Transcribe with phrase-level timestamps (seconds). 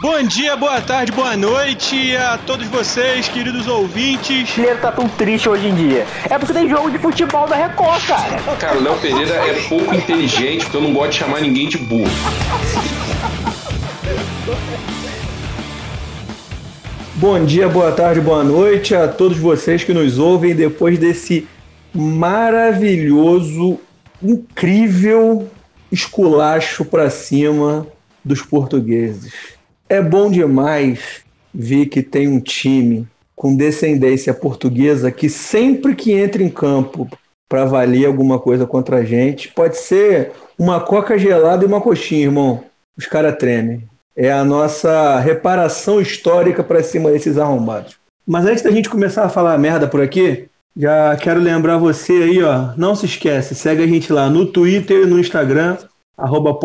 [0.00, 4.56] Bom dia, boa tarde, boa noite a todos vocês, queridos ouvintes.
[4.56, 6.06] O tá tão triste hoje em dia.
[6.30, 8.56] É porque tem jogo de futebol da Record, cara.
[8.60, 11.78] Cara, o Léo Pereira é pouco inteligente, porque eu não gosto de chamar ninguém de
[11.78, 12.08] burro.
[17.16, 21.48] Bom dia, boa tarde, boa noite a todos vocês que nos ouvem depois desse
[21.92, 23.80] maravilhoso,
[24.22, 25.50] incrível
[25.90, 27.84] esculacho para cima
[28.24, 29.57] dos portugueses.
[29.88, 31.22] É bom demais
[31.54, 37.08] ver que tem um time com descendência portuguesa que sempre que entra em campo
[37.48, 42.24] para valer alguma coisa contra a gente, pode ser uma coca gelada e uma coxinha,
[42.24, 42.64] irmão.
[42.96, 43.88] Os caras tremem.
[44.14, 47.96] É a nossa reparação histórica para cima desses arrombados.
[48.26, 52.42] Mas antes da gente começar a falar merda por aqui, já quero lembrar você aí,
[52.42, 55.78] ó, não se esquece, segue a gente lá no Twitter e no Instagram,
[56.16, 56.58] arroba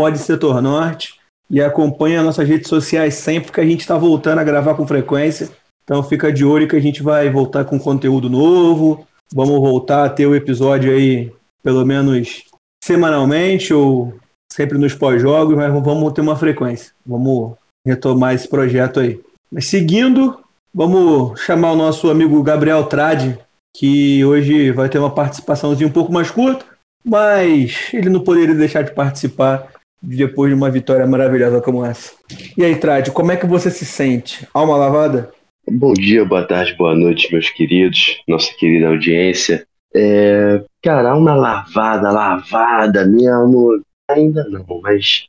[0.61, 4.87] Norte e acompanha nossas redes sociais sempre que a gente está voltando a gravar com
[4.87, 5.49] frequência.
[5.83, 9.05] Então fica de olho que a gente vai voltar com conteúdo novo.
[9.33, 12.43] Vamos voltar a ter o episódio aí pelo menos
[12.83, 14.13] semanalmente ou
[14.51, 16.91] sempre nos pós-jogos, mas vamos ter uma frequência.
[17.05, 17.55] Vamos
[17.85, 19.19] retomar esse projeto aí.
[19.51, 20.39] Mas seguindo,
[20.73, 23.37] vamos chamar o nosso amigo Gabriel Trade,
[23.75, 26.65] que hoje vai ter uma participaçãozinha um pouco mais curta,
[27.03, 29.72] mas ele não poderia deixar de participar
[30.03, 32.11] depois de uma vitória maravilhosa como essa.
[32.57, 34.45] E aí, Trade, como é que você se sente?
[34.53, 35.31] Alma lavada?
[35.65, 39.65] Bom dia, boa tarde, boa noite, meus queridos, nossa querida audiência.
[39.95, 45.27] É, cara, uma lavada, lavada mesmo, ainda não, mas,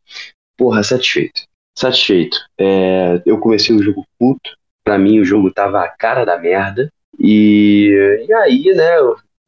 [0.56, 1.42] porra, satisfeito.
[1.78, 2.36] Satisfeito.
[2.58, 4.50] É, eu comecei o jogo puto,
[4.82, 8.96] pra mim o jogo tava a cara da merda, e, e aí, né,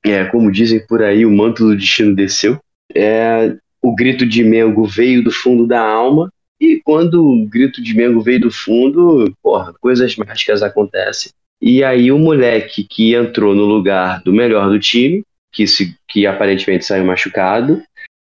[0.04, 2.60] é, como dizem por aí, o manto do destino desceu.
[2.94, 3.56] É,
[3.86, 6.28] o grito de Mengo veio do fundo da alma,
[6.60, 11.30] e quando o grito de Mengo veio do fundo, porra, coisas mágicas acontecem.
[11.62, 16.26] E aí o moleque que entrou no lugar do melhor do time, que, se, que
[16.26, 17.80] aparentemente saiu machucado,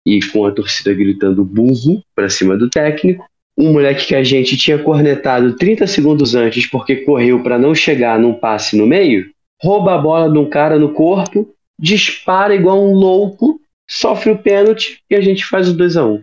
[0.06, 4.56] e com a torcida gritando burro para cima do técnico, um moleque que a gente
[4.56, 9.28] tinha cornetado 30 segundos antes porque correu para não chegar num passe no meio,
[9.60, 15.00] rouba a bola de um cara no corpo, dispara igual um louco sofre o pênalti
[15.10, 16.22] e a gente faz o 2 a 1 um.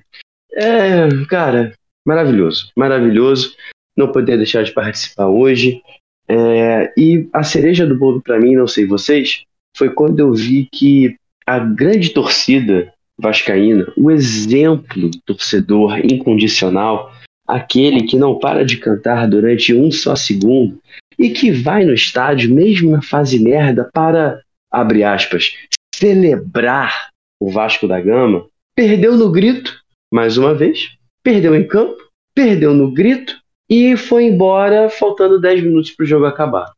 [0.54, 1.74] É, cara,
[2.06, 3.56] maravilhoso, maravilhoso.
[3.98, 5.82] Não poder deixar de participar hoje.
[6.28, 9.44] É, e a cereja do bolo para mim, não sei vocês,
[9.76, 11.16] foi quando eu vi que
[11.46, 17.14] a grande torcida vascaína, o exemplo torcedor incondicional,
[17.48, 20.80] aquele que não para de cantar durante um só segundo
[21.18, 25.54] e que vai no estádio, mesmo na fase merda, para, abre aspas,
[25.94, 27.10] celebrar
[27.40, 29.74] o Vasco da Gama, perdeu no grito,
[30.12, 31.98] mais uma vez, perdeu em campo,
[32.34, 33.38] perdeu no grito
[33.70, 36.72] e foi embora faltando 10 minutos para o jogo acabar.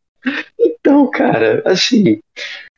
[0.59, 2.19] Então, cara, assim,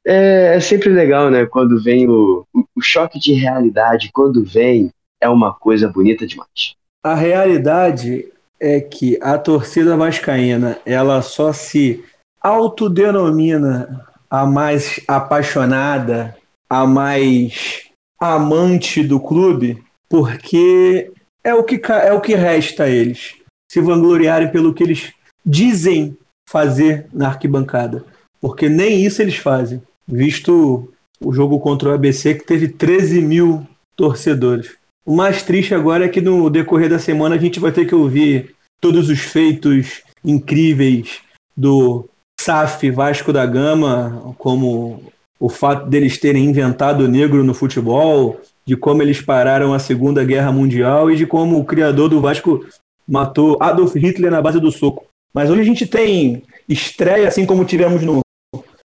[0.06, 1.46] é, é, sempre legal, né?
[1.46, 4.90] Quando vem o, o choque de realidade, quando vem,
[5.22, 6.74] é uma coisa bonita demais.
[7.04, 8.28] A realidade
[8.60, 12.04] é que a torcida vascaína, ela só se
[12.42, 16.36] autodenomina a mais apaixonada,
[16.70, 21.12] a mais amante do clube, porque
[21.44, 23.36] é o que, é o que resta a eles
[23.72, 25.14] se vangloriarem pelo que eles
[25.46, 28.04] dizem fazer na arquibancada.
[28.42, 30.92] Porque nem isso eles fazem, visto
[31.24, 34.78] o jogo contra o ABC que teve 13 mil torcedores.
[35.06, 37.96] O mais triste agora é que no decorrer da semana a gente vai ter que
[37.96, 41.20] ouvir todos os feitos incríveis
[41.56, 42.08] do
[42.40, 48.76] SAF Vasco da Gama, como o fato deles terem inventado o negro no futebol, de
[48.76, 52.66] como eles pararam a Segunda Guerra Mundial e de como o criador do Vasco
[53.08, 55.06] matou Adolf Hitler na base do soco.
[55.34, 58.20] Mas hoje a gente tem estreia, assim como tivemos no,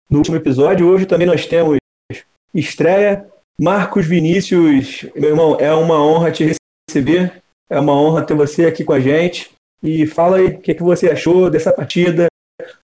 [0.10, 0.88] no último episódio.
[0.88, 1.78] Hoje também nós temos
[2.54, 3.28] estreia.
[3.60, 6.56] Marcos Vinícius, meu irmão, é uma honra te
[6.90, 7.42] receber.
[7.70, 9.52] É uma honra ter você aqui com a gente.
[9.84, 12.28] E fala aí o que, é que você achou dessa partida.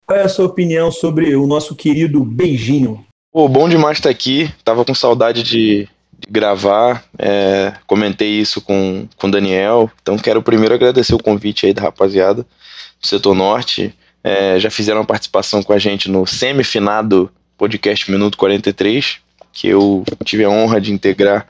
[0.07, 3.05] Qual é a sua opinião sobre o nosso querido Beijinho?
[3.31, 4.51] Pô, bom demais estar aqui.
[4.65, 5.87] Tava com saudade de,
[6.19, 7.05] de gravar.
[7.19, 9.91] É, comentei isso com o Daniel.
[10.01, 13.95] Então quero primeiro agradecer o convite aí da rapaziada do Setor Norte.
[14.25, 19.19] É, já fizeram uma participação com a gente no semifinado podcast Minuto 43,
[19.53, 21.47] que eu tive a honra de integrar.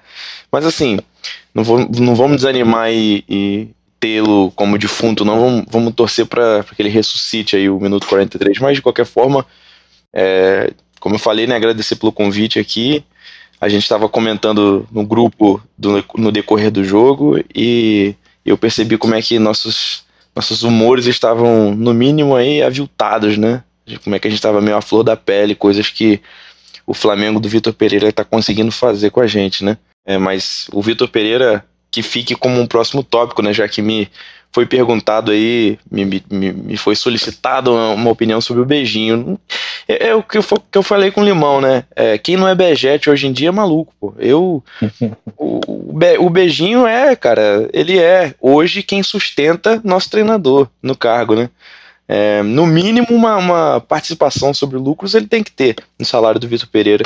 [0.50, 0.98] Mas assim,
[1.54, 3.68] não, vou, não vamos desanimar e, e
[4.00, 5.38] tê-lo como defunto, não.
[5.38, 8.58] Vamos, vamos torcer para que ele ressuscite aí o Minuto 43.
[8.58, 9.46] Mas de qualquer forma,
[10.12, 10.72] é,
[11.08, 13.02] como eu falei, né, agradecer pelo convite aqui.
[13.58, 18.14] A gente estava comentando no grupo do, no decorrer do jogo e
[18.44, 20.04] eu percebi como é que nossos,
[20.36, 23.64] nossos humores estavam, no mínimo, aí aviltados, né?
[24.04, 26.20] Como é que a gente estava meio à flor da pele, coisas que
[26.86, 29.78] o Flamengo do Vitor Pereira está conseguindo fazer com a gente, né?
[30.06, 33.54] É, mas o Vitor Pereira que fique como um próximo tópico, né?
[33.54, 34.10] Já que me
[34.52, 39.38] foi perguntado aí, me, me, me foi solicitado uma, opinião sobre o beijinho.
[39.86, 41.84] É, é o que eu, que eu falei com o Limão, né?
[41.94, 44.14] É, quem não é Bejete hoje em dia é maluco, pô.
[44.18, 44.64] Eu.
[45.36, 45.60] o,
[46.18, 51.50] o beijinho é, cara, ele é hoje quem sustenta nosso treinador no cargo, né?
[52.08, 56.48] É, no mínimo, uma, uma participação sobre lucros ele tem que ter no salário do
[56.48, 57.04] Vitor Pereira.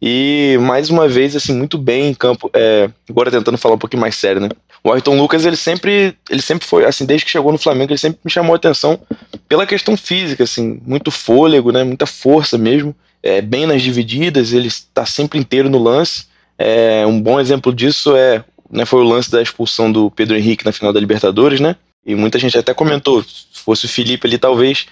[0.00, 2.50] E mais uma vez, assim, muito bem em campo.
[2.54, 4.48] É, agora tentando falar um pouquinho mais sério, né?
[4.82, 7.98] O Ayrton Lucas, ele sempre, ele sempre foi, assim, desde que chegou no Flamengo, ele
[7.98, 8.98] sempre me chamou a atenção
[9.48, 11.82] pela questão física, assim, muito fôlego, né?
[11.82, 12.94] Muita força mesmo.
[13.20, 16.26] É, bem nas divididas, ele está sempre inteiro no lance.
[16.56, 20.64] É, um bom exemplo disso é, né, foi o lance da expulsão do Pedro Henrique
[20.64, 21.74] na final da Libertadores, né?
[22.06, 24.86] E muita gente até comentou, se fosse o Felipe ali, talvez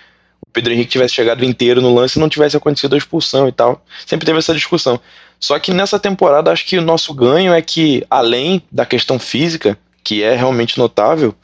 [0.44, 3.52] o Pedro Henrique tivesse chegado inteiro no lance e não tivesse acontecido a expulsão e
[3.52, 3.84] tal.
[4.04, 5.00] Sempre teve essa discussão.
[5.38, 9.78] Só que nessa temporada, acho que o nosso ganho é que, além da questão física,
[10.02, 11.34] que é realmente notável,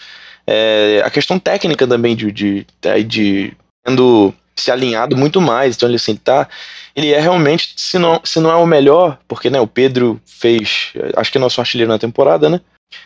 [0.46, 5.76] é a questão técnica também de, de, de, de tendo se alinhado muito mais.
[5.76, 6.48] Então ele assim, tá.
[6.94, 10.92] Ele é realmente, se não, se não é o melhor, porque né, o Pedro fez,
[11.16, 12.60] acho que é nosso artilheiro na temporada, né?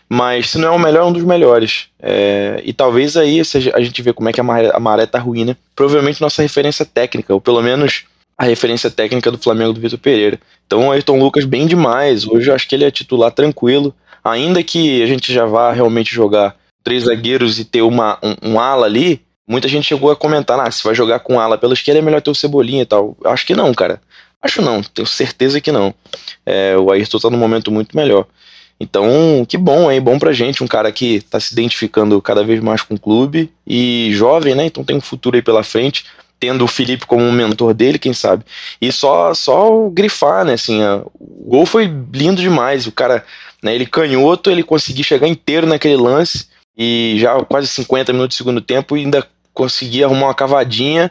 [0.09, 1.89] Mas se não é o melhor, é um dos melhores.
[2.01, 3.41] É, e talvez aí
[3.75, 5.57] a gente vê como é que a maré, a maré tá ruim, né?
[5.75, 8.05] Provavelmente nossa referência técnica, ou pelo menos
[8.39, 10.39] a referência técnica do Flamengo do Vitor Pereira.
[10.67, 12.27] Então o Ayrton Lucas bem demais.
[12.27, 13.95] Hoje eu acho que ele é titular tranquilo.
[14.23, 18.61] Ainda que a gente já vá realmente jogar três zagueiros e ter uma, um, um
[18.61, 22.01] ala ali, muita gente chegou a comentar, ah, se vai jogar com ala pela esquerda
[22.01, 23.17] é melhor ter o Cebolinha e tal.
[23.25, 24.01] Acho que não, cara.
[24.43, 25.95] Acho não, tenho certeza que não.
[26.45, 28.27] É, o Ayrton tá num momento muito melhor.
[28.79, 30.01] Então, que bom, hein?
[30.01, 33.51] Bom pra gente, um cara que tá se identificando cada vez mais com o clube
[33.67, 34.67] e jovem, né?
[34.67, 36.05] Então tem um futuro aí pela frente,
[36.39, 38.45] tendo o Felipe como mentor dele, quem sabe.
[38.81, 40.55] E só só grifar, né?
[40.55, 42.87] Assim, a, o gol foi lindo demais.
[42.87, 43.25] O cara,
[43.63, 43.75] né?
[43.75, 46.47] Ele canhoto, ele conseguiu chegar inteiro naquele lance
[46.77, 51.11] e já quase 50 minutos de segundo tempo e ainda conseguia arrumar uma cavadinha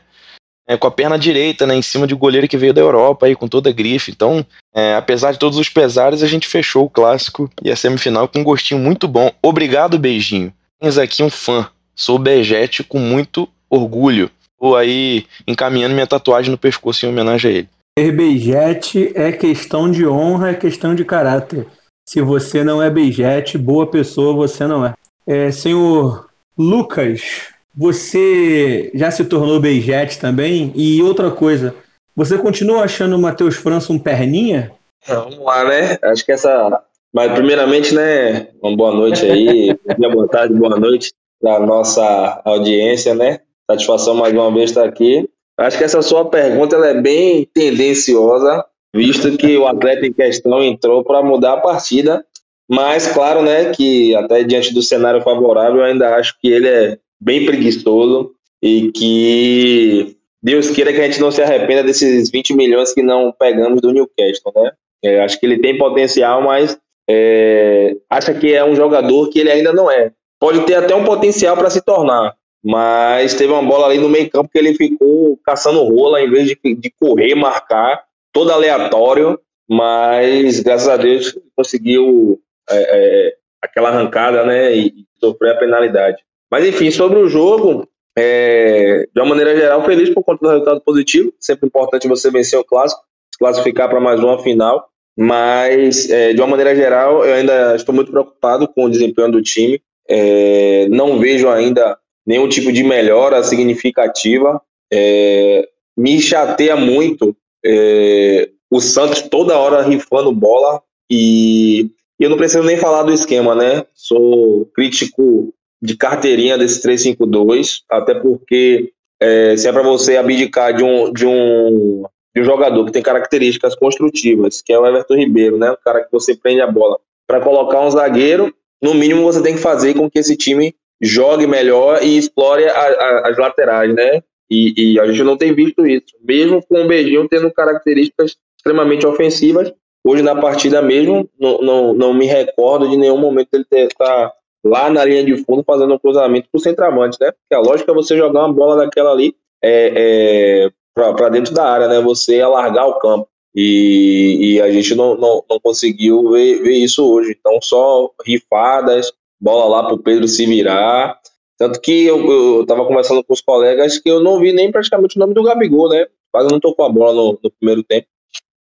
[0.68, 3.36] é, com a perna direita, né, em cima de goleiro que veio da Europa aí
[3.36, 4.12] com toda a grife.
[4.12, 8.28] Então, é, apesar de todos os pesares, a gente fechou o clássico e a semifinal
[8.28, 9.32] com um gostinho muito bom.
[9.42, 10.52] Obrigado, beijinho.
[10.80, 11.70] Tens aqui um fã.
[11.96, 14.30] Sou Bejete com muito orgulho.
[14.60, 17.70] Vou aí encaminhando minha tatuagem no pescoço em homenagem a ele.
[17.98, 21.66] Ser Bejete é questão de honra, é questão de caráter.
[22.08, 24.94] Se você não é Bejete, boa pessoa você não é.
[25.26, 26.28] é senhor
[26.58, 30.72] Lucas, você já se tornou Beijet também?
[30.76, 31.76] E outra coisa,
[32.16, 34.72] você continua achando o Matheus França um perninha?
[35.08, 35.98] Vamos lá, né?
[36.04, 36.82] Acho que essa.
[37.14, 38.48] Mas, primeiramente, né?
[38.62, 39.76] Uma boa noite aí.
[40.14, 41.12] boa tarde, boa noite
[41.42, 43.40] para nossa audiência, né?
[43.70, 45.30] Satisfação mais uma vez estar aqui.
[45.58, 50.64] Acho que essa sua pergunta ela é bem tendenciosa, visto que o atleta em questão
[50.64, 52.26] entrou para mudar a partida.
[52.68, 56.98] Mas, claro, né, que até diante do cenário favorável, eu ainda acho que ele é
[57.20, 58.32] bem preguiçoso
[58.62, 63.32] e que Deus queira que a gente não se arrependa desses 20 milhões que não
[63.32, 64.72] pegamos do Newcastle, né?
[65.04, 66.78] É, acho que ele tem potencial, mas
[67.10, 70.12] é, acha que é um jogador que ele ainda não é.
[70.40, 74.30] Pode ter até um potencial para se tornar, mas teve uma bola ali no meio
[74.30, 78.04] campo que ele ficou caçando rola em vez de, de correr, marcar,
[78.34, 85.58] todo aleatório, mas graças a Deus conseguiu é, é, aquela arrancada, né, e sofrer a
[85.58, 86.18] penalidade.
[86.56, 87.86] Mas enfim, sobre o jogo,
[88.18, 91.34] é, de uma maneira geral, feliz por conta do resultado positivo.
[91.38, 94.88] Sempre importante você vencer o clássico, se classificar para mais uma final.
[95.18, 99.42] Mas, é, de uma maneira geral, eu ainda estou muito preocupado com o desempenho do
[99.42, 99.82] time.
[100.08, 104.62] É, não vejo ainda nenhum tipo de melhora significativa.
[104.94, 107.36] É, me chateia muito
[107.66, 110.82] é, o Santos toda hora rifando bola
[111.12, 113.86] e eu não preciso nem falar do esquema, né?
[113.94, 115.54] Sou crítico
[115.86, 121.26] de carteirinha desse 352, até porque é, se é para você abdicar de um, de,
[121.26, 122.04] um,
[122.36, 126.04] de um jogador que tem características construtivas, que é o Everton Ribeiro, né, o cara
[126.04, 129.94] que você prende a bola, para colocar um zagueiro, no mínimo você tem que fazer
[129.94, 134.22] com que esse time jogue melhor e explore a, a, as laterais, né?
[134.50, 136.14] E, e, a gente não tem visto isso.
[136.24, 139.74] Mesmo com o Beijinho tendo características extremamente ofensivas,
[140.04, 144.34] hoje na partida mesmo, não, não, não me recordo de nenhum momento ele estar tá
[144.66, 147.32] lá na linha de fundo fazendo um cruzamento para o centroavante, né?
[147.32, 151.70] Porque a lógica é você jogar uma bola daquela ali é, é para dentro da
[151.70, 152.02] área, né?
[152.02, 153.28] Você alargar o campo.
[153.54, 157.38] E, e a gente não, não, não conseguiu ver, ver, isso hoje.
[157.40, 161.20] Então, só rifadas, bola lá para o Pedro se virar.
[161.58, 165.16] Tanto que eu, eu tava conversando com os colegas que eu não vi nem praticamente
[165.16, 166.08] o nome do Gabigol, né?
[166.34, 168.08] Quase não tocou a bola no, no primeiro tempo.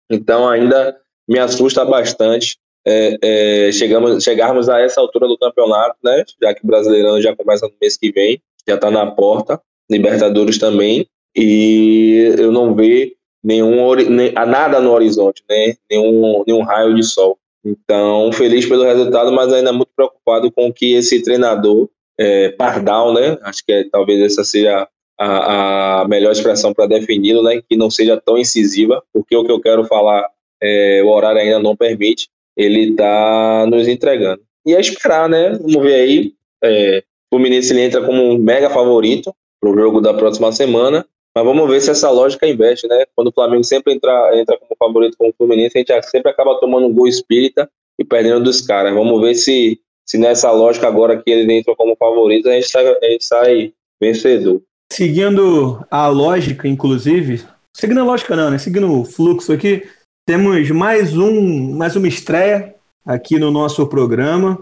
[0.08, 0.96] Então ainda
[1.28, 6.24] me assusta bastante é, é, chegamos, chegarmos a essa altura do campeonato, né?
[6.40, 9.60] Já que o Brasileirão já começa no mês que vem, já está na porta,
[9.90, 13.12] Libertadores também, e eu não vejo
[13.42, 15.74] nenhum nem, nada no horizonte, né?
[15.90, 17.38] Nenhum, nenhum raio de sol.
[17.64, 21.88] Então, feliz pelo resultado, mas ainda muito preocupado com que esse treinador,
[22.18, 23.38] é, Pardal, né?
[23.42, 24.86] Acho que é, talvez essa seja
[25.18, 27.62] a, a melhor expressão para defini-lo, né?
[27.66, 30.28] Que não seja tão incisiva, porque o que eu quero falar,
[30.62, 34.42] é, o horário ainda não permite ele está nos entregando.
[34.66, 35.58] E é esperar, né?
[35.61, 36.32] Vamos ver aí.
[36.62, 41.06] É, o Fluminense ele entra como um mega favorito para o jogo da próxima semana.
[41.37, 43.04] Mas vamos ver se essa lógica investe, né?
[43.14, 46.61] Quando o Flamengo sempre entra, entra como favorito com o Fluminense, a gente sempre acaba
[46.61, 47.68] tomando um gol espírita
[47.99, 48.94] e perdendo dos caras.
[48.94, 52.87] Vamos ver se, se nessa lógica agora que ele entra como favorito, a gente, sai,
[52.87, 54.62] a gente sai vencedor.
[54.92, 57.42] Seguindo a lógica, inclusive,
[57.73, 58.58] seguindo a lógica não, né?
[58.58, 59.82] Seguindo o fluxo aqui,
[60.26, 64.58] temos mais, um, mais uma estreia aqui no nosso programa.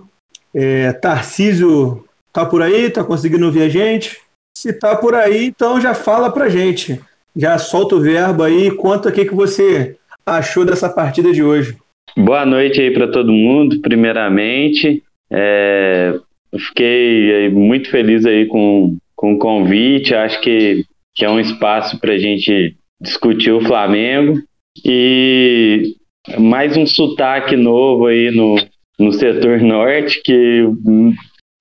[0.55, 2.91] É, Tarcísio tá por aí?
[2.91, 4.21] Tá conseguindo ouvir a gente?
[4.57, 7.01] Se tá por aí, então já fala pra gente.
[7.35, 11.77] Já solta o verbo aí, conta o que, que você achou dessa partida de hoje.
[12.17, 15.03] Boa noite aí para todo mundo, primeiramente.
[15.31, 16.19] É,
[16.59, 20.15] fiquei muito feliz aí com, com o convite.
[20.15, 24.43] Acho que, que é um espaço para a gente discutir o Flamengo.
[24.85, 25.95] E
[26.39, 28.57] mais um sotaque novo aí no,
[28.99, 30.65] no setor norte, que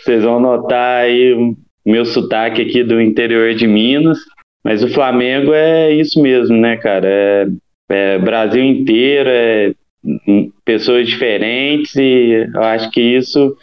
[0.01, 1.35] vocês vão notar aí
[1.85, 4.19] meu sotaque aqui do interior de Minas.
[4.63, 7.07] Mas o Flamengo é isso mesmo, né, cara?
[7.07, 7.47] É,
[7.89, 9.73] é Brasil inteiro, é
[10.65, 13.55] pessoas diferentes e eu acho que isso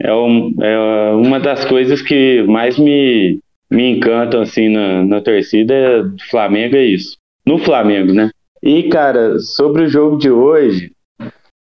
[0.00, 3.38] é, um, é uma das coisas que mais me,
[3.70, 7.16] me encantam assim na, na torcida do Flamengo é isso.
[7.46, 8.30] No Flamengo, né?
[8.64, 10.90] E, cara, sobre o jogo de hoje,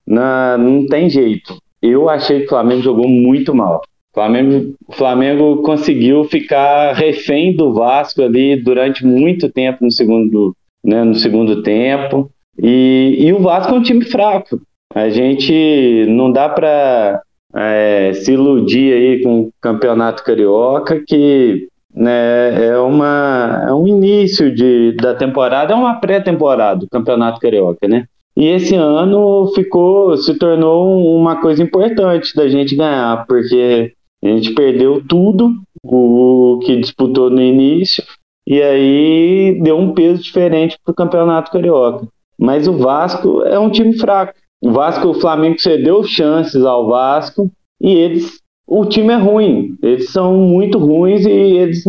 [0.07, 1.57] na, não tem jeito.
[1.81, 3.81] Eu achei que o Flamengo jogou muito mal.
[4.12, 11.03] O Flamengo, Flamengo conseguiu ficar refém do Vasco ali durante muito tempo no segundo, né,
[11.03, 12.31] no segundo tempo.
[12.57, 14.62] E, e o Vasco é um time fraco.
[14.95, 17.22] A gente não dá para
[17.53, 24.53] é, se iludir aí com o campeonato carioca, que né, é, uma, é um início
[24.53, 28.05] de, da temporada, é uma pré-temporada do Campeonato Carioca, né?
[28.35, 34.53] E esse ano ficou, se tornou uma coisa importante da gente ganhar, porque a gente
[34.53, 38.03] perdeu tudo o que disputou no início,
[38.47, 42.07] e aí deu um peso diferente para o Campeonato Carioca.
[42.39, 44.33] Mas o Vasco é um time fraco.
[44.62, 48.41] O Vasco, o Flamengo cedeu chances ao Vasco e eles
[48.75, 49.77] o time é ruim.
[49.84, 51.84] Eles são muito ruins e eles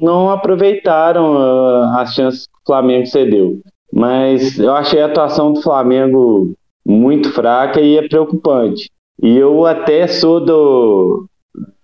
[0.00, 3.60] não aproveitaram uh, as chances que o Flamengo cedeu.
[3.92, 6.54] Mas eu achei a atuação do Flamengo
[6.86, 8.88] muito fraca e é preocupante.
[9.22, 11.26] E eu até sou do,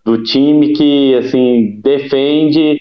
[0.03, 2.81] do time que assim defende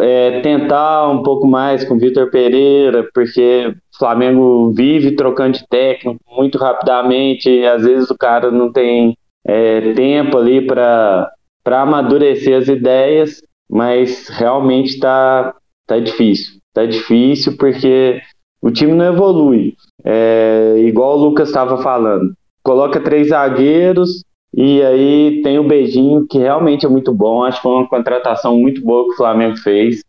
[0.00, 5.66] é, tentar um pouco mais com o Vitor Pereira, porque o Flamengo vive trocando de
[5.68, 11.30] técnico muito rapidamente, às vezes o cara não tem é, tempo ali para
[11.66, 15.54] amadurecer as ideias, mas realmente está
[15.86, 16.58] tá difícil.
[16.68, 18.20] Está difícil porque
[18.62, 19.74] o time não evolui.
[20.04, 22.32] É, igual o Lucas estava falando.
[22.62, 24.22] Coloca três zagueiros
[24.54, 27.44] e aí tem o Beijinho, que realmente é muito bom.
[27.44, 30.02] Acho que foi uma contratação muito boa que o Flamengo fez.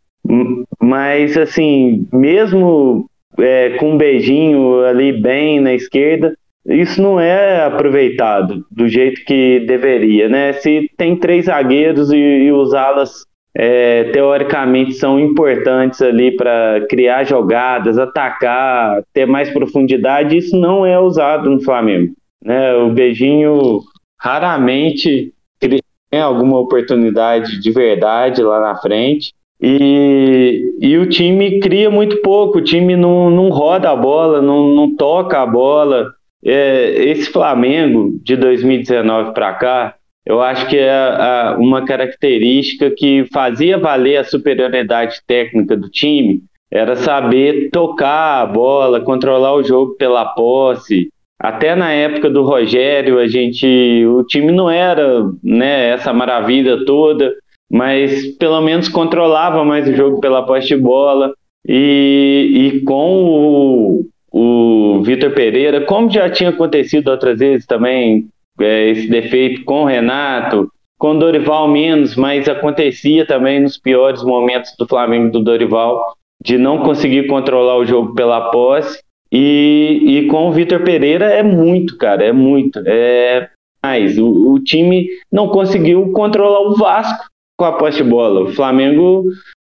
[0.81, 6.36] Mas, assim, mesmo é, com o Beijinho ali bem na esquerda,
[6.66, 10.54] isso não é aproveitado do jeito que deveria, né?
[10.54, 13.25] Se tem três zagueiros e, e os alas
[13.56, 21.00] é, teoricamente são importantes ali para criar jogadas, atacar, ter mais profundidade, isso não é
[21.00, 22.13] usado no Flamengo.
[22.44, 22.74] Né?
[22.75, 23.82] O Beijinho
[24.20, 29.34] raramente tem alguma oportunidade de verdade lá na frente.
[29.62, 34.74] E, e o time cria muito pouco, o time não, não roda a bola, não,
[34.74, 40.91] não toca a bola é, esse Flamengo de 2019 para cá, eu acho que é
[40.91, 46.41] a, uma característica que fazia valer a superioridade técnica do time
[46.72, 51.10] era saber tocar a bola, controlar o jogo pela posse.
[51.39, 57.34] Até na época do Rogério, a gente, o time não era, né, essa maravilha toda,
[57.72, 61.34] mas pelo menos controlava mais o jogo pela posse de bola.
[61.67, 68.27] E, e com o, o Vitor Pereira, como já tinha acontecido outras vezes também,
[68.59, 74.24] é, esse defeito com o Renato, com o Dorival menos, mas acontecia também nos piores
[74.24, 79.01] momentos do Flamengo do Dorival, de não conseguir controlar o jogo pela posse.
[79.31, 82.81] E, e com o Vitor Pereira é muito, cara, é muito.
[82.86, 83.50] É
[83.81, 84.17] mais.
[84.17, 87.25] O, o time não conseguiu controlar o Vasco
[87.57, 88.41] com a posse de bola.
[88.41, 89.25] O Flamengo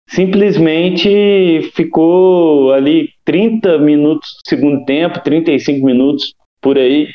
[0.07, 7.07] simplesmente ficou ali 30 minutos do segundo tempo, 35 minutos por aí,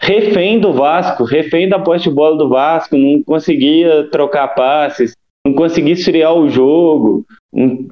[0.00, 5.54] refém do Vasco, refém da posse de bola do Vasco, não conseguia trocar passes, não
[5.54, 7.24] conseguia esfriar o jogo.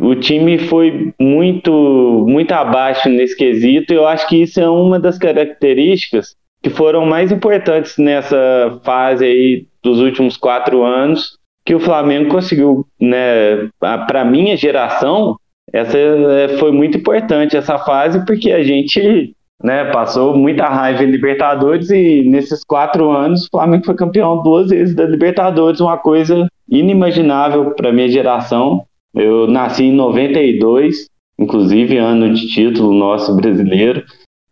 [0.01, 4.99] O time foi muito, muito abaixo nesse quesito, e eu acho que isso é uma
[5.01, 11.81] das características que foram mais importantes nessa fase aí dos últimos quatro anos, que o
[11.81, 15.37] Flamengo conseguiu, né, para minha geração,
[15.73, 21.11] essa é, foi muito importante essa fase, porque a gente né, passou muita raiva em
[21.11, 26.47] Libertadores e nesses quatro anos o Flamengo foi campeão duas vezes da Libertadores, uma coisa
[26.69, 28.85] inimaginável para minha geração.
[29.15, 31.07] Eu nasci em 92,
[31.39, 34.05] inclusive ano de título nosso brasileiro,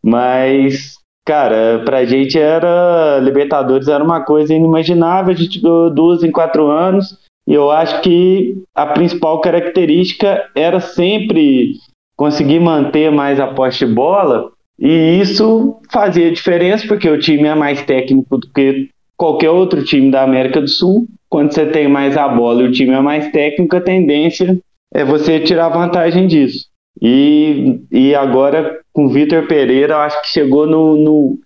[0.03, 6.31] mas cara, pra gente era Libertadores era uma coisa inimaginável, a gente ganhou duas em
[6.31, 7.19] quatro anos.
[7.47, 11.73] E eu acho que a principal característica era sempre
[12.17, 17.83] conseguir manter mais a poste bola e isso fazia diferença porque o time é mais
[17.83, 21.07] técnico do que qualquer outro time da América do Sul.
[21.29, 24.59] Quando você tem mais a bola e o time é mais técnico, a tendência
[24.93, 26.67] é você tirar vantagem disso.
[27.01, 31.39] E, e agora com o Vitor Pereira, acho que chegou no, no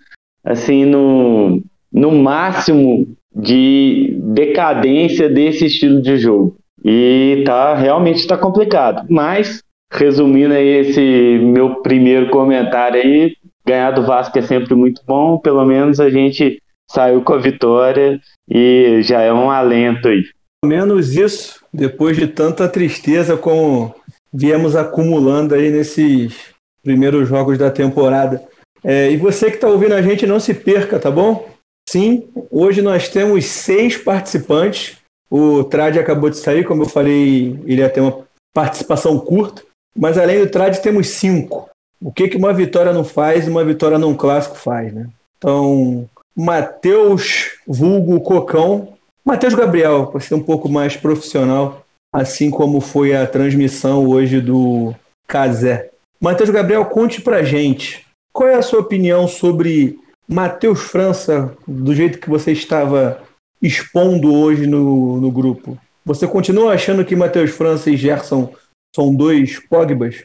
[0.44, 1.62] assim no,
[1.92, 6.56] no máximo de decadência desse estilo de jogo.
[6.84, 9.06] E tá realmente está complicado.
[9.08, 9.62] Mas
[9.92, 13.36] resumindo aí esse meu primeiro comentário aí,
[13.66, 16.60] ganhar do Vasco é sempre muito bom, pelo menos a gente
[16.90, 20.22] saiu com a vitória e já é um alento aí.
[20.64, 23.94] Menos isso, depois de tanta tristeza como
[24.37, 26.35] viemos acumulando aí nesses
[26.83, 28.46] primeiros jogos da temporada.
[28.85, 31.49] É, e você que está ouvindo a gente, não se perca, tá bom?
[31.88, 34.99] Sim, hoje nós temos seis participantes.
[35.31, 39.62] O Trad acabou de sair, como eu falei, ele ia ter uma participação curta.
[39.96, 41.70] Mas além do Trad, temos cinco.
[42.01, 45.09] O que, que uma vitória não faz uma vitória num clássico faz, né?
[45.38, 48.92] Então, Matheus Vulgo Cocão,
[49.25, 51.86] Matheus Gabriel, para ser um pouco mais profissional,
[52.16, 54.94] assim como foi a transmissão hoje do
[55.29, 55.90] Casé.
[56.18, 62.18] Matheus Gabriel, conte pra gente, qual é a sua opinião sobre Matheus França, do jeito
[62.18, 63.20] que você estava
[63.61, 65.79] expondo hoje no, no grupo?
[66.07, 68.50] Você continua achando que Matheus França e Gerson
[68.94, 70.24] são dois Pogbas?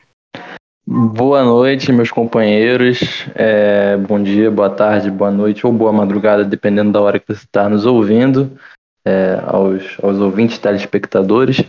[0.88, 3.26] Boa noite, meus companheiros.
[3.36, 7.44] É, bom dia, boa tarde, boa noite ou boa madrugada, dependendo da hora que você
[7.44, 8.58] está nos ouvindo,
[9.06, 11.64] é, aos, aos ouvintes telespectadores.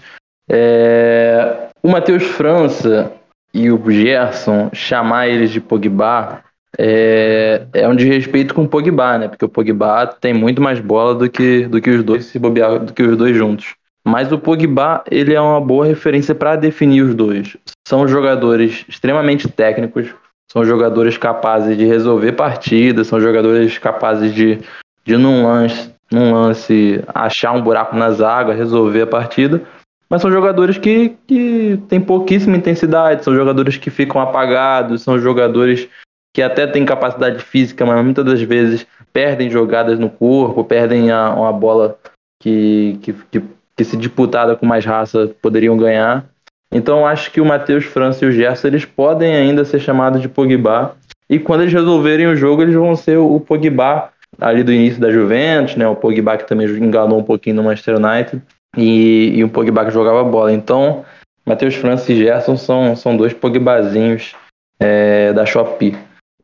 [0.50, 3.12] É, o Matheus França
[3.54, 6.42] e o Gerson, chamar eles de Pogba
[6.78, 9.28] é, é um desrespeito com o Pogba, né?
[9.28, 12.78] Porque o Pogba tem muito mais bola do que, do que os dois se bobear,
[12.78, 13.74] do que os dois juntos.
[14.06, 17.56] Mas o Pogba, ele é uma boa referência para definir os dois.
[17.86, 20.08] São jogadores extremamente técnicos,
[20.50, 24.58] são jogadores capazes de resolver partidas, são jogadores capazes de,
[25.04, 29.62] de num lance, num lance achar um buraco na zaga, resolver a partida.
[30.08, 35.88] Mas são jogadores que, que têm pouquíssima intensidade, são jogadores que ficam apagados, são jogadores
[36.34, 41.30] que até têm capacidade física, mas muitas das vezes perdem jogadas no corpo, perdem a,
[41.30, 41.98] uma bola
[42.40, 43.42] que, que, que
[43.76, 46.24] que se disputada com mais raça poderiam ganhar.
[46.72, 50.28] Então acho que o Matheus França e o Gerson eles podem ainda ser chamados de
[50.28, 50.96] Pogba.
[51.28, 55.10] E quando eles resolverem o jogo, eles vão ser o Pogba ali do início da
[55.10, 55.86] Juventus, né?
[55.86, 58.42] O Pogba que também enganou um pouquinho no Manchester United
[58.76, 60.52] e, e o Pogba que jogava bola.
[60.52, 61.04] Então,
[61.44, 64.34] Matheus França e Gerson são, são dois Pogbazinhos
[64.80, 65.96] é, da Shopee.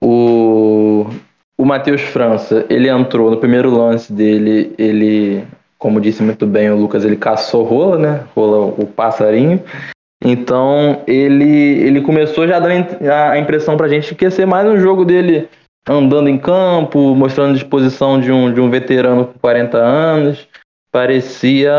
[0.03, 1.07] O,
[1.57, 5.45] o Matheus França, ele entrou no primeiro lance dele, ele
[5.79, 8.25] como disse muito bem o Lucas, ele caçou rola, né?
[8.35, 9.63] Rola o passarinho.
[10.23, 14.79] Então ele, ele começou já dando a impressão pra gente que ia ser mais um
[14.79, 15.49] jogo dele
[15.89, 20.49] andando em campo, mostrando disposição de um, de um veterano com 40 anos.
[20.93, 21.73] Parecia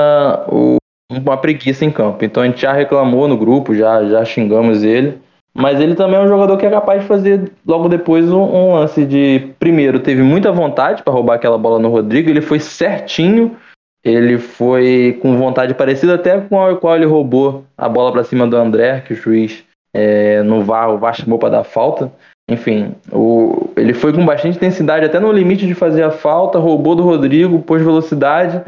[0.47, 0.77] o,
[1.11, 2.23] uma preguiça em campo.
[2.23, 5.19] Então a gente já reclamou no grupo, já, já xingamos ele.
[5.53, 8.73] Mas ele também é um jogador que é capaz de fazer logo depois um, um
[8.75, 9.51] lance de.
[9.59, 13.57] Primeiro, teve muita vontade para roubar aquela bola no Rodrigo, ele foi certinho
[14.03, 18.47] ele foi com vontade parecida até com a qual ele roubou a bola para cima
[18.47, 22.11] do André, que o juiz é, no VAR, o VAR chamou para dar falta.
[22.49, 26.95] Enfim, o, ele foi com bastante intensidade, até no limite de fazer a falta, roubou
[26.95, 28.63] do Rodrigo, pôs velocidade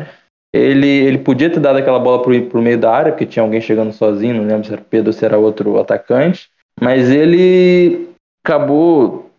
[0.54, 3.60] Ele, ele podia ter dado aquela bola pro, pro meio da área, porque tinha alguém
[3.60, 6.50] chegando sozinho, não lembro se era Pedro ou se era outro atacante.
[6.80, 8.10] Mas ele
[8.46, 9.30] acabou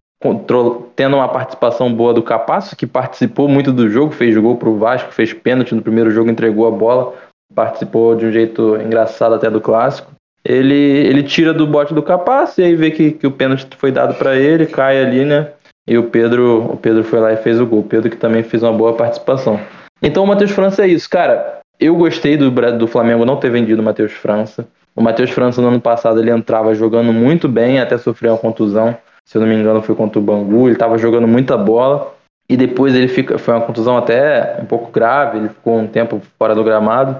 [0.94, 5.12] tendo uma participação boa do Capasso, que participou muito do jogo, fez gol pro Vasco,
[5.12, 7.14] fez pênalti no primeiro jogo, entregou a bola,
[7.55, 10.12] participou de um jeito engraçado até do clássico.
[10.44, 13.92] Ele, ele tira do bote do Capasso e aí vê que, que o pênalti foi
[13.92, 15.48] dado para ele, cai ali, né?
[15.87, 17.83] E o Pedro, o Pedro foi lá e fez o gol.
[17.83, 19.61] Pedro que também fez uma boa participação.
[20.02, 21.61] Então o Matheus França é isso, cara.
[21.78, 24.66] Eu gostei do, do Flamengo não ter vendido o Matheus França.
[24.94, 28.96] O Matheus França no ano passado ele entrava jogando muito bem, até sofreu uma contusão.
[29.24, 32.14] Se eu não me engano foi contra o Bangu, ele estava jogando muita bola.
[32.48, 36.20] E depois ele fica, foi uma contusão até um pouco grave, ele ficou um tempo
[36.38, 37.16] fora do gramado.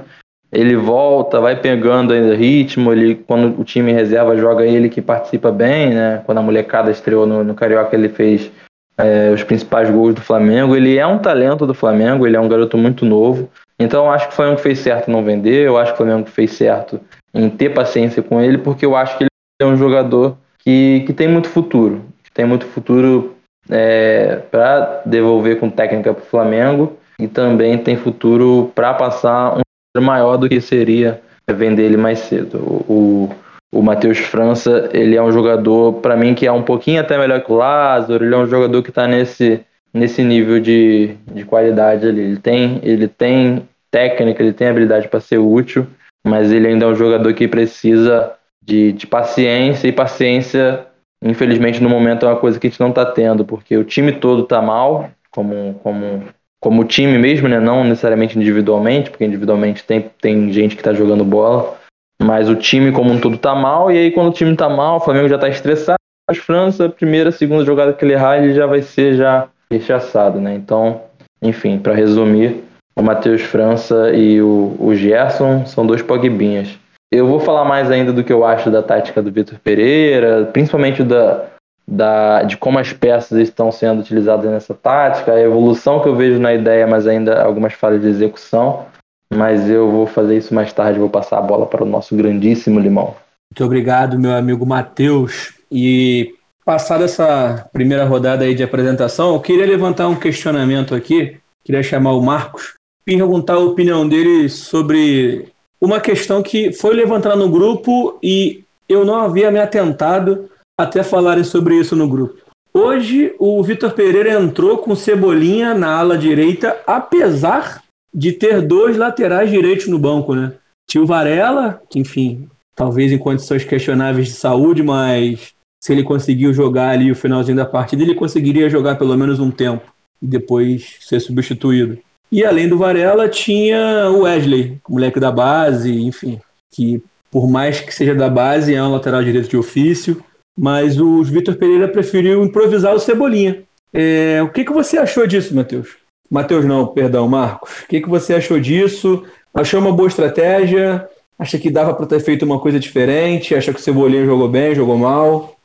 [0.53, 5.51] Ele volta, vai pegando ainda ritmo, ele quando o time reserva joga ele que participa
[5.51, 6.23] bem, né?
[6.27, 8.51] Quando a molecada estreou no, no Carioca, ele fez
[8.99, 10.77] é, os principais gols do Flamengo.
[10.77, 13.49] Ele é um talento do Flamengo, ele é um garoto muito novo.
[13.79, 16.29] Então acho que o Flamengo fez certo em não vender, eu acho que o Flamengo
[16.29, 17.01] fez certo
[17.35, 21.13] em ter paciência com ele, porque eu acho que ele é um jogador que, que
[21.13, 22.03] tem muito futuro.
[22.35, 23.35] Tem muito futuro
[23.71, 29.62] é, para devolver com técnica para o Flamengo e também tem futuro para passar
[30.01, 32.59] maior do que seria vender ele mais cedo.
[32.59, 33.31] O,
[33.73, 37.43] o, Matheus França, ele é um jogador, para mim, que é um pouquinho até melhor
[37.43, 39.61] que o Lázaro, ele é um jogador que está nesse,
[39.93, 42.21] nesse nível de, de qualidade ali.
[42.21, 45.87] Ele tem, ele tem técnica, ele tem habilidade para ser útil,
[46.27, 48.33] mas ele ainda é um jogador que precisa
[48.65, 50.87] de, de paciência, e paciência,
[51.23, 54.13] infelizmente, no momento é uma coisa que a gente não está tendo, porque o time
[54.13, 56.23] todo está mal, como, como
[56.63, 57.59] como time mesmo, né?
[57.59, 61.77] Não necessariamente individualmente, porque individualmente tem, tem gente que tá jogando bola,
[62.23, 64.99] mas o time como um todo tá mal, e aí quando o time tá mal,
[64.99, 65.99] o Flamengo já tá estressado,
[66.31, 70.55] a França, primeira, segunda jogada que ele errar, ele já vai ser já rechaçado, né?
[70.55, 71.03] Então,
[71.43, 72.63] enfim, para resumir,
[72.95, 76.79] o Matheus França e o, o Gerson são dois pogbinhas.
[77.11, 81.03] Eu vou falar mais ainda do que eu acho da tática do Vitor Pereira, principalmente
[81.03, 81.45] da,
[81.87, 86.39] da, de como as peças estão sendo utilizadas nessa tática, a evolução que eu vejo
[86.39, 88.87] na ideia, mas ainda algumas falhas de execução.
[89.35, 92.79] Mas eu vou fazer isso mais tarde, vou passar a bola para o nosso grandíssimo
[92.79, 93.15] Limão.
[93.51, 95.55] Muito obrigado, meu amigo Matheus.
[95.71, 101.83] E passada essa primeira rodada aí de apresentação, eu queria levantar um questionamento aqui, queria
[101.83, 105.49] chamar o Marcos, perguntar a opinião dele sobre
[105.81, 111.45] uma questão que foi levantada no grupo e eu não havia me atentado até falarem
[111.45, 112.41] sobre isso no grupo.
[112.75, 117.83] Hoje, o Vitor Pereira entrou com Cebolinha na ala direita, apesar
[118.15, 120.55] de ter dois laterais direitos no banco, né?
[120.89, 126.53] Tinha o Varela, que, enfim, talvez em condições questionáveis de saúde, mas se ele conseguiu
[126.55, 130.97] jogar ali o finalzinho da partida, ele conseguiria jogar pelo menos um tempo e depois
[131.01, 131.99] ser substituído.
[132.31, 137.95] E além do Varela, tinha o Wesley, moleque da base, enfim, que por mais que
[137.95, 140.23] seja da base, é um lateral direito de ofício.
[140.59, 143.63] Mas o Vitor Pereira preferiu improvisar o Cebolinha.
[143.93, 145.97] É, o que, que você achou disso, Matheus?
[146.31, 147.83] Matheus não, perdão, Marcos.
[147.85, 149.23] O que, que você achou disso?
[149.55, 151.07] Achou uma boa estratégia?
[151.39, 153.55] Acha que dava para ter feito uma coisa diferente?
[153.55, 155.57] Acha que o Cebolinha jogou bem, jogou mal?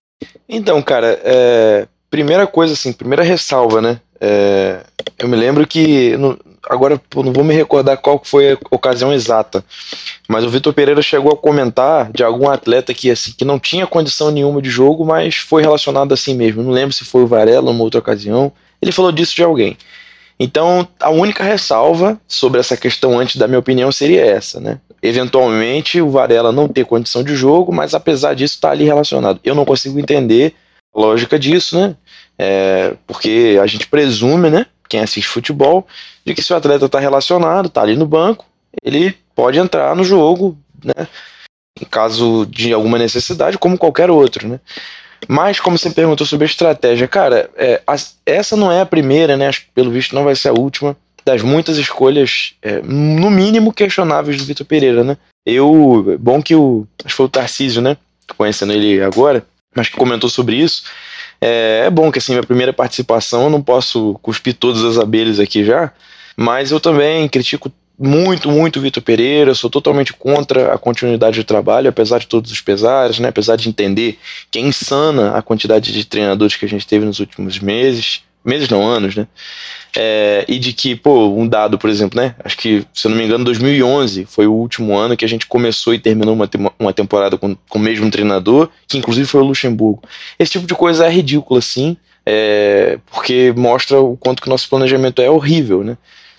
[0.49, 4.01] Então, cara, é, primeira coisa assim, primeira ressalva, né?
[4.19, 4.81] É,
[5.19, 6.15] eu me lembro que
[6.69, 9.63] agora pô, não vou me recordar qual foi a ocasião exata,
[10.27, 13.87] mas o Vitor Pereira chegou a comentar de algum atleta que assim que não tinha
[13.87, 16.63] condição nenhuma de jogo, mas foi relacionado assim mesmo.
[16.63, 18.51] Não lembro se foi o Varela uma outra ocasião.
[18.81, 19.77] Ele falou disso de alguém.
[20.39, 24.79] Então, a única ressalva sobre essa questão antes da minha opinião seria essa, né?
[25.01, 29.39] Eventualmente o Varela não ter condição de jogo, mas apesar disso está ali relacionado.
[29.43, 30.53] Eu não consigo entender
[30.95, 31.95] a lógica disso, né?
[32.37, 34.67] É, porque a gente presume, né?
[34.87, 35.87] Quem assiste futebol,
[36.25, 38.45] de que se o atleta está relacionado, está ali no banco,
[38.83, 41.07] ele pode entrar no jogo, né?
[41.79, 44.59] Em caso de alguma necessidade, como qualquer outro, né?
[45.27, 47.95] Mas, como você perguntou sobre a estratégia, cara, é, a,
[48.25, 49.49] essa não é a primeira, né?
[49.73, 50.95] Pelo visto não vai ser a última
[51.25, 55.17] das muitas escolhas, é, no mínimo questionáveis do Vitor Pereira, né?
[55.45, 57.97] Eu, bom que o, acho que foi o Tarcísio, né?
[58.37, 59.45] Conhecendo ele agora,
[59.75, 60.83] mas que comentou sobre isso.
[61.41, 65.39] É, é bom que assim, minha primeira participação, eu não posso cuspir todas as abelhas
[65.39, 65.91] aqui já,
[66.35, 71.89] mas eu também critico muito, muito Vitor Pereira, sou totalmente contra a continuidade do trabalho,
[71.89, 73.29] apesar de todos os pesares, né?
[73.29, 74.19] apesar de entender
[74.51, 78.69] que é insana a quantidade de treinadores que a gente teve nos últimos meses, meses
[78.69, 79.27] não, anos, né?
[79.99, 82.35] É, e de que, pô, um dado, por exemplo, né?
[82.43, 85.47] Acho que, se eu não me engano, 2011 foi o último ano que a gente
[85.47, 89.45] começou e terminou uma, uma temporada com, com o mesmo treinador, que inclusive foi o
[89.45, 90.03] Luxemburgo.
[90.37, 95.19] Esse tipo de coisa é ridícula, sim, é, porque mostra o quanto que nosso planejamento
[95.19, 95.97] é horrível, né?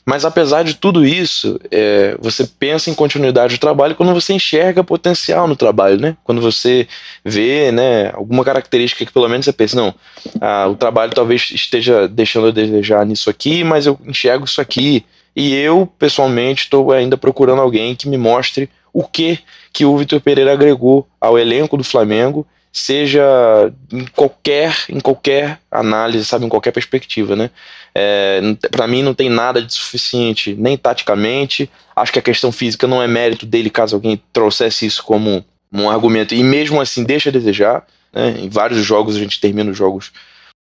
[0.09, 4.83] Mas apesar de tudo isso, é, você pensa em continuidade do trabalho quando você enxerga
[4.83, 6.17] potencial no trabalho, né?
[6.25, 6.89] Quando você
[7.23, 9.95] vê, né, alguma característica que pelo menos você pensa, não,
[10.41, 15.05] ah, o trabalho talvez esteja deixando a desejar nisso aqui, mas eu enxergo isso aqui.
[15.37, 19.39] E eu, pessoalmente, estou ainda procurando alguém que me mostre o que
[19.75, 26.25] que o Vitor Pereira agregou ao elenco do Flamengo seja em qualquer, em qualquer análise,
[26.25, 27.51] sabe, em qualquer perspectiva, né?
[27.95, 31.71] É, para mim não tem nada de suficiente, nem taticamente.
[31.97, 35.91] Acho que a questão física não é mérito dele, caso alguém trouxesse isso como um
[35.91, 36.35] argumento.
[36.35, 37.85] E mesmo assim deixa a desejar.
[38.13, 38.37] Né?
[38.41, 40.13] Em vários jogos a gente termina os jogos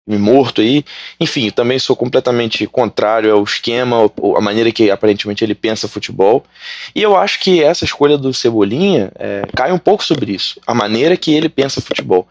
[0.06, 0.84] morto aí.
[1.18, 6.44] Enfim, também sou completamente contrário ao esquema, a maneira que aparentemente ele pensa futebol.
[6.94, 10.74] E eu acho que essa escolha do Cebolinha é, cai um pouco sobre isso, a
[10.74, 12.28] maneira que ele pensa futebol.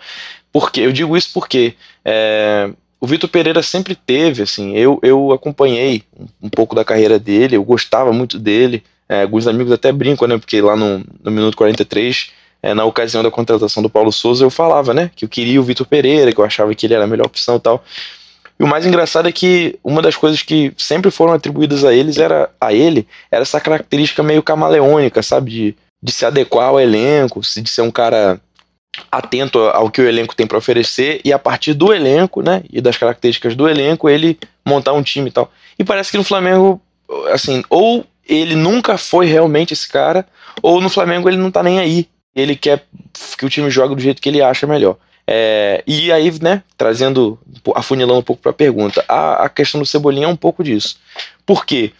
[0.51, 1.73] Porque eu digo isso porque
[2.05, 7.17] é, o Vitor Pereira sempre teve, assim, eu, eu acompanhei um, um pouco da carreira
[7.17, 8.83] dele, eu gostava muito dele.
[9.09, 10.38] É, alguns amigos até brincam, né?
[10.38, 12.31] Porque lá no, no minuto 43
[12.63, 15.63] é, na ocasião da contratação do Paulo Souza, eu falava, né, que eu queria o
[15.63, 17.84] Vitor Pereira, que eu achava que ele era a melhor opção e tal.
[18.58, 22.17] E o mais engraçado é que uma das coisas que sempre foram atribuídas a eles
[22.17, 27.41] era a ele era essa característica meio camaleônica, sabe, de, de se adequar ao elenco,
[27.41, 28.39] de ser um cara
[29.12, 32.80] atento ao que o elenco tem para oferecer e a partir do elenco, né, e
[32.80, 35.52] das características do elenco, ele montar um time e tal.
[35.78, 36.80] E parece que no Flamengo,
[37.34, 40.26] assim, ou ele nunca foi realmente esse cara,
[40.62, 42.86] ou no Flamengo ele não tá nem aí ele quer
[43.38, 44.98] que o time jogue do jeito que ele acha melhor.
[45.26, 47.39] É, e aí, né, trazendo,
[47.76, 50.98] afunilando um pouco para a pergunta, a questão do Cebolinha é um pouco disso.
[51.46, 51.93] Por quê?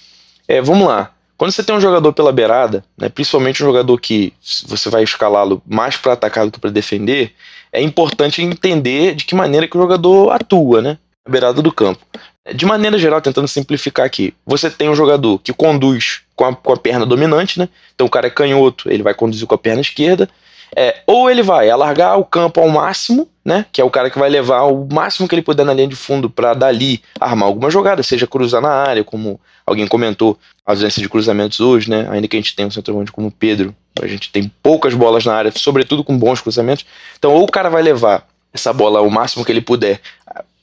[0.48, 1.12] É, vamos lá.
[1.38, 4.34] Quando você tem um jogador pela beirada, né, principalmente um jogador que
[4.65, 7.34] você vai escalá-lo mais para atacar do que para defender,
[7.72, 12.06] é importante entender de que maneira que o jogador atua, né, na beirada do campo.
[12.53, 16.73] De maneira geral, tentando simplificar aqui, você tem um jogador que conduz com a, com
[16.73, 17.69] a perna dominante, né?
[17.95, 20.29] Então o cara é canhoto, ele vai conduzir com a perna esquerda.
[20.75, 23.65] É, ou ele vai alargar o campo ao máximo, né?
[23.71, 25.95] Que é o cara que vai levar o máximo que ele puder na linha de
[25.95, 31.01] fundo para dali armar alguma jogada, seja cruzar na área, como alguém comentou, a ausência
[31.01, 32.08] de cruzamentos hoje, né?
[32.10, 35.23] Ainda que a gente tenha um centroavante como o Pedro, a gente tem poucas bolas
[35.23, 36.86] na área, sobretudo com bons cruzamentos.
[37.17, 40.01] Então, ou o cara vai levar essa bola ao máximo que ele puder,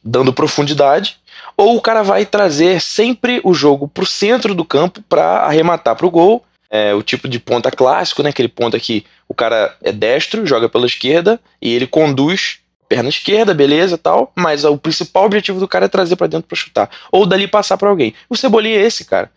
[0.03, 1.19] dando profundidade,
[1.57, 5.97] ou o cara vai trazer sempre o jogo para o centro do campo para arrematar
[5.97, 6.45] para o gol.
[6.73, 8.31] É, o tipo de ponta clássico, né?
[8.31, 13.55] Aquele ponta que o cara é destro, joga pela esquerda e ele conduz perna esquerda,
[13.55, 17.25] beleza, tal, mas o principal objetivo do cara é trazer para dentro para chutar ou
[17.25, 18.15] dali passar para alguém.
[18.29, 19.31] O Cebolinha é esse, cara.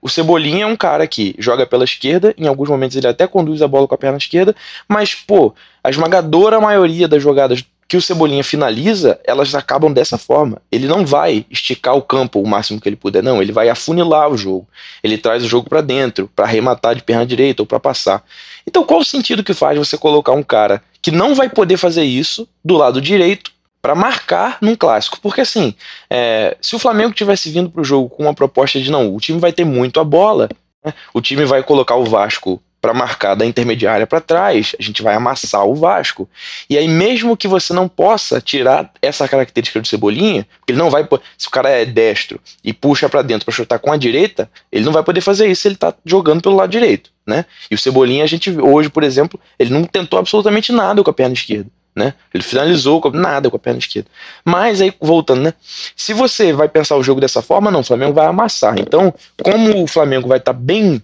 [0.00, 3.62] O Cebolinha é um cara que joga pela esquerda, em alguns momentos ele até conduz
[3.62, 4.54] a bola com a perna esquerda,
[4.86, 10.60] mas pô, a esmagadora maioria das jogadas que o Cebolinha finaliza, elas acabam dessa forma.
[10.72, 13.40] Ele não vai esticar o campo o máximo que ele puder, não.
[13.40, 14.66] Ele vai afunilar o jogo.
[15.00, 18.24] Ele traz o jogo para dentro, para arrematar de perna direita ou para passar.
[18.66, 22.02] Então, qual o sentido que faz você colocar um cara que não vai poder fazer
[22.02, 25.20] isso do lado direito para marcar num clássico?
[25.20, 25.72] Porque assim,
[26.10, 29.20] é, se o Flamengo tivesse vindo para o jogo com uma proposta de não, o
[29.20, 30.48] time vai ter muito a bola,
[30.84, 30.92] né?
[31.14, 35.14] o time vai colocar o Vasco para marcar da intermediária para trás, a gente vai
[35.14, 36.28] amassar o Vasco.
[36.68, 40.90] E aí, mesmo que você não possa tirar essa característica do Cebolinha, porque ele não
[40.90, 41.08] vai.
[41.38, 44.84] Se o cara é destro e puxa para dentro para chutar com a direita, ele
[44.84, 47.46] não vai poder fazer isso se ele tá jogando pelo lado direito, né?
[47.70, 51.14] E o Cebolinha, a gente hoje, por exemplo, ele não tentou absolutamente nada com a
[51.14, 51.70] perna esquerda.
[51.96, 52.12] Né?
[52.34, 54.10] Ele finalizou com nada com a perna esquerda.
[54.44, 55.54] Mas aí, voltando, né?
[55.96, 58.78] Se você vai pensar o jogo dessa forma, não, o Flamengo vai amassar.
[58.78, 61.00] Então, como o Flamengo vai estar tá bem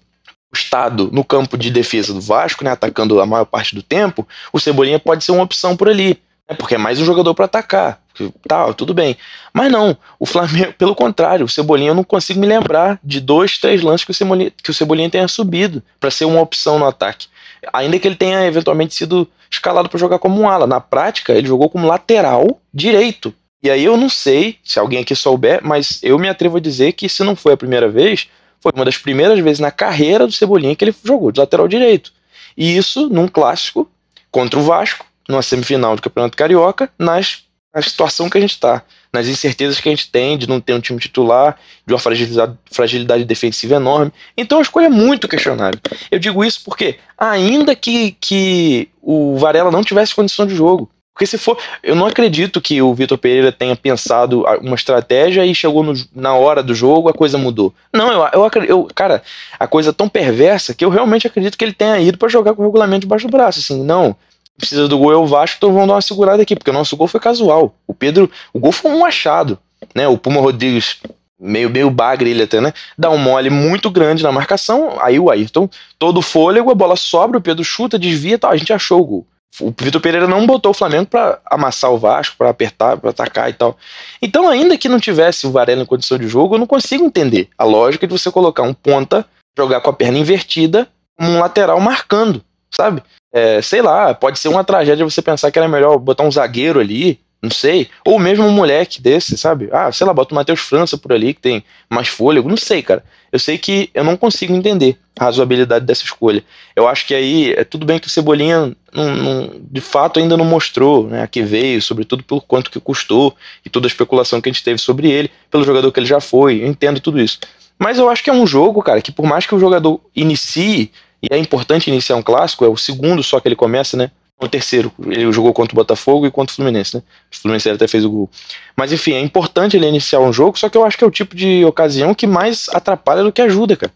[0.53, 4.59] estado no campo de defesa do Vasco, né, atacando a maior parte do tempo, o
[4.59, 8.01] Cebolinha pode ser uma opção por ali, né, porque é mais um jogador para atacar.
[8.47, 9.17] Tá, tudo bem.
[9.53, 13.57] Mas não, o Flamengo, pelo contrário, o Cebolinha eu não consigo me lembrar de dois,
[13.59, 16.87] três lances que o Cebolinha, que o Cebolinha tenha subido para ser uma opção no
[16.87, 17.29] ataque.
[17.73, 20.67] Ainda que ele tenha eventualmente sido escalado para jogar como um ala.
[20.67, 23.35] Na prática, ele jogou como lateral direito.
[23.63, 26.93] E aí eu não sei se alguém aqui souber, mas eu me atrevo a dizer
[26.93, 28.29] que se não foi a primeira vez,
[28.61, 32.13] foi uma das primeiras vezes na carreira do Cebolinha que ele jogou de lateral direito.
[32.57, 33.91] E isso num clássico
[34.31, 37.45] contra o Vasco, numa semifinal do Campeonato Carioca, nas,
[37.75, 40.75] na situação que a gente está, nas incertezas que a gente tem de não ter
[40.75, 44.13] um time titular, de uma fragilidade, fragilidade defensiva enorme.
[44.37, 45.81] Então a escolha é muito questionável.
[46.11, 51.27] Eu digo isso porque, ainda que, que o Varela não tivesse condição de jogo, porque
[51.27, 51.59] se for.
[51.83, 56.35] Eu não acredito que o Vitor Pereira tenha pensado uma estratégia e chegou no, na
[56.35, 57.75] hora do jogo, a coisa mudou.
[57.93, 59.23] Não, eu, eu, eu Cara,
[59.59, 62.55] a coisa é tão perversa que eu realmente acredito que ele tenha ido para jogar
[62.55, 63.59] com o regulamento debaixo do braço.
[63.59, 64.17] Assim, não.
[64.57, 66.97] Precisa do gol é o Vasco, então vamos dar uma segurada aqui, porque o nosso
[66.97, 67.75] gol foi casual.
[67.87, 68.31] O Pedro.
[68.53, 69.59] O gol foi um achado.
[69.95, 70.07] Né?
[70.07, 70.99] O Puma Rodrigues
[71.41, 72.73] meio, meio bagre ele até, né?
[72.97, 75.69] Dá um mole muito grande na marcação, aí o Ayrton,
[75.99, 79.05] todo fôlego, a bola sobra, o Pedro chuta, desvia e tal, a gente achou o
[79.05, 79.27] gol.
[79.59, 83.51] O Vitor Pereira não botou o Flamengo para amassar o Vasco, para apertar, para atacar
[83.51, 83.77] e tal.
[84.23, 87.49] Então, ainda que não tivesse o Varela em condição de jogo, eu não consigo entender
[87.59, 89.27] a lógica de você colocar um ponta,
[89.59, 93.03] jogar com a perna invertida, um lateral marcando, sabe?
[93.33, 96.81] É, sei lá, pode ser uma tragédia você pensar que era melhor botar um zagueiro
[96.81, 97.89] ali, não sei.
[98.05, 99.69] Ou mesmo um moleque desse, sabe?
[99.73, 102.49] Ah, sei lá, bota o Matheus França por ali, que tem mais fôlego.
[102.49, 103.03] Não sei, cara.
[103.33, 106.45] Eu sei que eu não consigo entender a razoabilidade dessa escolha.
[106.77, 110.37] Eu acho que aí é tudo bem que o Cebolinha, não, não, de fato, ainda
[110.37, 114.41] não mostrou né, a que veio, sobretudo por quanto que custou e toda a especulação
[114.41, 116.63] que a gente teve sobre ele, pelo jogador que ele já foi.
[116.63, 117.39] Eu entendo tudo isso.
[117.79, 120.91] Mas eu acho que é um jogo, cara, que por mais que o jogador inicie,
[121.23, 124.11] e é importante iniciar um clássico, é o segundo só que ele começa, né?
[124.41, 124.91] O terceiro.
[125.07, 127.03] Ele jogou contra o Botafogo e contra o Fluminense, né?
[127.31, 128.31] O Fluminense até fez o gol.
[128.77, 131.11] Mas enfim, é importante ele iniciar um jogo, só que eu acho que é o
[131.11, 133.93] tipo de ocasião que mais atrapalha do que ajuda, cara.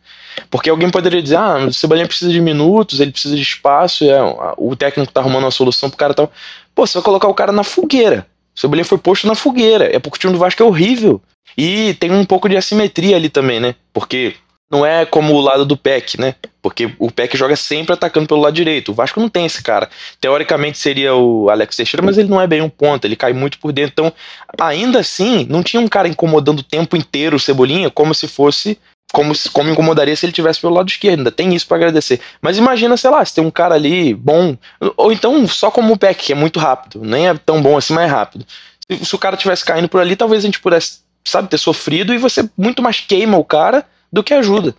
[0.51, 4.19] Porque alguém poderia dizer, ah, o Cebolinha precisa de minutos, ele precisa de espaço, é,
[4.57, 6.31] o técnico tá arrumando uma solução pro cara tal.
[6.75, 8.27] Pô, você vai colocar o cara na fogueira.
[8.55, 9.95] O Cebolinha foi posto na fogueira.
[9.95, 11.23] É porque o time do Vasco é horrível.
[11.57, 13.75] E tem um pouco de assimetria ali também, né?
[13.93, 14.35] Porque
[14.71, 16.35] não é como o lado do PEC, né?
[16.63, 18.91] Porque o PEC joga sempre atacando pelo lado direito.
[18.91, 19.89] O Vasco não tem esse cara.
[20.21, 23.59] Teoricamente seria o Alex Teixeira, mas ele não é bem um ponta, ele cai muito
[23.59, 23.93] por dentro.
[23.93, 24.13] Então,
[24.59, 28.79] ainda assim, não tinha um cara incomodando o tempo inteiro o Cebolinha como se fosse.
[29.13, 31.19] Como, como incomodaria se ele tivesse pelo lado esquerdo.
[31.19, 32.21] Ainda tem isso para agradecer.
[32.43, 34.57] Mas imagina, sei lá, se tem um cara ali bom.
[34.97, 37.01] Ou então só como o PEC, que é muito rápido.
[37.05, 38.45] Nem é tão bom assim, mas é rápido.
[38.91, 42.13] Se, se o cara tivesse caindo por ali, talvez a gente pudesse, sabe, ter sofrido
[42.13, 44.75] e você muito mais queima o cara do que ajuda.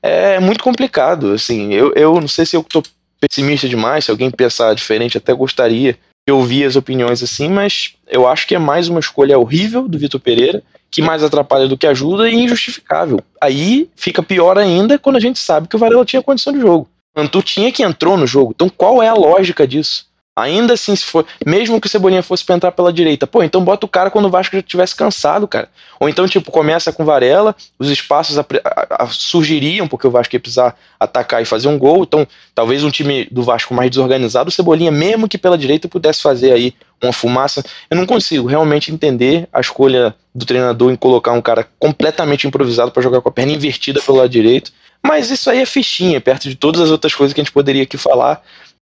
[0.00, 2.82] É muito complicado, assim, eu, eu não sei se eu tô
[3.20, 8.28] pessimista demais, se alguém pensar diferente, até gostaria de ouvir as opiniões assim, mas eu
[8.28, 11.86] acho que é mais uma escolha horrível do Vitor Pereira, que mais atrapalha do que
[11.86, 13.20] ajuda e injustificável.
[13.40, 16.88] Aí fica pior ainda quando a gente sabe que o Varela tinha condição de jogo.
[17.16, 18.52] Antu tinha que entrou no jogo.
[18.54, 20.06] Então qual é a lógica disso?
[20.42, 23.62] Ainda assim, se for, mesmo que o Cebolinha fosse pra entrar pela direita, pô, então
[23.64, 25.68] bota o cara quando o Vasco já tivesse cansado, cara.
[25.98, 30.34] Ou então, tipo, começa com Varela, os espaços a, a, a, surgiriam, porque o Vasco
[30.34, 32.04] ia precisar atacar e fazer um gol.
[32.04, 36.22] Então, talvez um time do Vasco mais desorganizado, o Cebolinha, mesmo que pela direita, pudesse
[36.22, 37.64] fazer aí uma fumaça.
[37.90, 42.90] Eu não consigo realmente entender a escolha do treinador em colocar um cara completamente improvisado
[42.90, 44.72] para jogar com a perna invertida pelo lado direito.
[45.02, 47.84] Mas isso aí é fichinha, perto de todas as outras coisas que a gente poderia
[47.84, 48.42] aqui falar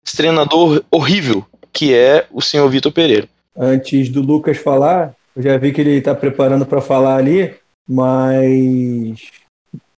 [0.05, 3.27] esse treinador horrível que é o senhor Vitor Pereira.
[3.55, 7.53] Antes do Lucas falar, eu já vi que ele está preparando para falar ali,
[7.87, 9.31] mas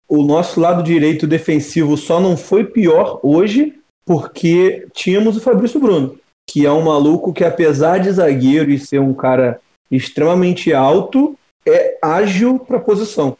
[0.07, 6.17] o nosso lado direito defensivo só não foi pior hoje porque tínhamos o Fabrício Bruno,
[6.49, 9.59] que é um maluco que, apesar de zagueiro e ser um cara
[9.89, 13.37] extremamente alto, é ágil para a posição.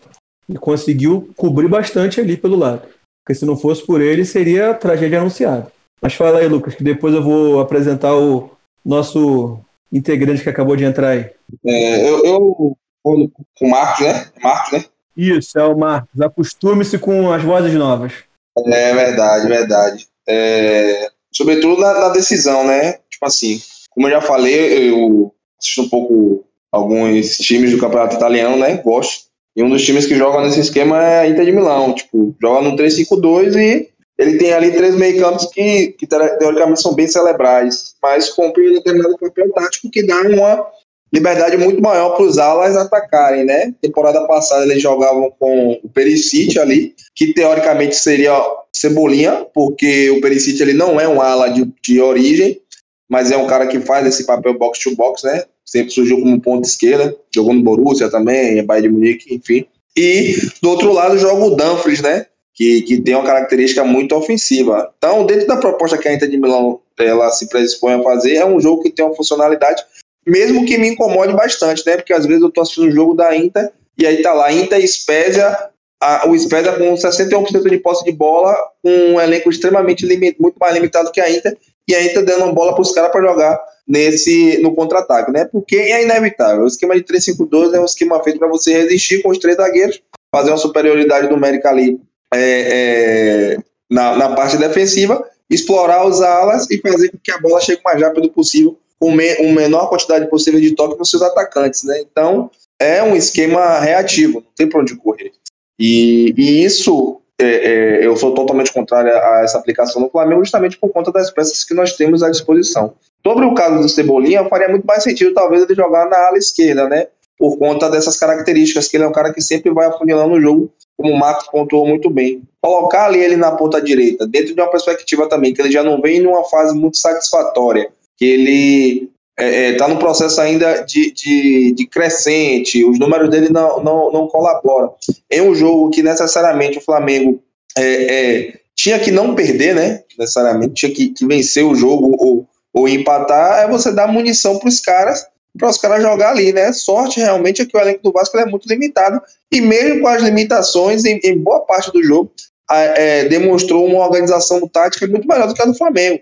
[0.47, 2.83] E conseguiu cobrir bastante ali pelo lado.
[3.23, 5.71] Porque se não fosse por ele, seria tragédia anunciada.
[6.01, 8.49] Mas fala aí, Lucas, que depois eu vou apresentar o
[8.83, 9.59] nosso
[9.91, 11.29] integrante que acabou de entrar aí.
[11.65, 13.27] É, eu, eu com
[13.61, 14.27] o Marcos, né?
[14.41, 14.85] Marcos, né?
[15.15, 16.21] Isso, é o Marcos.
[16.21, 18.13] Acostume-se com as vozes novas.
[18.57, 20.07] É verdade, verdade.
[20.27, 22.93] É, sobretudo na, na, decisão, né?
[23.09, 28.57] Tipo assim, como eu já falei, eu assisto um pouco alguns times do campeonato italiano,
[28.57, 28.77] né?
[28.77, 29.29] Gosto.
[29.55, 31.93] E um dos times que joga nesse esquema é a Inter de Milão.
[31.93, 33.89] Tipo, joga no 3-5-2 e
[34.21, 39.17] ele tem ali três meio-campos que, que, teoricamente são bem celebrais, mas cumpre um determinado
[39.17, 40.63] papel tático que dá uma
[41.11, 43.73] liberdade muito maior para os alas atacarem, né?
[43.81, 48.39] Temporada passada eles jogavam com o Perisic ali, que teoricamente seria
[48.71, 52.61] Cebolinha, porque o Perisic ele não é um ala de, de origem,
[53.09, 55.43] mas é um cara que faz esse papel box to box, né?
[55.65, 59.65] Sempre surgiu como ponta esquerda, jogou no Borussia também, Bayern de Munique, enfim.
[59.97, 62.27] E do outro lado joga o Dumfries, né?
[62.61, 64.93] Que, que tem uma característica muito ofensiva.
[64.95, 68.45] Então, dentro da proposta que a Inter de Milão ela se predispõe a fazer, é
[68.45, 69.81] um jogo que tem uma funcionalidade,
[70.27, 71.95] mesmo que me incomode bastante, né?
[71.95, 74.79] Porque às vezes eu tô assistindo um jogo da Inter e aí tá lá, Inter
[74.79, 75.57] e Spezia,
[75.99, 80.57] a, o Spezia com 61% de posse de bola, com um elenco extremamente limit, muito
[80.59, 81.57] mais limitado que a Inter,
[81.87, 85.45] e a Inter dando bola para os caras para jogar nesse no contra-ataque, né?
[85.45, 86.65] Porque é inevitável.
[86.65, 89.99] O esquema de 3-5-2 é um esquema feito para você resistir com os três zagueiros,
[90.31, 91.99] fazer uma superioridade numérica ali
[92.33, 93.57] é, é,
[93.89, 97.83] na, na parte defensiva, explorar os alas e fazer com que a bola chegue o
[97.83, 101.83] mais rápido possível, com me, menor quantidade possível de toque para os seus atacantes.
[101.83, 101.99] Né?
[101.99, 105.31] Então, é um esquema reativo, não tem para onde correr.
[105.79, 110.77] E, e isso, é, é, eu sou totalmente contrário a essa aplicação no Flamengo, justamente
[110.77, 112.93] por conta das peças que nós temos à disposição.
[113.25, 116.87] Sobre o caso do Cebolinha, faria muito mais sentido, talvez, ele jogar na ala esquerda,
[116.87, 117.07] né?
[117.41, 120.71] Por conta dessas características, que ele é um cara que sempre vai afunilando o jogo,
[120.95, 122.43] como o Marcos pontuou muito bem.
[122.61, 125.99] Colocar ali ele na ponta direita, dentro de uma perspectiva também, que ele já não
[125.99, 131.11] vem numa fase muito satisfatória, que ele está é, é, tá no processo ainda de,
[131.11, 134.93] de, de, crescente, os números dele não, não, não colaboram.
[135.31, 137.41] Em um jogo que necessariamente o Flamengo
[137.75, 140.03] é, é, tinha que não perder, né?
[140.15, 144.69] Necessariamente, tinha que, que vencer o jogo ou, ou empatar, é você dar munição para
[144.69, 145.25] os caras,
[145.61, 146.73] para os caras jogar ali, né?
[146.73, 150.23] Sorte realmente é que o elenco do Vasco é muito limitado, e mesmo com as
[150.23, 152.31] limitações, em, em boa parte do jogo,
[152.71, 156.19] é, demonstrou uma organização tática muito melhor do que a do Flamengo.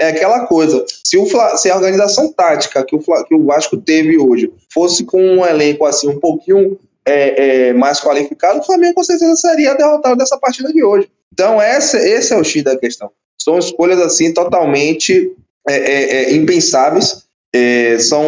[0.00, 1.26] É aquela coisa, se, o,
[1.56, 5.84] se a organização tática que o, que o Vasco teve hoje fosse com um elenco
[5.84, 10.72] assim um pouquinho é, é, mais qualificado, o Flamengo com certeza seria derrotado dessa partida
[10.72, 11.10] de hoje.
[11.32, 13.10] Então, essa, esse é o X da questão.
[13.42, 15.32] São escolhas assim totalmente
[15.68, 18.24] é, é, é impensáveis, é, são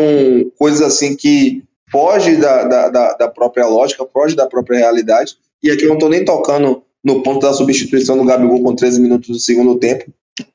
[0.59, 5.37] coisas assim que fogem da, da, da, própria lógica, fogem da própria realidade.
[5.63, 9.01] E aqui eu não estou nem tocando no ponto da substituição do Gabigol com 13
[9.01, 10.05] minutos do segundo tempo,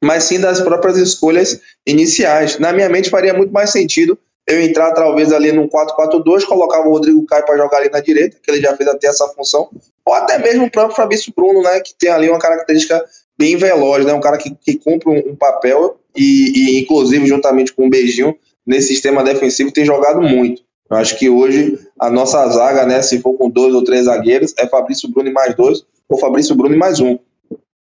[0.02, 2.58] mas sim das próprias escolhas iniciais.
[2.60, 6.92] Na minha mente faria muito mais sentido eu entrar talvez ali no 4-4-2, colocava o
[6.92, 9.70] Rodrigo Caio para jogar ali na direita, que ele já fez até essa função,
[10.06, 13.04] ou até mesmo o próprio Fabrício Bruno, né, que tem ali uma característica
[13.38, 17.74] bem veloz, né, um cara que, que cumpre um, um papel e, e, inclusive, juntamente
[17.74, 20.62] com o Beijinho, nesse sistema defensivo tem jogado muito.
[20.90, 24.54] Eu acho que hoje a nossa zaga, né, se for com dois ou três zagueiros,
[24.58, 27.18] é Fabrício Bruno e mais dois, ou Fabrício Bruno e mais um.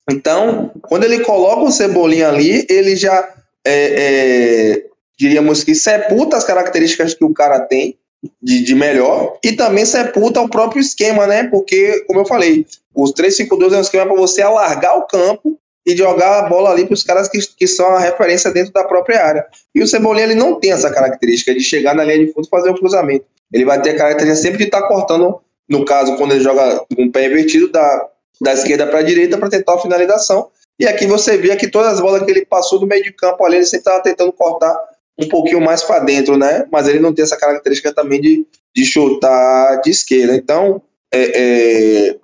[0.10, 3.28] Então, quando ele coloca o Cebolinha ali, ele já
[3.66, 4.86] é, é,
[5.18, 7.98] diríamos que sepulta as características que o cara tem
[8.42, 11.44] de, de, melhor e também sepulta o próprio esquema, né?
[11.46, 15.96] Porque, como eu falei, os 3-5-2 é um esquema para você alargar o campo e
[15.96, 19.24] jogar a bola ali para os caras que, que são a referência dentro da própria
[19.24, 19.46] área.
[19.74, 22.50] E o Cebolinha ele não tem essa característica de chegar na linha de fundo e
[22.50, 23.26] fazer o cruzamento.
[23.54, 26.84] Ele vai ter a característica sempre de estar tá cortando, no caso, quando ele joga
[26.96, 28.08] com o pé invertido, da,
[28.42, 30.50] da esquerda para a direita para tentar a finalização.
[30.80, 33.46] E aqui você via que todas as bolas que ele passou do meio de campo
[33.46, 34.76] ali, ele sempre estava tentando cortar
[35.18, 36.66] um pouquinho mais para dentro, né?
[36.72, 40.36] Mas ele não tem essa característica também de, de chutar de esquerda.
[40.36, 40.82] Então,
[41.14, 42.16] é, é,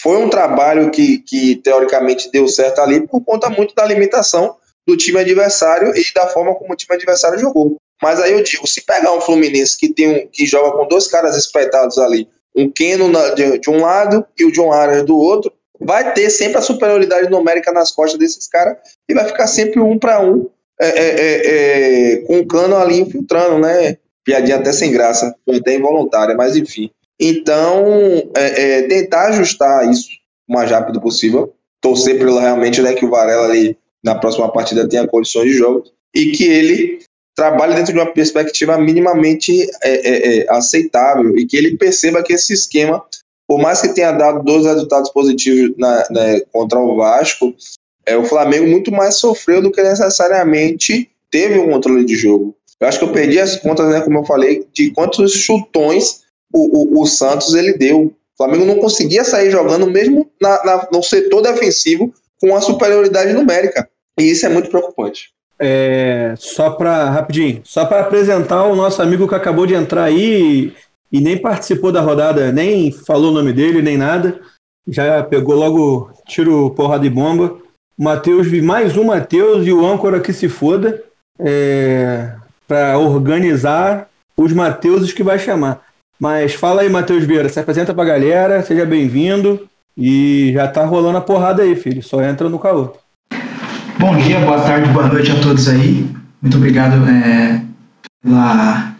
[0.00, 4.96] foi um trabalho que, que teoricamente deu certo ali por conta muito da limitação do
[4.96, 7.76] time adversário e da forma como o time adversário jogou.
[8.02, 11.08] Mas aí eu digo, se pegar um Fluminense que tem um, que joga com dois
[11.08, 15.16] caras espetados ali, um Keno na, de, de, um lado e o John Arias do
[15.16, 18.76] outro, vai ter sempre a superioridade numérica nas costas desses caras
[19.08, 20.48] e vai ficar sempre um para um
[20.80, 23.96] é, é, é, é, com o cano ali infiltrando, né?
[24.24, 26.90] Piadinha até sem graça, até involuntária, mas enfim.
[27.20, 27.84] Então,
[28.34, 30.08] é, tentar ajustar isso
[30.48, 34.88] o mais rápido possível, torcer pelo realmente né, que o Varela ali na próxima partida
[34.88, 35.84] tenha condições de jogo.
[36.14, 37.00] E que ele
[37.36, 41.36] trabalhe dentro de uma perspectiva minimamente é, é, é, aceitável.
[41.36, 43.04] E que ele perceba que esse esquema,
[43.46, 47.54] por mais que tenha dado dois resultados positivos na, né, contra o Vasco,
[48.06, 52.56] é, o Flamengo muito mais sofreu do que necessariamente teve um controle de jogo.
[52.80, 56.22] Eu acho que eu perdi as contas, né, como eu falei, de quantos chutões
[56.52, 58.06] o, o, o Santos ele deu.
[58.06, 63.32] O Flamengo não conseguia sair jogando mesmo na, na, no setor defensivo com a superioridade
[63.32, 63.88] numérica.
[64.18, 65.30] E isso é muito preocupante.
[65.60, 70.72] É, só para rapidinho, só para apresentar o nosso amigo que acabou de entrar aí
[71.10, 74.40] e, e nem participou da rodada, nem falou o nome dele, nem nada.
[74.86, 77.58] Já pegou logo tiro porrada de bomba.
[77.98, 81.02] Matheus, mais um Matheus e o âncora que se foda
[81.40, 82.32] é,
[82.66, 85.87] para organizar os Mateuses que vai chamar.
[86.20, 91.18] Mas fala aí, Matheus Vieira, se apresenta pra galera, seja bem-vindo e já tá rolando
[91.18, 92.02] a porrada aí, filho.
[92.02, 92.92] Só entra no caô.
[93.98, 96.08] Bom dia, boa tarde, boa noite a todos aí.
[96.42, 97.60] Muito obrigado é,
[98.22, 98.94] pela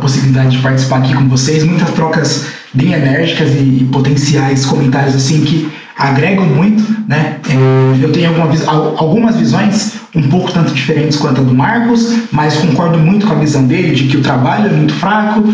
[0.00, 1.62] possibilidade de participar aqui com vocês.
[1.62, 7.40] Muitas trocas bem enérgicas e, e potenciais comentários assim que agregam muito, né?
[7.48, 12.56] É, eu tenho alguma, algumas visões um pouco tanto diferentes quanto a do Marcos, mas
[12.56, 15.44] concordo muito com a visão dele de que o trabalho é muito fraco.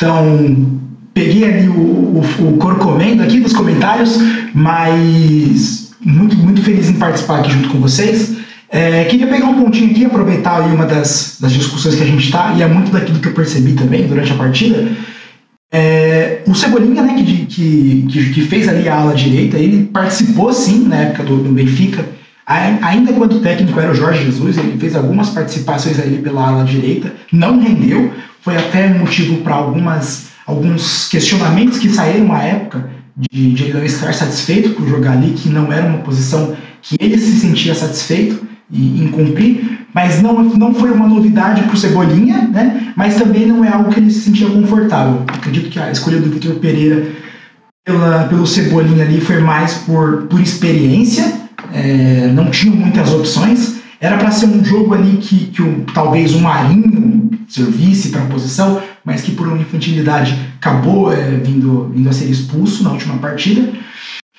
[0.00, 0.80] Então,
[1.12, 4.18] peguei ali o, o, o cor comendo aqui nos comentários,
[4.54, 8.34] mas muito, muito feliz em participar aqui junto com vocês.
[8.70, 12.24] É, queria pegar um pontinho aqui, aproveitar aí uma das, das discussões que a gente
[12.24, 14.90] está, e é muito daquilo que eu percebi também durante a partida,
[15.70, 20.88] é, o Cebolinha, né, que, que, que, fez ali a ala direita, ele participou sim
[20.88, 22.06] na época do, do Benfica,
[22.82, 27.12] ainda quando técnico era o Jorge Jesus, ele fez algumas participações ali pela ala direita,
[27.32, 33.64] não rendeu, foi até motivo para algumas alguns questionamentos que saíram à época de, de
[33.64, 37.38] ele não estar satisfeito por jogar ali, que não era uma posição que ele se
[37.38, 38.50] sentia satisfeito.
[38.72, 42.92] em, em cumprir, mas não, não foi uma novidade para o Cebolinha, né?
[42.96, 45.24] mas também não é algo que ele se sentia confortável.
[45.26, 47.08] Acredito que a escolha do Vitor Pereira
[47.84, 51.32] pela, pelo Cebolinha ali foi mais por, por experiência,
[51.74, 53.80] é, não tinham muitas opções.
[54.00, 58.26] Era para ser um jogo ali que, que um, talvez o Marinho servisse para a
[58.26, 63.18] posição, mas que por uma infantilidade acabou é, vindo, vindo a ser expulso na última
[63.18, 63.70] partida.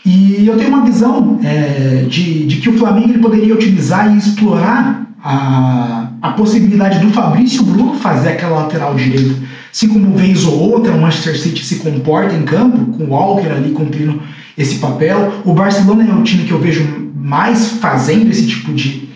[0.04, 4.18] E eu tenho uma visão é, de, de que o Flamengo ele poderia utilizar e
[4.18, 9.36] explorar a, a possibilidade do Fabrício Bruno fazer aquela lateral direita.
[9.72, 13.48] Assim como vez ou outra o Manchester City se comporta em campo, com o Walker
[13.48, 14.22] ali cumprindo
[14.58, 15.42] esse papel.
[15.46, 19.08] O Barcelona é o time que eu vejo mais fazendo esse tipo de,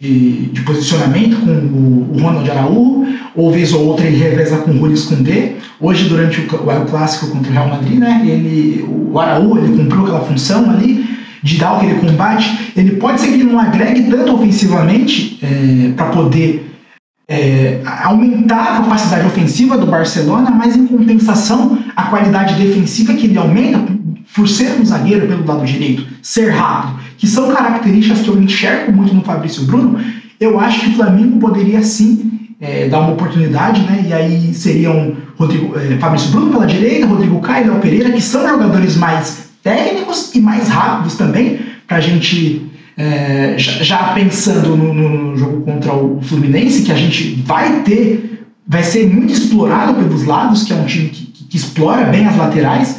[0.00, 4.70] de, de posicionamento com o, o Ronald Araújo, ou vez ou outra ele reveza com
[4.70, 5.54] o Rulis Koundé.
[5.80, 10.02] Hoje, durante o, o, clássico contra o Real Madrid, né, ele, o Araújo ele cumpriu
[10.02, 11.06] aquela função ali
[11.42, 12.72] de dar aquele combate.
[12.76, 16.67] Ele pode ser que ele não agregue tanto ofensivamente é, para poder
[17.28, 23.36] é, aumentar a capacidade ofensiva do Barcelona, mas em compensação a qualidade defensiva que ele
[23.36, 23.80] aumenta
[24.34, 28.92] por ser um zagueiro pelo lado direito, ser rápido que são características que eu enxergo
[28.92, 29.98] muito no Fabrício Bruno,
[30.38, 34.04] eu acho que o Flamengo poderia sim é, dar uma oportunidade, né?
[34.08, 38.48] E aí seriam Rodrigo, é, Fabrício Bruno pela direita, Rodrigo Caio Léo Pereira, que são
[38.48, 41.58] jogadores mais técnicos e mais rápidos também,
[41.88, 47.40] para a gente é, já pensando no, no, jogo contra o Fluminense, que a gente
[47.46, 52.06] vai ter, vai ser muito explorado pelos lados, que é um time que, que explora
[52.06, 52.96] bem as laterais.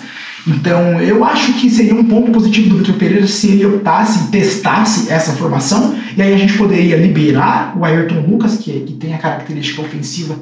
[0.48, 5.12] Então, eu acho que seria um ponto positivo do Vitor Pereira se ele optasse, testasse
[5.12, 9.18] essa formação, e aí a gente poderia liberar o Ayrton Lucas, que, que tem a
[9.18, 10.40] característica ofensiva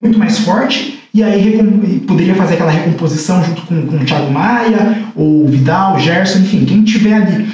[0.00, 1.58] muito mais forte, e aí
[2.06, 6.84] poderia fazer aquela recomposição junto com, com o Thiago Maia, ou Vidal, Gerson, enfim, quem
[6.84, 7.48] tiver ali.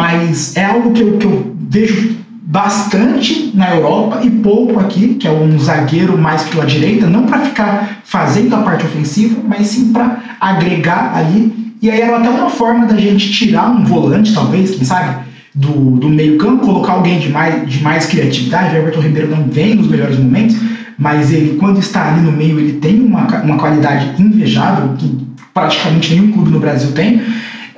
[0.00, 5.26] Mas é algo que eu, que eu vejo bastante na Europa e pouco aqui, que
[5.26, 9.92] é um zagueiro mais pela direita, não para ficar fazendo a parte ofensiva, mas sim
[9.92, 11.74] para agregar ali.
[11.80, 15.24] E aí era até uma forma da gente tirar um volante, talvez, quem sabe,
[15.54, 18.74] do, do meio-campo, colocar alguém de mais, de mais criatividade.
[18.74, 20.56] O Everton Ribeiro não vem nos melhores momentos,
[20.98, 26.14] mas ele, quando está ali no meio, ele tem uma, uma qualidade invejável, que praticamente
[26.14, 27.20] nenhum clube no Brasil tem.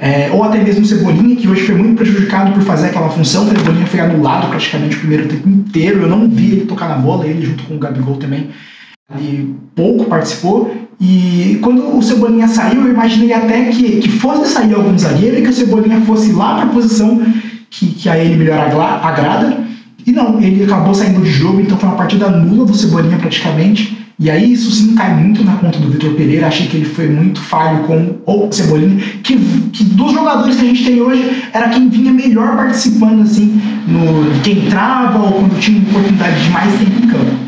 [0.05, 3.45] É, ou até mesmo Cebolinha, que hoje foi muito prejudicado por fazer aquela função.
[3.45, 6.03] O Cebolinha foi anulado praticamente o primeiro tempo inteiro.
[6.03, 8.51] Eu não vi ele tocar na bola, ele junto com o Gabigol também.
[9.17, 10.77] Ele pouco participou.
[11.01, 15.43] E quando o Cebolinha saiu, eu imaginei até que, que fosse sair algum zagueiro e
[15.43, 17.23] que o Cebolinha fosse lá para a posição
[17.71, 18.59] que, que a ele melhor
[19.03, 19.57] agrada.
[20.07, 24.04] E não, ele acabou saindo de jogo, então foi uma partida nula do Cebolinha praticamente.
[24.19, 26.47] E aí isso sim cai muito na conta do Vitor Pereira.
[26.47, 29.37] Achei que ele foi muito falho com o Cebolinha, que,
[29.73, 34.41] que dos jogadores que a gente tem hoje era quem vinha melhor participando, assim, no
[34.43, 37.45] quem entrava ou quando tinha oportunidade de mais tempo em campo.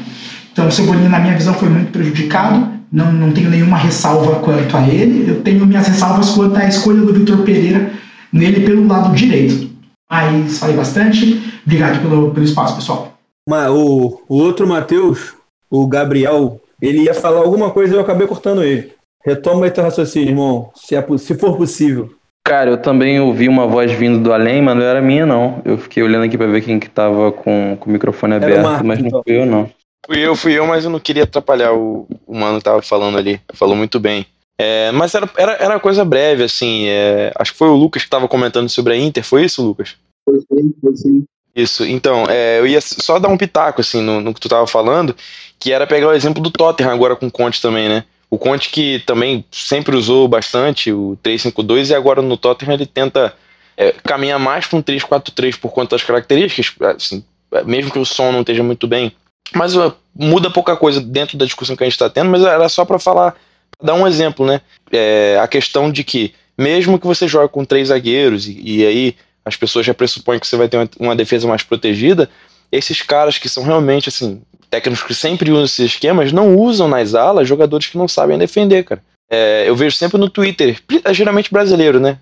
[0.52, 2.74] Então o Cebolinha, na minha visão, foi muito prejudicado.
[2.90, 5.28] Não, não tenho nenhuma ressalva quanto a ele.
[5.28, 7.92] Eu tenho minhas ressalvas quanto à escolha do Vitor Pereira
[8.32, 9.70] nele pelo lado direito.
[10.10, 11.40] Mas falei bastante.
[11.64, 13.18] Obrigado pelo, pelo espaço, pessoal.
[13.48, 15.35] O, o outro Matheus
[15.70, 18.92] o Gabriel, ele ia falar alguma coisa e eu acabei cortando ele.
[19.24, 22.10] Retoma aí teu raciocínio, irmão, se, é, se for possível.
[22.46, 25.60] Cara, eu também ouvi uma voz vindo do além, mas não era minha, não.
[25.64, 28.86] Eu fiquei olhando aqui pra ver quem que tava com, com o microfone aberto, Marcos,
[28.86, 29.22] mas não então.
[29.24, 29.70] fui eu, não.
[30.06, 33.18] Fui eu, fui eu, mas eu não queria atrapalhar o, o mano que tava falando
[33.18, 33.40] ali.
[33.52, 34.24] Falou muito bem.
[34.56, 36.86] É, mas era, era, era coisa breve, assim.
[36.86, 39.24] É, acho que foi o Lucas que tava comentando sobre a Inter.
[39.24, 39.96] Foi isso, Lucas?
[40.24, 41.24] Foi sim, foi sim.
[41.56, 44.66] Isso, então, é, eu ia só dar um pitaco, assim, no, no que tu tava
[44.66, 45.16] falando,
[45.58, 48.04] que era pegar o exemplo do Tottenham agora com o Conte também, né?
[48.28, 53.34] O Conte que também sempre usou bastante o 3-5-2 e agora no Tottenham ele tenta
[53.74, 57.24] é, caminhar mais para um 3-4-3 por conta das características, assim,
[57.64, 59.12] mesmo que o som não esteja muito bem.
[59.54, 62.68] Mas uh, muda pouca coisa dentro da discussão que a gente está tendo, mas era
[62.68, 63.34] só para falar,
[63.82, 64.60] dar um exemplo, né?
[64.92, 69.16] É, a questão de que, mesmo que você jogue com três zagueiros e, e aí
[69.46, 72.28] as pessoas já pressupõem que você vai ter uma, defesa mais protegida,
[72.72, 77.14] esses caras que são realmente, assim, técnicos que sempre usam esses esquemas, não usam nas
[77.14, 79.00] alas jogadores que não sabem defender, cara.
[79.30, 80.80] É, eu vejo sempre no Twitter,
[81.12, 82.18] geralmente brasileiro, né?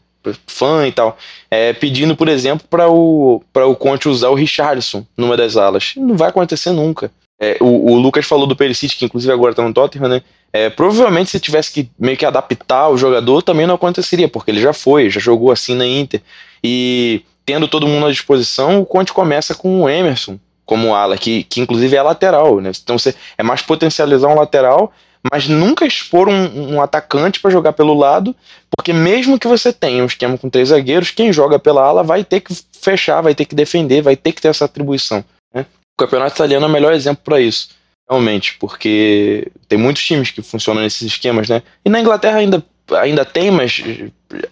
[0.46, 1.18] Fã e tal,
[1.50, 5.92] é, pedindo, por exemplo, para o, o Conte usar o Richardson numa das alas.
[5.96, 7.10] Não vai acontecer nunca.
[7.40, 10.22] É, o, o, Lucas falou do Perisic, que inclusive agora tá no Tottenham, né?
[10.52, 14.60] É, provavelmente se tivesse que meio que adaptar o jogador, também não aconteceria, porque ele
[14.60, 16.22] já foi, já jogou assim na Inter.
[16.64, 21.44] E tendo todo mundo à disposição, o Conte começa com o Emerson como ala, que,
[21.44, 22.72] que inclusive é lateral, né?
[22.82, 24.90] Então você é mais potencializar um lateral,
[25.30, 28.34] mas nunca expor um, um atacante para jogar pelo lado,
[28.76, 32.24] Porque mesmo que você tenha um esquema com três zagueiros, quem joga pela ala vai
[32.24, 35.24] ter que fechar, vai ter que defender, vai ter que ter essa atribuição.
[35.54, 35.64] Né?
[35.96, 37.68] O campeonato italiano é o melhor exemplo para isso,
[38.08, 41.62] realmente, porque tem muitos times que funcionam nesses esquemas, né?
[41.84, 43.82] E na Inglaterra ainda, ainda tem, mas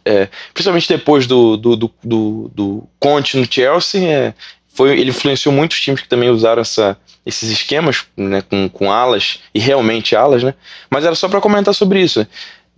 [0.04, 4.34] é, principalmente depois do, do, do, do, do Conte no Chelsea, é,
[4.74, 9.40] foi, ele influenciou muitos times que também usaram essa, esses esquemas né, com, com alas
[9.54, 10.54] e realmente alas, né?
[10.90, 12.26] Mas era só para comentar sobre isso.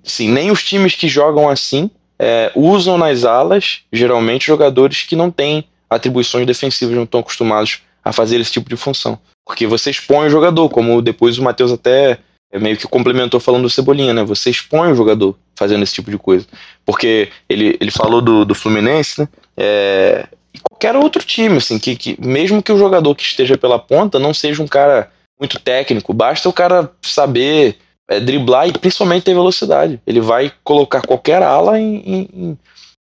[0.02, 5.30] Sim, nem os times que jogam assim é, usam nas alas, geralmente, jogadores que não
[5.30, 9.18] têm atribuições defensivas, não estão acostumados a fazer esse tipo de função.
[9.46, 12.18] Porque você expõe o jogador, como depois o Matheus até
[12.58, 14.24] meio que complementou falando do Cebolinha, né?
[14.24, 16.46] Você expõe o jogador fazendo esse tipo de coisa.
[16.84, 19.28] Porque ele, ele falou do, do Fluminense, né?
[19.56, 23.78] É, e qualquer outro time, assim, que, que mesmo que o jogador que esteja pela
[23.78, 27.76] ponta não seja um cara muito técnico, basta o cara saber
[28.08, 30.00] é, driblar e principalmente ter velocidade.
[30.06, 32.58] Ele vai colocar qualquer ala em, em, em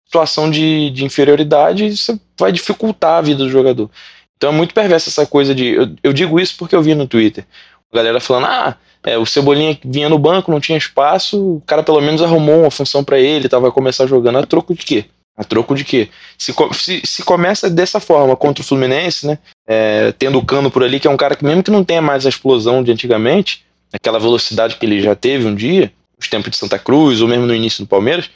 [0.06, 3.90] situação de, de, inferioridade e isso vai dificultar a vida do jogador.
[4.36, 5.66] Então é muito perversa essa coisa de.
[5.66, 7.44] Eu, eu digo isso porque eu vi no Twitter.
[7.92, 11.82] A galera falando, ah, é, o Cebolinha vinha no banco, não tinha espaço, o cara
[11.82, 15.04] pelo menos arrumou uma função para ele, tá, vai começar jogando a troco de quê?
[15.36, 16.08] A troco de quê?
[16.36, 19.38] Se, se, se começa dessa forma contra o Fluminense, né?
[19.66, 22.02] É, tendo o cano por ali, que é um cara que, mesmo que não tenha
[22.02, 26.50] mais a explosão de antigamente, aquela velocidade que ele já teve um dia, os tempos
[26.50, 28.28] de Santa Cruz, ou mesmo no início do Palmeiras,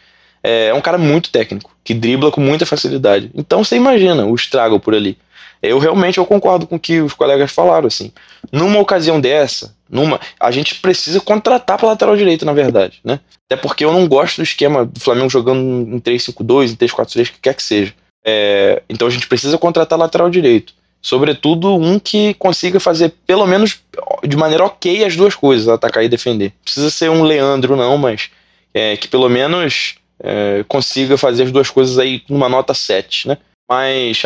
[0.42, 3.30] é, é um cara muito técnico, que dribla com muita facilidade.
[3.34, 5.18] Então você imagina o estrago por ali.
[5.66, 8.12] Eu realmente eu concordo com o que os colegas falaram, assim.
[8.52, 13.20] Numa ocasião dessa, numa, a gente precisa contratar para lateral direito, na verdade, né?
[13.48, 17.40] Até porque eu não gosto do esquema do Flamengo jogando em 3-5-2, em 3-4-3, que
[17.40, 17.94] quer que seja.
[18.24, 20.72] É, então a gente precisa contratar lateral direito.
[21.02, 23.80] Sobretudo um que consiga fazer, pelo menos
[24.26, 26.52] de maneira ok, as duas coisas, atacar e defender.
[26.64, 28.30] Precisa ser um Leandro, não, mas
[28.72, 33.38] é, que pelo menos é, consiga fazer as duas coisas aí numa nota 7, né?
[33.68, 34.22] Mas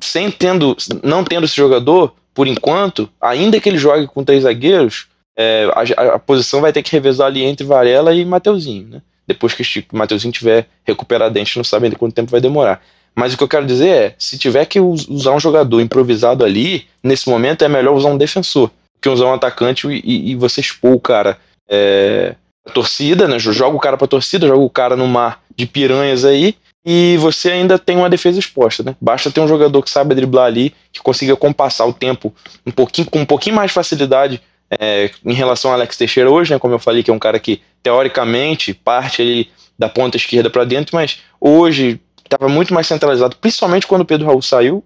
[0.00, 5.06] sem tendo, não tendo esse jogador, por enquanto, ainda que ele jogue com três zagueiros,
[5.38, 9.02] é, a, a, posição vai ter que revezar ali entre Varela e Mateuzinho, né?
[9.26, 12.82] Depois que o Mateuzinho tiver recuperado, a gente não sabe ainda quanto tempo vai demorar.
[13.14, 16.86] Mas o que eu quero dizer é, se tiver que usar um jogador improvisado ali,
[17.02, 18.70] nesse momento é melhor usar um defensor
[19.00, 21.38] que usar um atacante e, e você expor o cara
[21.68, 22.34] é,
[22.66, 23.38] a torcida, né?
[23.38, 26.54] Joga o cara pra torcida, joga o cara no mar de piranhas aí
[26.84, 28.96] e você ainda tem uma defesa exposta, né?
[29.00, 32.34] Basta ter um jogador que saiba driblar ali, que consiga compassar o tempo
[32.66, 36.52] um pouquinho, com um pouquinho mais de facilidade é, em relação ao Alex Teixeira hoje,
[36.52, 36.58] né?
[36.58, 40.64] Como eu falei, que é um cara que teoricamente parte ali da ponta esquerda para
[40.64, 44.84] dentro, mas hoje estava muito mais centralizado, principalmente quando o Pedro Raul saiu.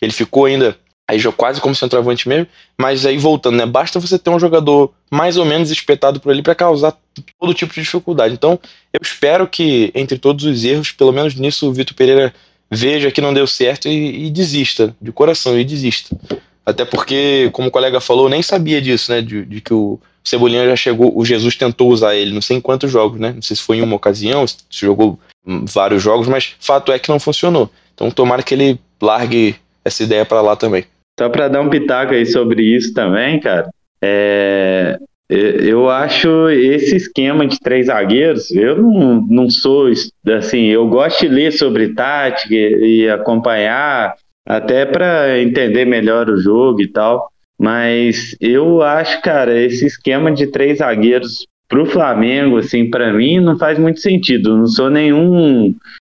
[0.00, 0.76] Ele ficou ainda
[1.08, 2.46] aí já quase como centroavante mesmo,
[2.76, 3.64] mas aí voltando, né?
[3.64, 6.96] Basta você ter um jogador mais ou menos espetado por ali para causar
[7.38, 8.34] todo tipo de dificuldade.
[8.34, 8.58] Então,
[8.92, 12.34] eu espero que entre todos os erros, pelo menos nisso o Vitor Pereira
[12.68, 16.16] veja que não deu certo e, e, desista, de coração, e desista.
[16.64, 19.22] Até porque, como o colega falou, nem sabia disso, né?
[19.22, 22.60] De, de que o Cebolinha já chegou, o Jesus tentou usar ele, não sei em
[22.60, 23.32] quantos jogos, né?
[23.32, 27.08] Não sei se foi em uma ocasião, se jogou vários jogos, mas fato é que
[27.08, 27.70] não funcionou.
[27.94, 29.54] Então tomara que ele largue
[29.84, 30.84] essa ideia para lá também.
[31.18, 33.70] Só para dar um pitaco aí sobre isso também, cara,
[34.02, 34.98] é,
[35.28, 39.88] eu acho esse esquema de três zagueiros, eu não, não sou
[40.36, 44.14] assim, eu gosto de ler sobre tática e acompanhar,
[44.46, 47.28] até para entender melhor o jogo e tal.
[47.58, 53.58] Mas eu acho, cara, esse esquema de três zagueiros pro Flamengo, assim, para mim não
[53.58, 54.56] faz muito sentido.
[54.56, 55.74] Não sou nenhum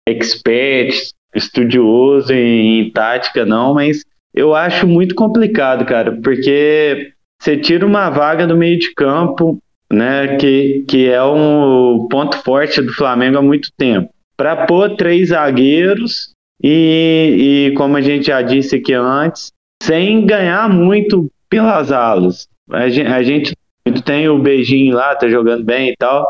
[0.06, 4.04] expert, estudioso em, em tática, não, mas
[4.38, 7.12] eu acho muito complicado, cara, porque
[7.42, 9.58] você tira uma vaga do meio de campo,
[9.92, 15.30] né, que, que é um ponto forte do Flamengo há muito tempo, para pôr três
[15.30, 16.32] zagueiros
[16.64, 22.48] e, e, como a gente já disse aqui antes, sem ganhar muito pelas alas.
[22.72, 23.56] A gente, a gente
[24.04, 26.30] tem o beijinho lá, tá jogando bem e tal,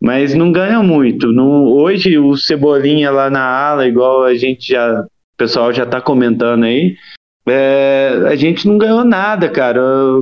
[0.00, 1.28] mas não ganha muito.
[1.28, 6.64] Hoje o Cebolinha lá na ala, igual a gente já, o pessoal já tá comentando
[6.64, 6.96] aí,
[7.48, 9.80] é, a gente não ganhou nada, cara,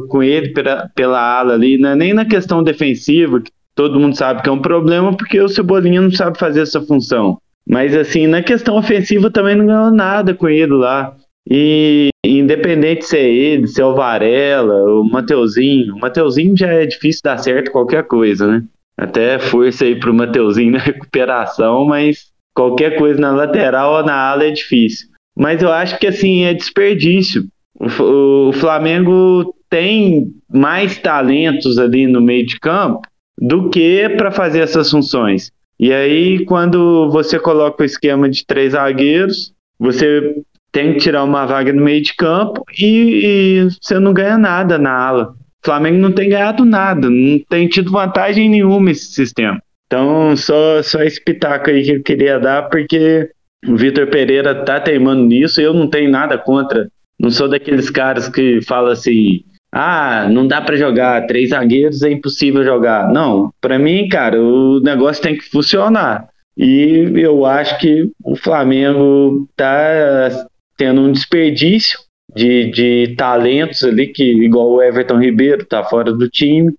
[0.08, 1.94] com ele pela, pela ala ali, né?
[1.94, 6.00] nem na questão defensiva, que todo mundo sabe que é um problema, porque o Cebolinha
[6.00, 7.38] não sabe fazer essa função.
[7.66, 11.16] Mas assim, na questão ofensiva também não ganhou nada com ele lá.
[11.48, 16.86] E independente se é ele, se é o Varela, o Mateuzinho, o Mateuzinho já é
[16.86, 18.62] difícil dar certo qualquer coisa, né?
[18.96, 24.44] Até força aí pro Mateuzinho na recuperação, mas qualquer coisa na lateral ou na ala
[24.44, 25.08] é difícil.
[25.36, 27.44] Mas eu acho que assim é desperdício.
[27.78, 33.02] O, o Flamengo tem mais talentos ali no meio de campo
[33.36, 35.50] do que para fazer essas funções.
[35.78, 40.36] E aí, quando você coloca o esquema de três zagueiros, você
[40.70, 44.78] tem que tirar uma vaga no meio de campo e, e você não ganha nada
[44.78, 45.34] na ala.
[45.62, 49.60] O Flamengo não tem ganhado nada, não tem tido vantagem nenhuma esse sistema.
[49.86, 53.30] Então, só, só esse pitaco aí que eu queria dar, porque
[53.66, 56.88] o Vitor Pereira tá teimando nisso eu não tenho nada contra.
[57.18, 62.10] Não sou daqueles caras que fala assim, ah, não dá para jogar, três zagueiros é
[62.10, 63.08] impossível jogar.
[63.12, 66.28] Não, para mim, cara, o negócio tem que funcionar.
[66.56, 70.46] E eu acho que o Flamengo tá
[70.76, 71.98] tendo um desperdício
[72.34, 76.72] de, de talentos ali, que igual o Everton Ribeiro tá fora do time.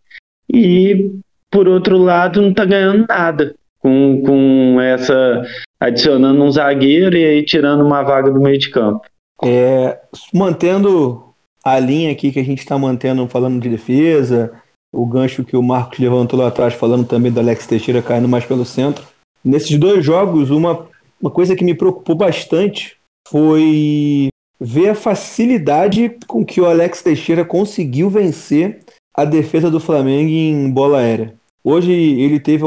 [0.54, 1.12] E,
[1.52, 5.44] por outro lado, não tá ganhando nada com, com essa
[5.86, 9.02] adicionando um zagueiro e aí tirando uma vaga do meio de campo.
[9.44, 10.00] É,
[10.34, 11.34] mantendo
[11.64, 14.52] a linha aqui que a gente está mantendo falando de defesa,
[14.94, 18.46] o gancho que o Marcos levantou lá atrás, falando também do Alex Teixeira caindo mais
[18.46, 19.06] pelo centro.
[19.44, 20.88] Nesses dois jogos, uma,
[21.22, 24.30] uma coisa que me preocupou bastante foi
[24.60, 28.80] ver a facilidade com que o Alex Teixeira conseguiu vencer
[29.16, 31.34] a defesa do Flamengo em bola aérea.
[31.64, 32.64] Hoje ele teve.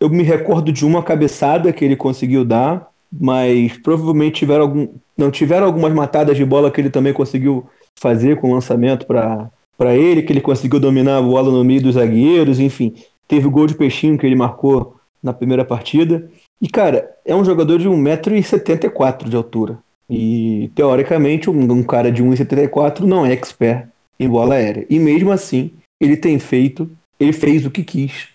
[0.00, 5.30] Eu me recordo de uma cabeçada que ele conseguiu dar, mas provavelmente tiveram algum, não
[5.30, 10.22] tiveram algumas matadas de bola que ele também conseguiu fazer com o lançamento para ele,
[10.22, 12.94] que ele conseguiu dominar a bola no meio dos zagueiros, enfim.
[13.28, 16.30] Teve o gol de peixinho que ele marcou na primeira partida.
[16.62, 19.78] E, cara, é um jogador de 1,74m de altura.
[20.08, 23.86] E, teoricamente, um, um cara de 1,74 não é expert
[24.18, 24.86] em bola aérea.
[24.88, 28.28] E mesmo assim, ele tem feito, ele fez o que quis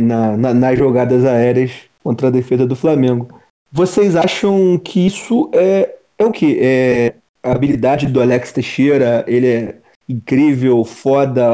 [0.00, 3.28] na, na, nas jogadas aéreas contra a defesa do Flamengo.
[3.72, 6.58] Vocês acham que isso é, é o que?
[6.60, 11.44] É a habilidade do Alex Teixeira, ele é incrível, foda,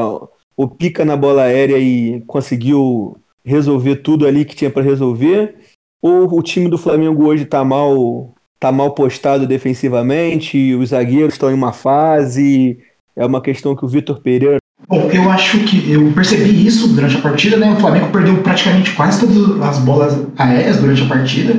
[0.55, 5.55] o pica na bola aérea e conseguiu resolver tudo ali que tinha para resolver?
[6.01, 11.49] Ou o time do Flamengo hoje tá mal, tá mal postado defensivamente, os zagueiros estão
[11.51, 12.79] em uma fase,
[13.15, 14.60] é uma questão que o Vitor Pereira
[14.91, 17.71] Bom, eu acho que eu percebi isso durante a partida, né?
[17.71, 21.55] O Flamengo perdeu praticamente quase todas as bolas aéreas durante a partida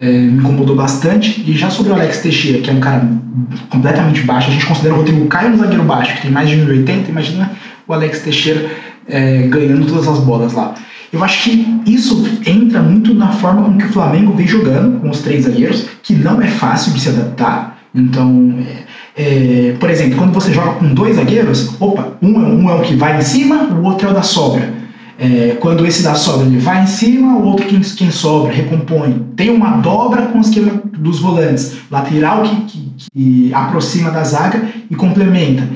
[0.00, 1.42] é, me incomodou bastante.
[1.46, 3.08] E já sobre o Alex Teixeira, que é um cara
[3.70, 6.56] completamente baixo, a gente considera o Rodrigo Caio um zagueiro baixo, que tem mais de
[6.56, 7.52] 1,80, imagina
[7.86, 8.68] o Alex Teixeira
[9.08, 10.74] é, ganhando todas as bolas lá.
[11.12, 15.08] Eu acho que isso entra muito na forma com que o Flamengo vem jogando com
[15.08, 17.78] os três zagueiros, que não é fácil de se adaptar.
[17.94, 18.82] Então, é,
[19.16, 22.82] é, por exemplo, quando você joga com dois zagueiros, opa, um, é, um é o
[22.82, 24.74] que vai em cima, o outro é o da sobra.
[25.18, 29.24] É, quando esse da sobra ele vai em cima, o outro quem, quem sobra recompõe.
[29.34, 34.62] Tem uma dobra com o esquema dos volantes, lateral que, que, que aproxima da zaga
[34.90, 35.66] e complementa.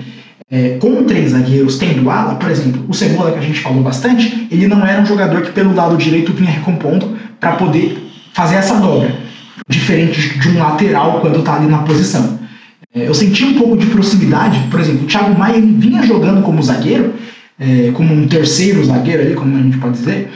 [0.50, 4.48] É, com três zagueiros tendo ala, por exemplo, o Cebola que a gente falou bastante,
[4.50, 8.74] ele não era um jogador que pelo lado direito vinha recompondo para poder fazer essa
[8.74, 9.14] dobra,
[9.68, 12.39] diferente de um lateral quando está ali na posição.
[12.92, 16.60] É, eu senti um pouco de proximidade, por exemplo, o Thiago Maia vinha jogando como
[16.60, 17.14] zagueiro,
[17.58, 20.28] é, como um terceiro zagueiro ali, como a gente pode dizer,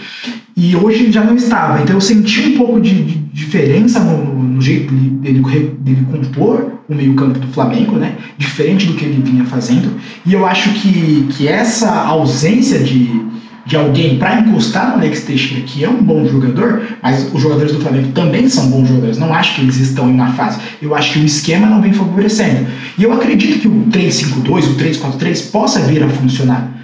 [0.56, 1.82] e hoje já não estava.
[1.82, 5.40] Então eu senti um pouco de, de diferença no, no, jeito dele,
[5.80, 8.14] dele, compor o meio-campo do Flamengo, né?
[8.38, 9.90] Diferente do que ele vinha fazendo.
[10.24, 13.10] E eu acho que, que essa ausência de,
[13.66, 17.72] de alguém para encostar no Alex Teixeira, que é um bom jogador, mas os jogadores
[17.72, 19.18] do Flamengo também são bons jogadores.
[19.18, 20.58] Não acho que eles estão em uma fase.
[20.82, 22.66] Eu acho que o esquema não vem favorecendo.
[22.98, 26.74] E eu acredito que o 3-5-2, o 3-4-3 possa vir a funcionar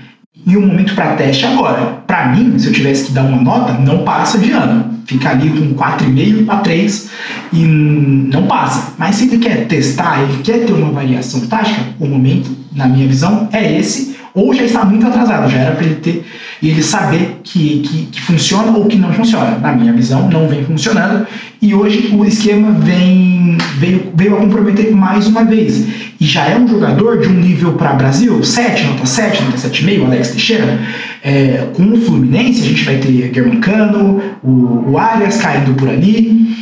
[0.46, 2.02] e o momento para teste agora.
[2.06, 4.98] Para mim, se eu tivesse que dar uma nota, não passa de ano.
[5.04, 7.10] Fica ali com 4,5 a 3
[7.52, 8.94] e não passa.
[8.96, 13.06] Mas se ele quer testar, ele quer ter uma variação tática, o momento, na minha
[13.06, 16.24] visão, é esse ou já está muito atrasado, já era para ele ter
[16.62, 19.58] e ele saber que, que, que, funciona ou que não funciona.
[19.58, 21.26] Na minha visão, não vem funcionando
[21.60, 25.86] e hoje o esquema vem veio, veio a comprometer mais uma vez.
[26.20, 30.04] E já é um jogador de um nível para Brasil, 7, nota 7, nota 7,5,
[30.04, 30.78] Alex Teixeira.
[31.22, 36.56] É, com o Fluminense, a gente vai ter Germancano, o, o Arias caindo por ali.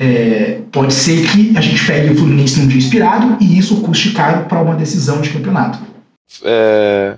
[0.00, 4.10] É, pode ser que a gente pegue o Fluminense num dia inspirado e isso custe
[4.10, 5.78] caro para uma decisão de campeonato
[6.44, 7.16] é,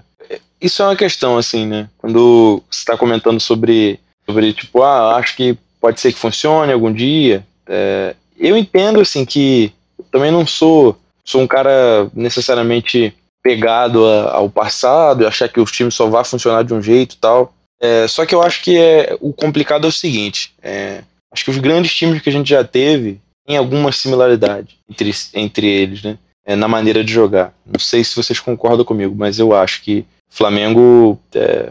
[0.64, 1.88] isso é uma questão, assim, né?
[1.98, 6.92] Quando você está comentando sobre, sobre, tipo, ah, acho que pode ser que funcione algum
[6.92, 7.46] dia.
[7.66, 9.72] É, eu entendo, assim, que
[10.10, 15.70] também não sou, sou um cara necessariamente pegado a, ao passado e achar que os
[15.70, 17.52] times só vai funcionar de um jeito e tal.
[17.80, 21.50] É, só que eu acho que é, o complicado é o seguinte: é, acho que
[21.50, 26.18] os grandes times que a gente já teve têm alguma similaridade entre, entre eles, né?
[26.44, 27.52] é, na maneira de jogar.
[27.64, 30.04] Não sei se vocês concordam comigo, mas eu acho que
[30.34, 31.70] Flamengo, é,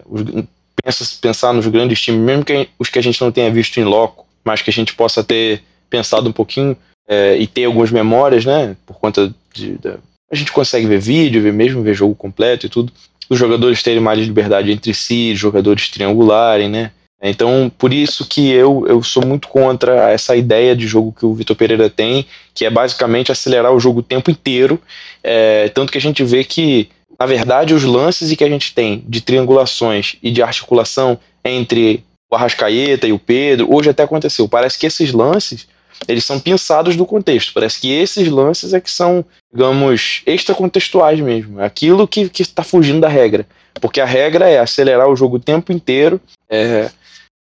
[0.81, 3.83] pensa, pensar nos grandes times, mesmo que os que a gente não tenha visto em
[3.83, 8.45] loco, mas que a gente possa ter pensado um pouquinho é, e ter algumas memórias,
[8.45, 8.77] né?
[8.85, 9.89] Por conta de, de,
[10.31, 12.91] a gente consegue ver vídeo, ver mesmo ver jogo completo e tudo.
[13.29, 16.91] Os jogadores terem mais liberdade entre si, jogadores triangularem, né?
[17.21, 21.33] Então, por isso que eu, eu sou muito contra essa ideia de jogo que o
[21.33, 24.79] Vitor Pereira tem, que é basicamente acelerar o jogo o tempo inteiro.
[25.21, 26.89] É, tanto que a gente vê que,
[27.19, 32.35] na verdade, os lances que a gente tem de triangulações e de articulação entre o
[32.35, 34.47] Arrascaeta e o Pedro, hoje até aconteceu.
[34.47, 35.67] Parece que esses lances
[36.07, 37.53] eles são pensados do contexto.
[37.53, 41.61] Parece que esses lances é que são, digamos, extracontextuais mesmo.
[41.61, 43.45] Aquilo que está fugindo da regra.
[43.79, 46.19] Porque a regra é acelerar o jogo o tempo inteiro.
[46.49, 46.89] É,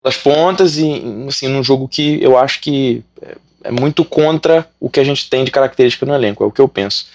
[0.03, 3.35] das pontas e assim num jogo que eu acho que é,
[3.65, 6.61] é muito contra o que a gente tem de característica no elenco, é o que
[6.61, 7.07] eu penso.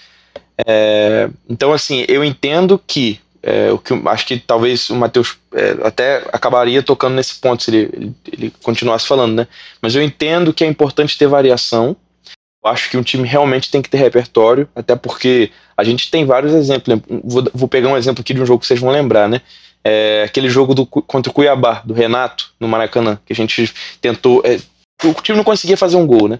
[0.65, 5.75] É, então assim, eu entendo que é, o que acho que talvez o Matheus é,
[5.83, 9.47] até acabaria tocando nesse ponto se ele, ele, ele, continuasse falando, né?
[9.81, 11.95] Mas eu entendo que é importante ter variação.
[12.63, 16.25] Eu acho que um time realmente tem que ter repertório, até porque a gente tem
[16.25, 16.99] vários exemplos.
[17.23, 19.41] Vou, vou pegar um exemplo aqui de um jogo que vocês vão lembrar, né?
[19.85, 24.41] é, aquele jogo do, contra o Cuiabá, do Renato, no Maracanã, que a gente tentou.
[24.43, 24.59] É,
[25.03, 26.39] o time não conseguia fazer um gol, né?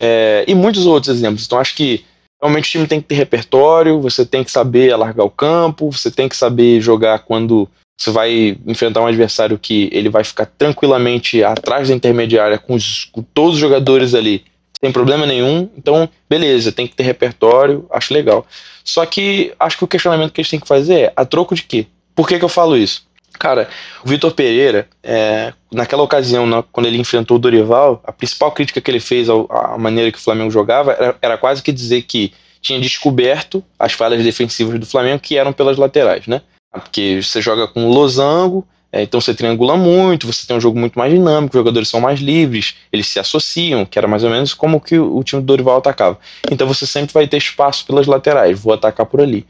[0.00, 1.46] É, e muitos outros exemplos.
[1.46, 2.04] Então acho que
[2.42, 6.10] realmente o time tem que ter repertório, você tem que saber alargar o campo, você
[6.10, 11.44] tem que saber jogar quando você vai enfrentar um adversário que ele vai ficar tranquilamente
[11.44, 14.44] atrás da intermediária com, os, com todos os jogadores ali,
[14.82, 15.70] sem problema nenhum.
[15.76, 18.44] Então, beleza, tem que ter repertório, acho legal.
[18.82, 21.54] Só que acho que o questionamento que a gente tem que fazer é: a troco
[21.54, 21.86] de quê?
[22.12, 23.06] Por que, que eu falo isso?
[23.42, 23.68] Cara,
[24.04, 28.80] o Vitor Pereira, é, naquela ocasião, na, quando ele enfrentou o Dorival, a principal crítica
[28.80, 32.32] que ele fez à maneira que o Flamengo jogava era, era, quase que dizer que
[32.60, 36.40] tinha descoberto as falhas defensivas do Flamengo que eram pelas laterais, né?
[36.70, 40.98] Porque você joga com losango, é, então você triangula muito, você tem um jogo muito
[40.98, 44.52] mais dinâmico, os jogadores são mais livres, eles se associam, que era mais ou menos
[44.52, 46.18] como que o, time do Dorival atacava.
[46.50, 49.46] Então você sempre vai ter espaço pelas laterais, vou atacar por ali.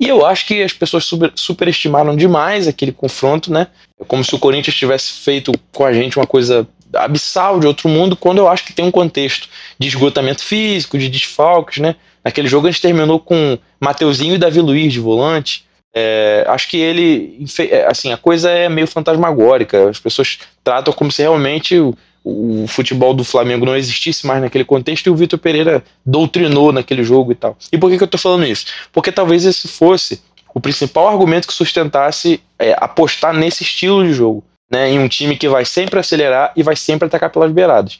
[0.00, 3.66] E eu acho que as pessoas super, superestimaram demais aquele confronto, né?
[4.00, 7.90] É como se o Corinthians tivesse feito com a gente uma coisa abissal de outro
[7.90, 9.46] mundo, quando eu acho que tem um contexto
[9.78, 11.96] de esgotamento físico, de desfalques, né?
[12.24, 15.65] Naquele jogo a gente terminou com Mateuzinho e Davi Luiz de volante,
[15.98, 19.88] é, acho que ele, é, assim, a coisa é meio fantasmagórica.
[19.88, 24.62] As pessoas tratam como se realmente o, o futebol do Flamengo não existisse mais naquele
[24.62, 27.56] contexto e o Vitor Pereira doutrinou naquele jogo e tal.
[27.72, 28.66] E por que, que eu tô falando isso?
[28.92, 30.20] Porque talvez esse fosse
[30.52, 35.34] o principal argumento que sustentasse é, apostar nesse estilo de jogo, né, em um time
[35.34, 37.98] que vai sempre acelerar e vai sempre atacar pelas beiradas.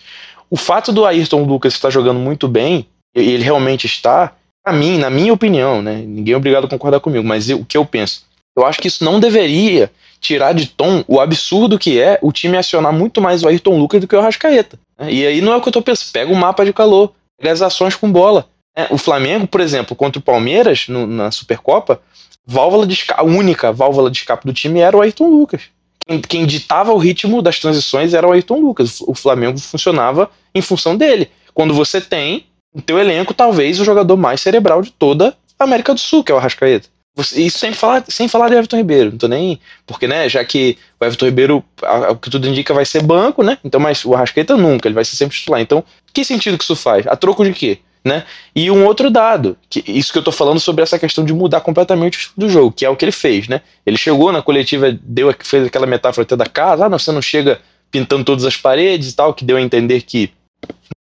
[0.51, 4.34] O fato do Ayrton Lucas estar jogando muito bem, e ele realmente está,
[4.66, 7.64] para mim, na minha opinião, né, ninguém é obrigado a concordar comigo, mas eu, o
[7.64, 8.24] que eu penso,
[8.56, 9.88] eu acho que isso não deveria
[10.20, 14.00] tirar de tom o absurdo que é o time acionar muito mais o Ayrton Lucas
[14.00, 14.76] do que o Rascaeta.
[14.98, 15.12] Né?
[15.12, 17.52] E aí não é o que eu tô pensando, pega o mapa de calor, pega
[17.52, 18.48] as ações com bola.
[18.76, 22.00] É, o Flamengo, por exemplo, contra o Palmeiras no, na Supercopa,
[22.44, 25.62] válvula de a única válvula de escape do time era o Ayrton Lucas.
[26.04, 29.00] Quem, quem ditava o ritmo das transições era o Ayrton Lucas.
[29.02, 31.30] O Flamengo funcionava em função dele.
[31.54, 32.45] Quando você tem
[32.76, 36.30] no teu elenco, talvez, o jogador mais cerebral de toda a América do Sul, que
[36.30, 36.88] é o Arrascaeta.
[37.34, 39.58] Isso sem falar, sem falar de Everton Ribeiro, não tô nem.
[39.86, 41.64] Porque, né, já que o Everton Ribeiro,
[42.10, 43.56] o que tudo indica, vai ser banco, né?
[43.64, 45.58] Então, mas o Arrascaeta nunca, ele vai ser sempre titular.
[45.62, 47.06] Então, que sentido que isso faz?
[47.06, 47.78] A troco de quê?
[48.04, 48.24] Né?
[48.54, 51.62] E um outro dado, que isso que eu tô falando sobre essa questão de mudar
[51.62, 53.62] completamente do jogo, que é o que ele fez, né?
[53.86, 57.22] Ele chegou na coletiva, deu, fez aquela metáfora até da casa, ah, não, você não
[57.22, 57.58] chega
[57.90, 60.30] pintando todas as paredes e tal, que deu a entender que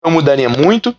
[0.02, 0.96] não mudaria muito,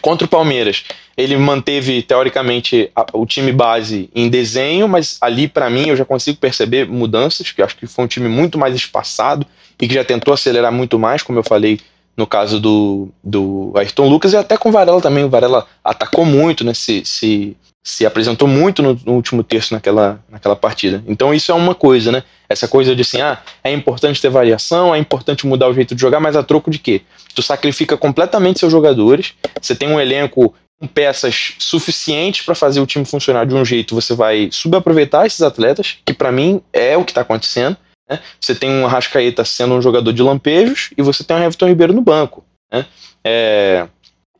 [0.00, 0.84] Contra o Palmeiras,
[1.16, 6.04] ele manteve teoricamente a, o time base em desenho, mas ali para mim eu já
[6.04, 9.46] consigo perceber mudanças, que acho que foi um time muito mais espaçado
[9.80, 11.80] e que já tentou acelerar muito mais, como eu falei
[12.16, 15.22] no caso do, do Ayrton Lucas, e até com o Varela também.
[15.22, 16.74] O Varela atacou muito, né?
[16.74, 21.02] Se, se, se apresentou muito no, no, último terço naquela, naquela partida.
[21.06, 22.22] Então isso é uma coisa, né?
[22.48, 26.00] Essa coisa de assim, ah, é importante ter variação, é importante mudar o jeito de
[26.00, 27.02] jogar, mas a troco de quê?
[27.34, 32.86] Tu sacrifica completamente seus jogadores, você tem um elenco com peças suficientes para fazer o
[32.86, 37.04] time funcionar de um jeito, você vai subaproveitar esses atletas, que para mim é o
[37.04, 37.76] que está acontecendo.
[38.08, 38.20] Né?
[38.40, 41.92] Você tem um Arrascaeta sendo um jogador de lampejos e você tem um Everton Ribeiro
[41.92, 42.44] no banco.
[42.72, 42.86] Né?
[43.24, 43.88] É...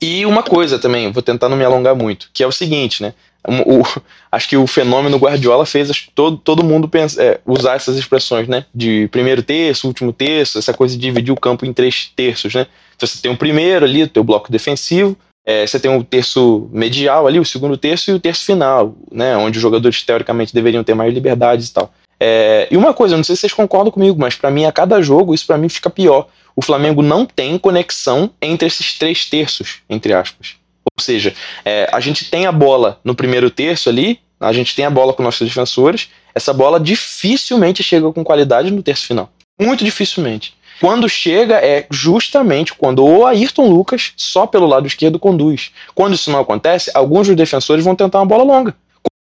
[0.00, 3.14] E uma coisa também, vou tentar não me alongar muito, que é o seguinte, né?
[3.48, 3.82] O,
[4.30, 8.66] acho que o fenômeno Guardiola fez todo, todo mundo pensa, é, usar essas expressões, né?
[8.74, 12.66] De primeiro terço, último terço, essa coisa de dividir o campo em três terços, né?
[12.94, 16.68] Então você tem o primeiro ali, o teu bloco defensivo, é, você tem o terço
[16.70, 19.36] medial ali, o segundo terço e o terço final, né?
[19.36, 21.92] Onde os jogadores teoricamente deveriam ter mais liberdade e tal.
[22.20, 25.00] É, e uma coisa, não sei se vocês concordam comigo, mas para mim, a cada
[25.00, 26.26] jogo, isso para mim fica pior.
[26.54, 30.56] O Flamengo não tem conexão entre esses três terços, entre aspas.
[30.96, 31.34] Ou seja,
[31.64, 35.12] é, a gente tem a bola no primeiro terço ali, a gente tem a bola
[35.12, 39.30] com nossos defensores, essa bola dificilmente chega com qualidade no terço final.
[39.60, 40.54] Muito dificilmente.
[40.80, 45.72] Quando chega é justamente quando o Ayrton Lucas, só pelo lado esquerdo, conduz.
[45.94, 48.74] Quando isso não acontece, alguns dos defensores vão tentar uma bola longa.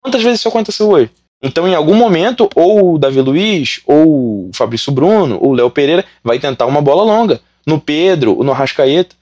[0.04, 1.10] Quantas vezes isso aconteceu hoje?
[1.42, 5.70] Então, em algum momento, ou o Davi Luiz, ou o Fabrício Bruno, ou o Léo
[5.70, 7.40] Pereira vai tentar uma bola longa.
[7.68, 9.14] No Pedro, no Arrascaeta.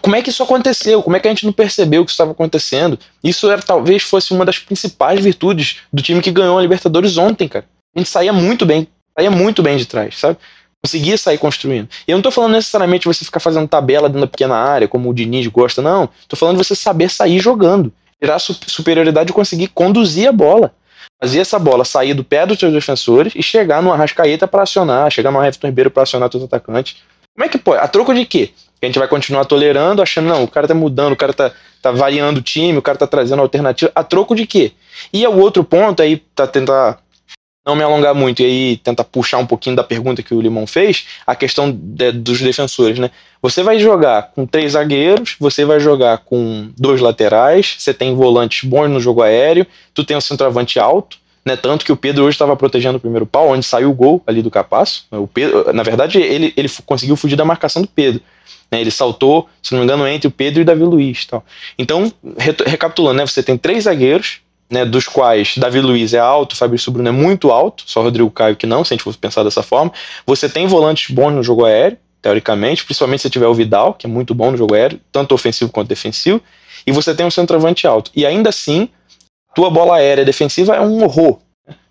[0.00, 1.02] Como é que isso aconteceu?
[1.02, 2.96] Como é que a gente não percebeu que isso estava acontecendo?
[3.22, 7.48] Isso era, talvez fosse uma das principais virtudes do time que ganhou a Libertadores ontem,
[7.48, 7.64] cara.
[7.94, 8.86] A gente saía muito bem,
[9.16, 10.38] saía muito bem de trás, sabe?
[10.82, 11.88] Conseguia sair construindo.
[12.06, 15.10] E eu não tô falando necessariamente você ficar fazendo tabela dentro da pequena área, como
[15.10, 16.08] o Diniz gosta, não.
[16.28, 17.92] Tô falando você saber sair jogando.
[18.22, 20.72] Tirar superioridade e conseguir conduzir a bola
[21.20, 25.10] fazer essa bola sair do pé dos seus defensores e chegar no Arrascaeta para acionar,
[25.10, 26.96] chegar no Everton Ribeiro para acionar seus atacantes.
[27.34, 27.82] Como é que pode?
[27.82, 28.48] A troco de quê?
[28.80, 31.52] Que a gente vai continuar tolerando, achando, não, o cara tá mudando, o cara tá,
[31.82, 33.92] tá variando o time, o cara tá trazendo alternativa.
[33.94, 34.72] A troco de quê?
[35.12, 36.98] E o outro ponto aí, tá tentar
[37.66, 40.66] não me alongar muito e aí tentar puxar um pouquinho da pergunta que o Limão
[40.66, 43.10] fez, a questão de, dos defensores, né?
[43.42, 48.68] Você vai jogar com três zagueiros, você vai jogar com dois laterais, você tem volantes
[48.68, 51.56] bons no jogo aéreo, tu tem um centroavante alto, né?
[51.56, 54.42] Tanto que o Pedro hoje estava protegendo o primeiro pau, onde saiu o gol ali
[54.42, 55.06] do Capasso.
[55.10, 58.20] O Pedro, na verdade, ele, ele conseguiu fugir da marcação do Pedro.
[58.70, 58.80] Né?
[58.80, 61.24] Ele saltou, se não me engano, entre o Pedro e o Davi Luiz.
[61.26, 61.44] Tal.
[61.78, 62.12] Então,
[62.66, 63.26] recapitulando, né?
[63.26, 67.50] Você tem três zagueiros, né, dos quais Davi Luiz é alto, Fabrício Bruno é muito
[67.50, 69.92] alto, só Rodrigo Caio que não, se a gente fosse pensar dessa forma.
[70.24, 74.08] Você tem volantes bons no jogo aéreo, teoricamente, principalmente se tiver o Vidal, que é
[74.08, 76.40] muito bom no jogo aéreo, tanto ofensivo quanto defensivo,
[76.86, 78.10] e você tem um centroavante alto.
[78.14, 78.88] E ainda assim,
[79.54, 81.38] tua bola aérea defensiva é um horror.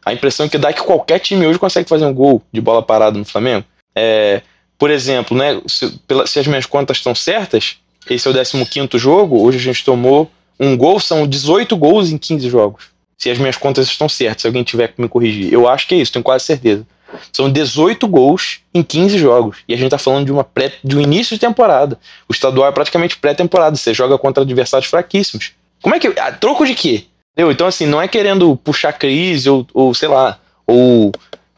[0.06, 2.82] A impressão que dá é que qualquer time hoje consegue fazer um gol de bola
[2.82, 3.66] parada no Flamengo.
[3.96, 4.42] É,
[4.78, 7.78] por exemplo, né, se, pela, se as minhas contas estão certas,
[8.10, 12.18] esse é o 15 jogo, hoje a gente tomou um gol, são 18 gols em
[12.18, 12.86] 15 jogos.
[13.18, 15.54] Se as minhas contas estão certas, se alguém tiver que me corrigir.
[15.54, 16.88] Eu acho que é isso, tenho quase certeza.
[17.34, 19.58] São 18 gols em 15 jogos.
[19.68, 22.00] E a gente tá falando de, uma pré, de um início de temporada.
[22.28, 23.76] O estadual é praticamente pré-temporada.
[23.76, 25.54] Você joga contra adversários fraquíssimos.
[25.82, 26.08] Como é que.
[26.08, 27.06] A troco de quê?
[27.40, 27.54] Entendeu?
[27.54, 30.38] Então, assim, não é querendo puxar crise ou, ou sei lá,
[30.68, 31.10] ou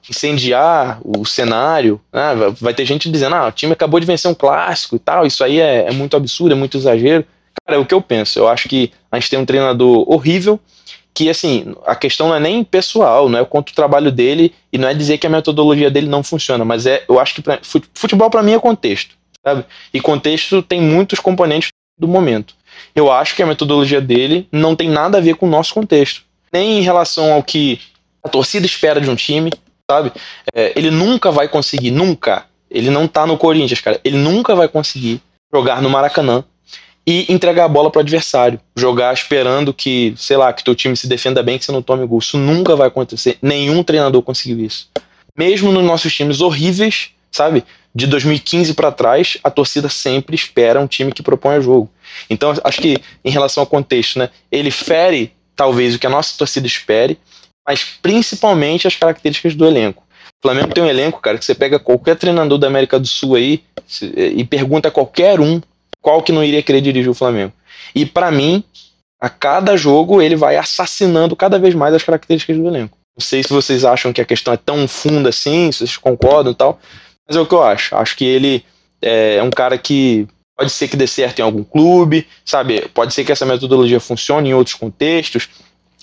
[0.07, 1.99] incendiar o cenário.
[2.13, 2.53] Né?
[2.59, 5.25] Vai ter gente dizendo, ah, o time acabou de vencer um clássico e tal.
[5.25, 7.25] Isso aí é, é muito absurdo, é muito exagero.
[7.65, 8.37] Cara, é o que eu penso.
[8.37, 10.59] Eu acho que a gente tem um treinador horrível
[11.15, 14.77] que assim, a questão não é nem pessoal, não é quanto o trabalho dele e
[14.77, 17.59] não é dizer que a metodologia dele não funciona, mas é, eu acho que pra,
[17.93, 19.15] futebol para mim é contexto,
[19.45, 19.65] sabe?
[19.93, 21.69] E contexto tem muitos componentes
[21.99, 22.55] do momento.
[22.95, 26.23] Eu acho que a metodologia dele não tem nada a ver com o nosso contexto,
[26.51, 27.79] nem em relação ao que
[28.23, 29.51] a torcida espera de um time,
[29.89, 30.11] sabe?
[30.53, 32.45] É, ele nunca vai conseguir, nunca.
[32.69, 33.99] Ele não tá no Corinthians, cara.
[34.03, 35.21] Ele nunca vai conseguir
[35.53, 36.43] jogar no Maracanã
[37.05, 38.59] e entregar a bola para o adversário.
[38.77, 42.05] Jogar esperando que, sei lá, que teu time se defenda bem, que você não tome
[42.05, 42.19] gol.
[42.19, 43.37] Isso nunca vai acontecer.
[43.41, 44.89] Nenhum treinador conseguiu isso.
[45.37, 47.63] Mesmo nos nossos times horríveis, sabe?
[47.93, 51.89] De 2015 para trás, a torcida sempre espera um time que propõe jogo.
[52.29, 56.37] Então, acho que em relação ao contexto, né, ele fere talvez o que a nossa
[56.37, 57.19] torcida espere,
[57.67, 60.03] mas principalmente as características do elenco.
[60.43, 63.35] O Flamengo tem um elenco, cara, que você pega qualquer treinador da América do Sul
[63.35, 63.63] aí
[64.15, 65.61] e pergunta a qualquer um
[66.01, 67.53] qual que não iria querer dirigir o Flamengo?
[67.93, 68.63] E para mim,
[69.19, 72.97] a cada jogo ele vai assassinando cada vez mais as características do elenco.
[73.15, 76.53] Não sei se vocês acham que a questão é tão funda assim, se vocês concordam
[76.53, 76.79] e tal,
[77.31, 77.95] mas é o que eu acho.
[77.95, 78.65] Acho que ele
[79.01, 80.27] é um cara que
[80.57, 82.89] pode ser que dê certo em algum clube, sabe?
[82.93, 85.47] Pode ser que essa metodologia funcione em outros contextos.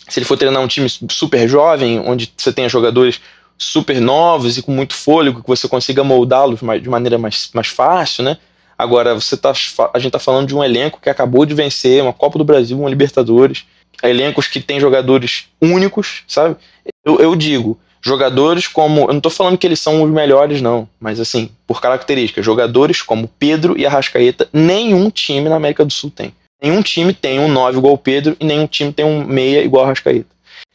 [0.09, 3.21] Se ele for treinar um time super jovem, onde você tenha jogadores
[3.59, 8.25] super novos e com muito fôlego, que você consiga moldá-los de maneira mais, mais fácil,
[8.25, 8.39] né?
[8.79, 9.53] Agora, você tá,
[9.93, 12.79] a gente tá falando de um elenco que acabou de vencer uma Copa do Brasil,
[12.79, 13.67] uma Libertadores,
[14.03, 16.57] elencos que tem jogadores únicos, sabe?
[17.05, 19.03] Eu, eu digo, jogadores como.
[19.03, 23.03] Eu não tô falando que eles são os melhores, não, mas assim, por características, jogadores
[23.03, 26.33] como Pedro e Arrascaeta, nenhum time na América do Sul tem.
[26.63, 29.85] Nenhum time tem um 9 igual o Pedro e nenhum time tem um meia igual
[29.85, 30.27] o Arrascaeta.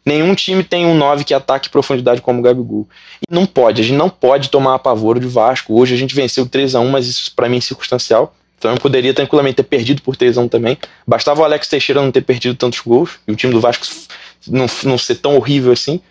[0.06, 2.88] Nenhum time tem um 9 que ataque profundidade como o Gabigol.
[3.22, 5.80] E não pode, a gente não pode tomar apavoro de Vasco.
[5.80, 8.36] Hoje a gente venceu 3 a 1 mas isso para mim é circunstancial.
[8.58, 10.78] Então eu poderia tranquilamente ter perdido por 3 a 1 também.
[11.08, 13.86] Bastava o Alex Teixeira não ter perdido tantos gols e o time do Vasco
[14.48, 16.02] não, não ser tão horrível assim.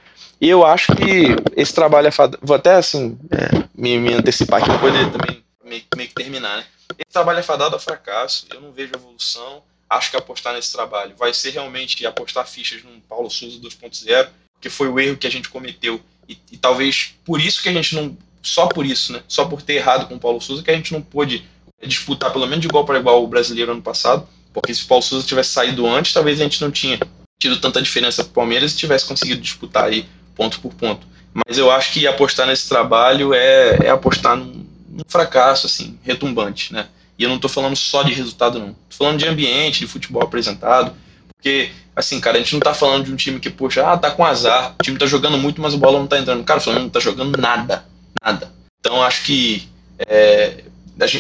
[0.43, 2.11] E eu acho que esse trabalho é.
[2.43, 6.57] Vou até assim é, me, me, antecipar aqui para poder também meio, meio que terminar,
[6.57, 6.65] né?
[6.99, 8.47] Esse trabalho é fadado ao fracasso.
[8.53, 12.99] Eu não vejo evolução acho que apostar nesse trabalho vai ser realmente apostar fichas num
[13.01, 14.29] Paulo Souza 2.0,
[14.61, 17.73] que foi o erro que a gente cometeu E, e, talvez por isso que a
[17.73, 18.17] gente não.
[18.43, 19.23] Só por isso, né?
[19.29, 21.45] Só por ter errado com o Paulo Souza, que a gente não pôde
[21.87, 24.27] disputar pelo menos de igual para igual o brasileiro ano passado.
[24.53, 26.99] Porque se o Paulo Souza tivesse saído antes, talvez a gente não tinha
[27.41, 31.07] tido tanta diferença para o Palmeiras e tivesse conseguido disputar aí ponto por ponto.
[31.35, 36.73] Mas eu acho que apostar nesse trabalho é, é apostar num, num, fracasso, assim, retumbante,
[36.73, 36.87] né?
[37.19, 38.77] E eu não estou falando só de resultado, não.
[38.89, 40.93] Estou falando de ambiente, de futebol apresentado.
[41.37, 44.11] Porque, assim, cara, a gente não está falando de um time que, poxa, ah, tá
[44.11, 46.45] com azar, o time tá jogando muito, mas o bola não tá entrando.
[46.45, 47.85] Cara, o Flamengo não tá jogando nada.
[48.23, 48.53] Nada.
[48.81, 49.69] Então acho que
[50.09, 50.65] é,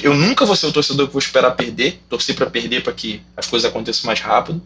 [0.02, 3.22] eu nunca vou ser o torcedor que vou esperar perder, torcer para perder para que
[3.36, 4.62] as coisas aconteçam mais rápido.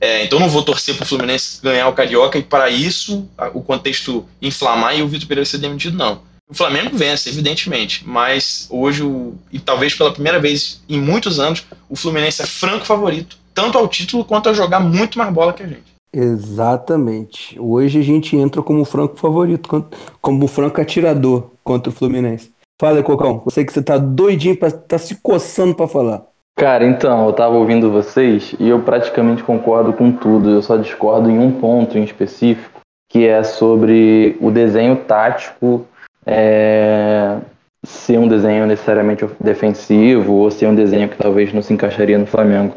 [0.00, 3.62] É, então não vou torcer para o Fluminense ganhar o Carioca e para isso o
[3.62, 6.20] contexto inflamar e o Vitor Pereira ser demitido, não.
[6.48, 9.02] O Flamengo vence, evidentemente, mas hoje,
[9.50, 13.88] e talvez pela primeira vez em muitos anos, o Fluminense é franco favorito, tanto ao
[13.88, 15.96] título quanto a jogar muito mais bola que a gente.
[16.12, 17.58] Exatamente.
[17.58, 19.84] Hoje a gente entra como franco favorito,
[20.20, 22.52] como franco atirador contra o Fluminense.
[22.80, 23.42] Fala, Cocão.
[23.44, 26.24] Eu sei que você tá doidinho, pra, tá se coçando para falar.
[26.58, 30.48] Cara, então, eu tava ouvindo vocês e eu praticamente concordo com tudo.
[30.48, 32.80] Eu só discordo em um ponto em específico,
[33.10, 35.86] que é sobre o desenho tático
[36.24, 37.38] é,
[37.84, 42.26] ser um desenho necessariamente defensivo ou ser um desenho que talvez não se encaixaria no
[42.26, 42.74] Flamengo.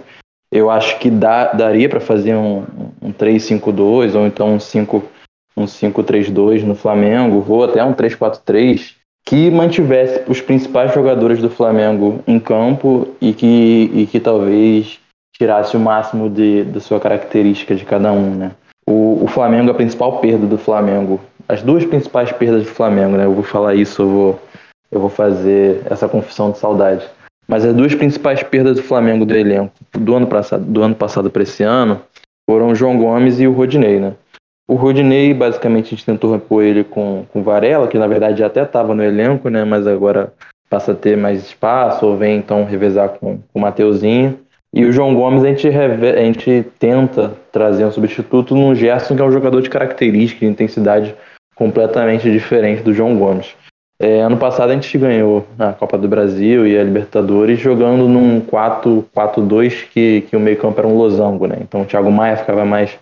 [0.52, 2.66] Eu acho que dá, daria para fazer um,
[3.02, 5.04] um 3-5-2 ou então um 5
[5.56, 8.96] um 5-3-2 no Flamengo, ou até um 3-4-3
[9.30, 15.00] que mantivesse os principais jogadores do Flamengo em campo e que, e que talvez
[15.38, 18.52] tirasse o máximo de, da sua característica de cada um, né?
[18.88, 23.26] O, o Flamengo, a principal perda do Flamengo, as duas principais perdas do Flamengo, né?
[23.26, 24.40] Eu vou falar isso, eu vou,
[24.92, 27.08] eu vou fazer essa confissão de saudade.
[27.48, 31.30] Mas as duas principais perdas do Flamengo do elenco do ano passado, do ano passado
[31.30, 32.02] para esse ano
[32.50, 34.14] foram o João Gomes e o Rodinei, né?
[34.70, 38.62] O Rodinei, basicamente, a gente tentou repor ele com o Varela, que na verdade até
[38.62, 39.64] estava no elenco, né?
[39.64, 40.32] Mas agora
[40.70, 44.38] passa a ter mais espaço, ou vem então revezar com, com o Mateuzinho.
[44.72, 46.12] E o João Gomes a gente, reve...
[46.12, 50.52] a gente tenta trazer um substituto no Gerson, que é um jogador de característica, de
[50.52, 51.16] intensidade
[51.56, 53.56] completamente diferente do João Gomes.
[54.00, 58.40] É, ano passado a gente ganhou a Copa do Brasil e a Libertadores jogando num
[58.40, 61.58] 4-4-2 que, que o meio campo era um losango, né?
[61.60, 62.96] Então o Thiago Maia ficava mais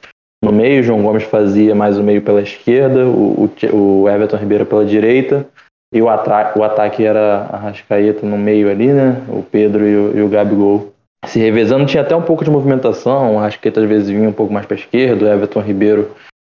[0.44, 4.66] no meio, João Gomes fazia mais o meio pela esquerda, o, o, o Everton Ribeiro
[4.66, 5.48] pela direita,
[5.94, 9.22] e o, o ataque era a Rascaeta no meio ali, né?
[9.30, 10.94] O Pedro e o, e o Gabigol
[11.26, 11.86] se revezando.
[11.86, 14.76] Tinha até um pouco de movimentação, o Rascaeta às vezes vinha um pouco mais para
[14.76, 16.12] a esquerda, o Everton Ribeiro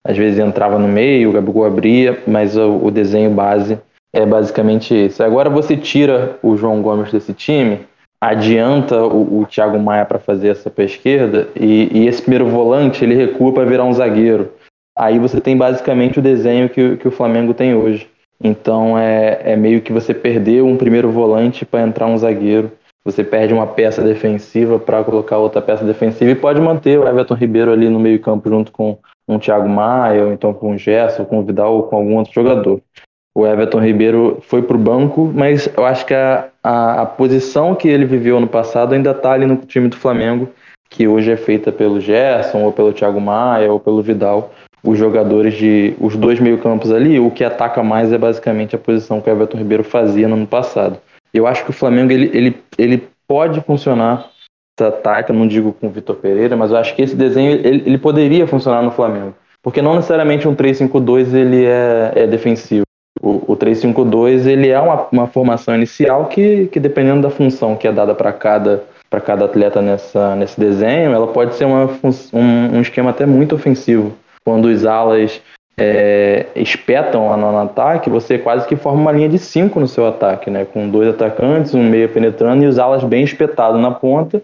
[0.06, 3.80] às vezes entrava no meio, o Gabigol abria, mas o, o desenho base
[4.14, 5.24] é basicamente esse.
[5.24, 7.80] Agora você tira o João Gomes desse time,
[8.22, 13.04] adianta o, o Thiago Maia para fazer essa para esquerda e, e, esse primeiro volante
[13.04, 14.54] ele recua para virar um zagueiro.
[14.96, 18.08] Aí você tem basicamente o desenho que, que o Flamengo tem hoje.
[18.44, 22.72] Então é, é meio que você perdeu um primeiro volante para entrar um zagueiro.
[23.04, 27.34] Você perde uma peça defensiva para colocar outra peça defensiva e pode manter o Everton
[27.34, 31.40] Ribeiro ali no meio-campo junto com um Thiago Maia, ou então com o Gerson, com
[31.40, 32.80] o Vidal ou com algum outro jogador.
[33.34, 37.74] O Everton Ribeiro foi para o banco, mas eu acho que a, a, a, posição
[37.74, 40.50] que ele viveu no passado ainda está ali no time do Flamengo,
[40.90, 44.52] que hoje é feita pelo Gerson, ou pelo Thiago Maia, ou pelo Vidal.
[44.84, 45.96] Os jogadores de.
[46.00, 49.58] Os dois meio-campos ali, o que ataca mais é basicamente a posição que o Everton
[49.58, 50.98] Ribeiro fazia no ano passado.
[51.34, 54.30] Eu acho que o Flamengo ele, ele, ele pode funcionar
[54.78, 57.84] essa ataque, não digo com o Vitor Pereira, mas eu acho que esse desenho ele,
[57.86, 59.34] ele poderia funcionar no Flamengo.
[59.62, 62.84] Porque não necessariamente um 3-5-2 ele é, é defensivo.
[63.22, 67.88] O, o 352 ele é uma, uma formação inicial que, que dependendo da função que
[67.88, 71.90] é dada para cada para cada atleta nessa, nesse desenho, ela pode ser uma,
[72.32, 74.14] um, um esquema até muito ofensivo.
[74.42, 75.42] Quando os alas
[75.78, 80.08] é, espetam lá no, ataque, você quase que forma uma linha de cinco no seu
[80.08, 80.64] ataque, né?
[80.64, 84.42] Com dois atacantes, um meia penetrando e os alas bem espetados na ponta.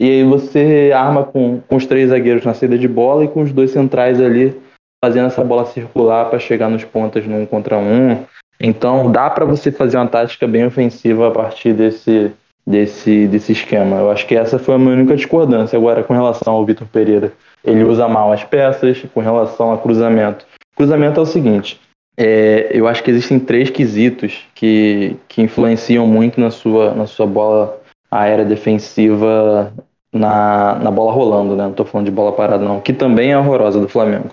[0.00, 3.42] E aí você arma com, com os três zagueiros na saída de bola e com
[3.42, 4.56] os dois centrais ali
[5.02, 8.24] fazendo essa bola circular para chegar nos pontas no um contra um.
[8.60, 12.32] Então dá para você fazer uma tática bem ofensiva a partir desse,
[12.66, 13.96] desse, desse esquema.
[13.96, 15.76] Eu acho que essa foi a minha única discordância.
[15.76, 17.32] Agora, com relação ao Vitor Pereira,
[17.64, 19.04] ele usa mal as peças.
[19.14, 20.44] Com relação a cruzamento,
[20.74, 21.80] cruzamento é o seguinte:
[22.16, 27.26] é, eu acho que existem três quesitos que, que influenciam muito na sua, na sua
[27.26, 27.80] bola
[28.10, 29.72] aérea defensiva
[30.12, 31.64] na, na bola rolando, né?
[31.64, 34.30] Não estou falando de bola parada, não, que também é horrorosa do Flamengo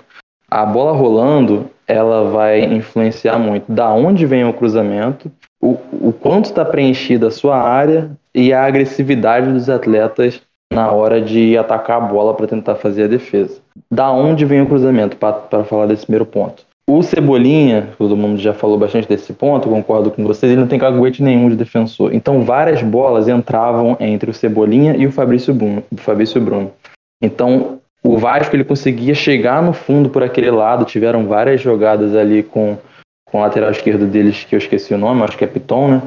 [0.50, 5.32] a bola rolando, ela vai influenciar muito da onde vem o cruzamento,
[5.62, 10.42] o, o quanto está preenchida a sua área e a agressividade dos atletas
[10.72, 13.60] na hora de atacar a bola para tentar fazer a defesa.
[13.92, 16.66] Da onde vem o cruzamento, para falar desse primeiro ponto?
[16.88, 20.78] o Cebolinha, todo mundo já falou bastante desse ponto, concordo com vocês, ele não tem
[20.78, 22.14] caguete nenhum de defensor.
[22.14, 25.84] Então várias bolas entravam entre o Cebolinha e o Fabrício Bruno.
[25.98, 26.72] Fabrício Bruno.
[27.22, 32.44] Então o Vasco ele conseguia chegar no fundo por aquele lado, tiveram várias jogadas ali
[32.44, 32.78] com,
[33.26, 36.02] com o lateral esquerdo deles, que eu esqueci o nome, acho que é Piton, né?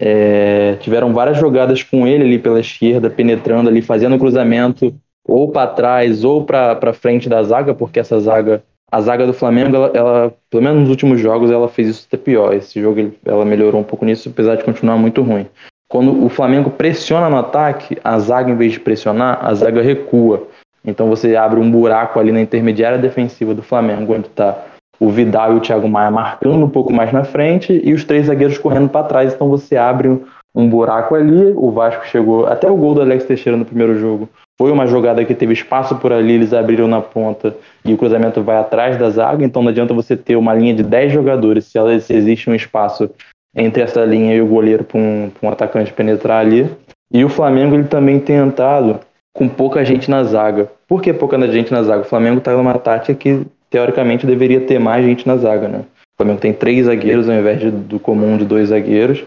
[0.00, 4.92] É, tiveram várias jogadas com ele ali pela esquerda, penetrando ali, fazendo cruzamento
[5.26, 9.74] ou para trás ou para frente da zaga, porque essa zaga a zaga do Flamengo,
[9.74, 12.54] ela, ela, pelo menos nos últimos jogos, ela fez isso até pior.
[12.54, 15.48] Esse jogo ela melhorou um pouco nisso, apesar de continuar muito ruim.
[15.88, 20.46] Quando o Flamengo pressiona no ataque, a zaga, em vez de pressionar, a zaga recua.
[20.84, 24.58] Então você abre um buraco ali na intermediária defensiva do Flamengo, onde está
[25.00, 28.26] o Vidal e o Thiago Maia marcando um pouco mais na frente e os três
[28.26, 29.34] zagueiros correndo para trás.
[29.34, 30.20] Então você abre
[30.54, 31.52] um buraco ali.
[31.56, 34.28] O Vasco chegou até o gol do Alex Teixeira no primeiro jogo.
[34.56, 38.40] Foi uma jogada que teve espaço por ali, eles abriram na ponta e o cruzamento
[38.40, 41.76] vai atrás da zaga, então não adianta você ter uma linha de 10 jogadores se,
[41.76, 43.10] ela, se existe um espaço
[43.56, 46.70] entre essa linha e o goleiro para um, um, atacante penetrar ali.
[47.12, 49.00] E o Flamengo ele também tem entrado
[49.34, 50.70] com pouca gente na zaga.
[50.88, 52.02] Por que pouca gente na zaga?
[52.02, 55.80] O Flamengo está numa tática que teoricamente deveria ter mais gente na zaga, né?
[55.80, 59.24] O Flamengo tem três zagueiros ao invés de, do comum de dois zagueiros.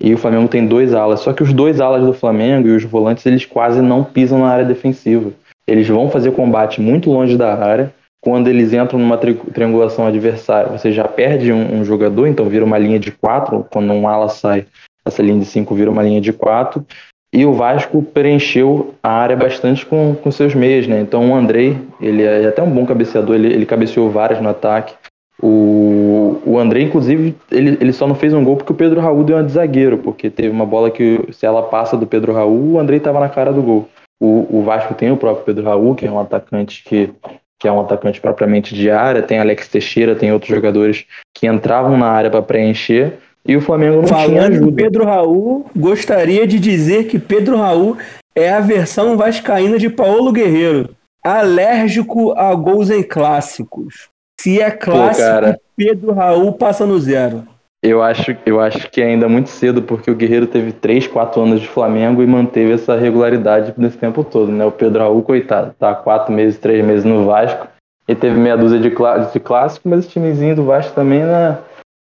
[0.00, 1.20] E o Flamengo tem dois alas.
[1.20, 4.48] Só que os dois alas do Flamengo e os volantes, eles quase não pisam na
[4.48, 5.30] área defensiva.
[5.66, 7.92] Eles vão fazer combate muito longe da área.
[8.22, 12.64] Quando eles entram numa tri triangulação adversária, você já perde um, um, jogador, então vira
[12.64, 13.66] uma linha de quatro.
[13.70, 14.66] Quando um ala sai,
[15.04, 16.84] essa linha de cinco vira uma linha de quatro.
[17.32, 21.00] E o Vasco preencheu a área bastante com, com seus meias, né?
[21.00, 24.94] Então o Andrei, ele é até um bom cabeceador, ele, ele cabeceou várias no ataque.
[25.42, 29.24] O, o André, inclusive, ele, ele só não fez um gol porque o Pedro Raul
[29.24, 32.72] deu uma de zagueiro, porque teve uma bola que, se ela passa do Pedro Raul,
[32.72, 33.88] o André estava na cara do gol.
[34.20, 37.10] O, o Vasco tem o próprio Pedro Raul, que é um atacante que,
[37.58, 41.96] que é um atacante propriamente de área, tem Alex Teixeira, tem outros jogadores que entravam
[41.96, 43.14] na área para preencher,
[43.46, 44.72] e o Flamengo não Falando tinha ajuda.
[44.72, 47.96] Pedro Raul, gostaria de dizer que Pedro Raul
[48.34, 50.90] é a versão vascaína de Paulo Guerreiro,
[51.24, 54.08] alérgico a gols em clássicos.
[54.40, 57.44] Se é clássico, Pô, cara, Pedro Raul passa no zero.
[57.82, 61.40] Eu acho, eu acho que é ainda muito cedo, porque o Guerreiro teve 3, 4
[61.40, 64.64] anos de Flamengo e manteve essa regularidade nesse tempo todo, né?
[64.66, 67.66] O Pedro Raul, coitado, tá 4 meses, 3 meses no Vasco
[68.06, 71.58] e teve meia dúzia de, de clássico, mas o timezinho do Vasco também não é,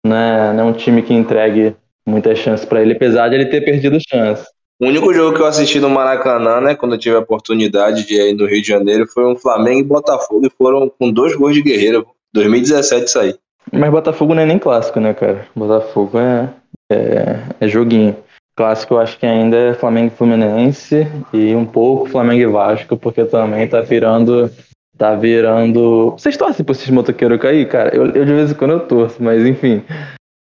[0.05, 1.75] não é, não é um time que entregue
[2.07, 4.45] muitas chances para ele, apesar de ele ter perdido chance.
[4.81, 8.15] O único jogo que eu assisti no Maracanã, né, quando eu tive a oportunidade de
[8.15, 11.55] ir no Rio de Janeiro, foi um Flamengo e Botafogo, e foram com dois gols
[11.55, 12.07] de Guerreiro.
[12.35, 13.35] 2017 isso aí.
[13.73, 15.47] Mas Botafogo não é nem clássico, né, cara?
[15.55, 16.51] Botafogo é,
[16.91, 18.17] é, é joguinho.
[18.57, 22.97] Clássico eu acho que ainda é Flamengo e Fluminense e um pouco Flamengo e Vasco,
[22.97, 24.51] porque também tá virando.
[24.97, 26.11] Tá virando.
[26.13, 27.95] Vocês torcem pra esses motoqueiros cair, cara?
[27.95, 29.83] Eu, eu de vez em quando eu torço, mas enfim.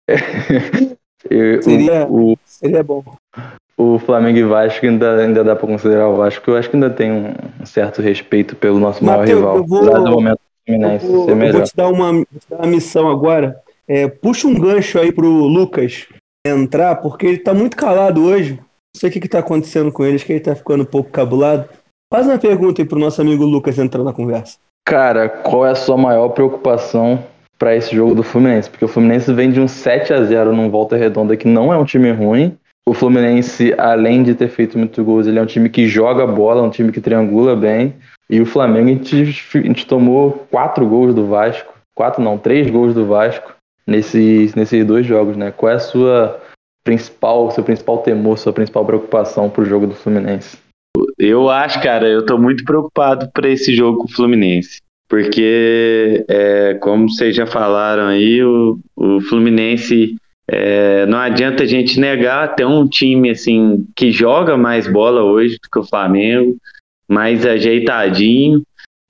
[1.28, 3.02] eu, seria, o, seria bom.
[3.76, 6.48] O Flamengo e Vasco ainda, ainda dá pra considerar o Vasco.
[6.48, 9.56] Eu acho que ainda tem um certo respeito pelo nosso maior rival.
[9.56, 13.08] Eu vou, do momento Fluminense eu, eu vou te dar uma, te dar uma missão
[13.08, 13.60] agora.
[13.86, 16.06] É, puxa um gancho aí pro Lucas
[16.46, 18.54] entrar, porque ele tá muito calado hoje.
[18.54, 20.86] Não sei o que, que tá acontecendo com ele, acho que ele tá ficando um
[20.86, 21.68] pouco cabulado.
[22.14, 24.56] Faz uma pergunta aí pro nosso amigo Lucas entrar na conversa.
[24.86, 27.24] Cara, qual é a sua maior preocupação
[27.58, 28.70] para esse jogo do Fluminense?
[28.70, 31.76] Porque o Fluminense vem de um 7 a 0 num volta redonda que não é
[31.76, 32.56] um time ruim.
[32.88, 36.60] O Fluminense, além de ter feito muitos gols, ele é um time que joga bola,
[36.60, 37.92] é um time que triangula bem.
[38.30, 39.16] E o Flamengo, a gente,
[39.56, 41.74] a gente tomou quatro gols do Vasco.
[41.96, 45.50] Quatro não, três gols do Vasco nesses, nesses dois jogos, né?
[45.50, 46.40] Qual é a sua
[46.84, 50.62] principal, seu principal temor, sua principal preocupação pro jogo do Fluminense?
[51.18, 54.80] Eu acho, cara, eu tô muito preocupado para esse jogo com o Fluminense.
[55.08, 60.16] Porque, é, como vocês já falaram aí, o, o Fluminense
[60.48, 65.54] é, não adianta a gente negar, tem um time assim que joga mais bola hoje
[65.54, 66.56] do que o Flamengo
[67.08, 68.62] mais ajeitadinho.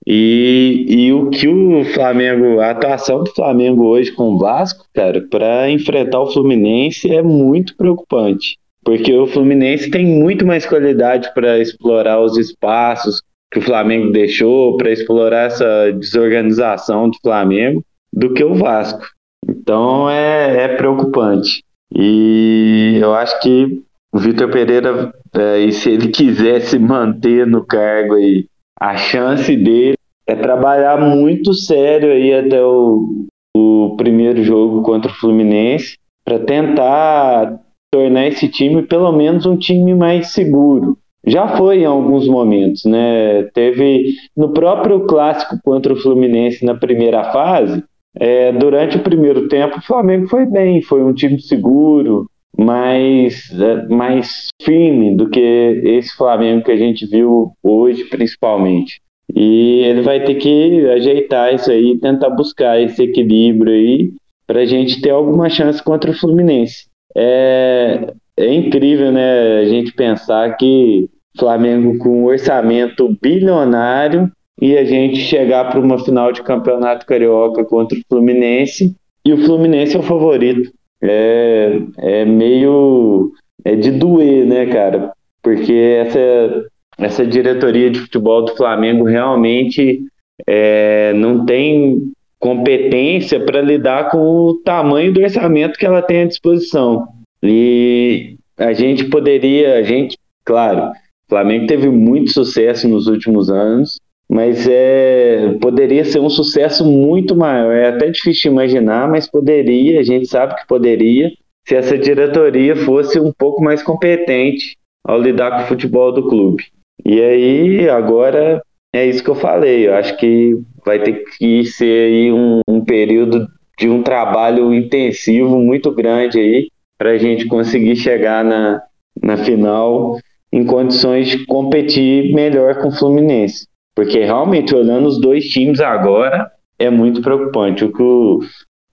[0.07, 5.19] E, e o que o Flamengo, a atuação do Flamengo hoje com o Vasco, cara,
[5.19, 8.59] para enfrentar o Fluminense é muito preocupante.
[8.85, 13.21] Porque o Fluminense tem muito mais qualidade para explorar os espaços
[13.51, 17.83] que o Flamengo deixou, para explorar essa desorganização do Flamengo,
[18.13, 19.03] do que o Vasco.
[19.49, 21.63] Então é, é preocupante.
[21.93, 23.81] E eu acho que
[24.13, 28.45] o Vitor Pereira, é, se ele quisesse manter no cargo aí,
[28.79, 29.95] a chance dele
[30.27, 33.25] é trabalhar muito sério aí até o,
[33.55, 37.64] o primeiro jogo contra o Fluminense para tentar
[37.95, 40.97] tornar esse time pelo menos um time mais seguro.
[41.25, 43.43] Já foi em alguns momentos, né?
[43.53, 47.83] Teve no próprio clássico contra o Fluminense na primeira fase,
[48.17, 52.27] é, durante o primeiro tempo, o Flamengo foi bem, foi um time seguro,
[52.57, 59.01] mais, é, mais firme do que esse Flamengo que a gente viu hoje, principalmente.
[59.33, 64.11] E ele vai ter que ajeitar isso aí, tentar buscar esse equilíbrio aí,
[64.47, 66.85] para a gente ter alguma chance contra o Fluminense.
[67.15, 74.31] É, é incrível, né, a gente pensar que Flamengo com um orçamento bilionário
[74.61, 79.45] e a gente chegar para uma final de campeonato carioca contra o Fluminense e o
[79.45, 80.71] Fluminense é o favorito.
[81.01, 83.31] É, é meio
[83.63, 85.11] é de doer, né, cara?
[85.41, 86.65] Porque essa,
[86.97, 90.03] essa diretoria de futebol do Flamengo realmente
[90.47, 96.25] é, não tem competência para lidar com o tamanho do orçamento que ela tem à
[96.25, 97.07] disposição.
[97.41, 103.99] E a gente poderia, a gente, claro, o Flamengo teve muito sucesso nos últimos anos,
[104.29, 107.73] mas é, poderia ser um sucesso muito maior.
[107.73, 111.31] É até difícil imaginar, mas poderia, a gente sabe que poderia,
[111.67, 116.63] se essa diretoria fosse um pouco mais competente ao lidar com o futebol do clube.
[117.05, 118.61] E aí, agora,
[118.95, 119.87] é isso que eu falei.
[119.87, 123.47] Eu acho que vai ter que ser aí um, um período
[123.77, 126.67] de um trabalho intensivo muito grande aí
[126.97, 128.81] para a gente conseguir chegar na,
[129.21, 130.17] na final
[130.51, 133.67] em condições de competir melhor com o Fluminense.
[133.93, 136.49] Porque realmente, olhando os dois times agora,
[136.79, 137.83] é muito preocupante.
[137.83, 138.39] O que o,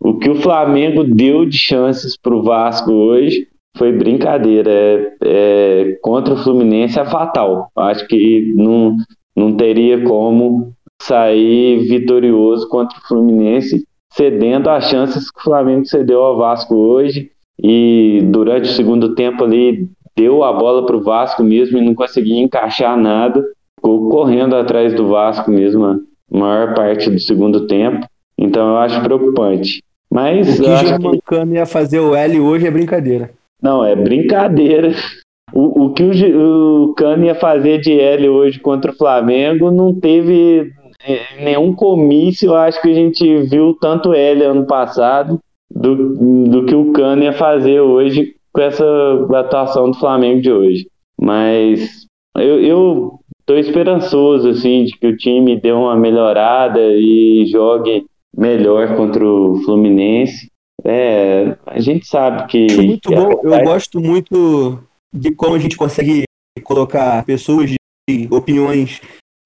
[0.01, 3.47] o, que o Flamengo deu de chances para o Vasco hoje
[3.77, 4.71] foi brincadeira.
[4.71, 7.69] É, é, contra o Fluminense é fatal.
[7.77, 8.97] Acho que não,
[9.35, 16.23] não teria como sair vitorioso contra o Fluminense, cedendo as chances que o Flamengo cedeu
[16.23, 17.31] ao Vasco hoje.
[17.63, 21.95] E durante o segundo tempo ali, deu a bola para o Vasco mesmo e não
[21.95, 23.43] conseguia encaixar nada
[23.83, 25.99] ficou correndo atrás do Vasco mesmo a
[26.31, 28.07] maior parte do segundo tempo.
[28.39, 29.83] Então eu acho preocupante.
[30.09, 31.55] Mas o que o que...
[31.55, 33.31] ia fazer o L hoje é brincadeira.
[33.61, 34.95] Não, é brincadeira.
[35.53, 39.95] O, o que o, o Cano ia fazer de L hoje contra o Flamengo não
[39.95, 40.71] teve
[41.05, 42.51] é, nenhum comício.
[42.51, 47.23] Eu acho que a gente viu tanto L ano passado do, do que o Cano
[47.23, 48.85] ia fazer hoje com essa
[49.35, 50.87] atuação do Flamengo de hoje.
[51.19, 52.07] Mas
[52.37, 58.07] eu, eu Estou esperançoso assim de que o time dê uma melhorada e jogue
[58.37, 60.49] melhor contra o Fluminense.
[60.85, 62.67] É, a gente sabe que.
[62.77, 63.41] Muito que bom.
[63.43, 64.79] Eu gosto muito
[65.13, 66.25] de como a gente consegue
[66.63, 69.01] colocar pessoas de opiniões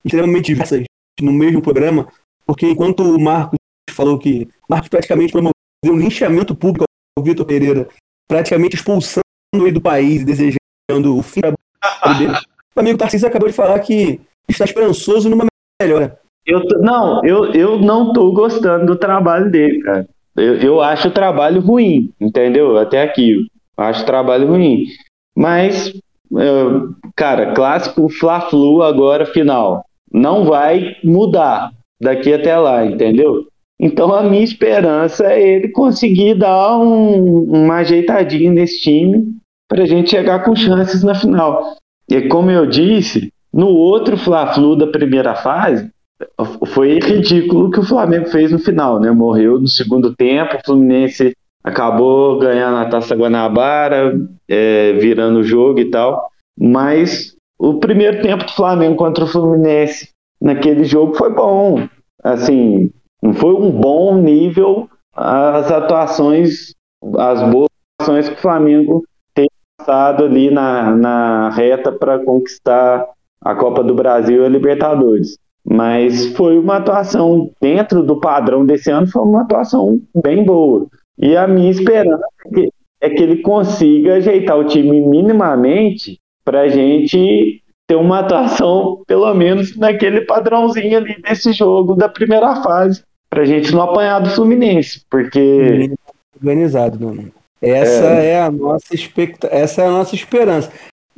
[0.05, 0.85] extremamente diversas
[1.21, 2.09] no mesmo programa,
[2.47, 3.59] porque enquanto o Marcos
[3.91, 5.53] falou que Marcos praticamente promoveu
[5.85, 6.85] um linchamento público
[7.19, 7.89] ao Vitor Pereira,
[8.29, 9.23] praticamente expulsando
[9.55, 11.55] ele do país e desejando o fim da
[12.19, 12.35] dele.
[12.75, 15.47] O amigo Tarcísio acabou de falar que está esperançoso numa
[15.81, 16.19] melhora.
[16.45, 20.09] Eu, não, eu, eu não tô gostando do trabalho dele, cara.
[20.37, 22.77] Eu, eu acho o trabalho ruim, entendeu?
[22.77, 23.47] Até aqui.
[23.77, 24.87] Acho o trabalho ruim.
[25.37, 25.93] Mas,
[27.15, 29.85] cara, clássico Fla-Flu agora, final.
[30.11, 33.47] Não vai mudar daqui até lá, entendeu?
[33.79, 39.37] Então a minha esperança é ele conseguir dar um, uma ajeitadinha nesse time
[39.69, 41.77] para a gente chegar com chances na final.
[42.11, 45.91] E como eu disse, no outro Fla-Flu da primeira fase,
[46.67, 49.11] foi ridículo o que o Flamengo fez no final, né?
[49.11, 51.37] Morreu no segundo tempo, o Fluminense
[51.67, 54.17] acabou ganhando a Taça Guanabara,
[54.49, 56.31] é, virando o jogo e tal.
[56.59, 60.11] Mas o primeiro tempo do Flamengo contra o Fluminense
[60.41, 61.87] naquele jogo foi bom.
[62.23, 62.91] Assim,
[63.21, 66.75] não foi um bom nível as atuações,
[67.19, 67.69] as boas
[67.99, 69.03] atuações que o Flamengo
[69.87, 73.07] passado ali na, na reta para conquistar
[73.41, 75.39] a Copa do Brasil e a Libertadores.
[75.65, 80.87] Mas foi uma atuação dentro do padrão desse ano, foi uma atuação bem boa.
[81.19, 86.63] E a minha esperança é que, é que ele consiga ajeitar o time minimamente para
[86.63, 93.03] a gente ter uma atuação, pelo menos naquele padrãozinho ali desse jogo da primeira fase,
[93.31, 95.91] para a gente não apanhar do Fluminense, porque.
[96.37, 97.31] Organizado, mano.
[97.63, 99.49] Essa é, é a nossa expecta...
[99.51, 100.71] essa é a nossa esperança.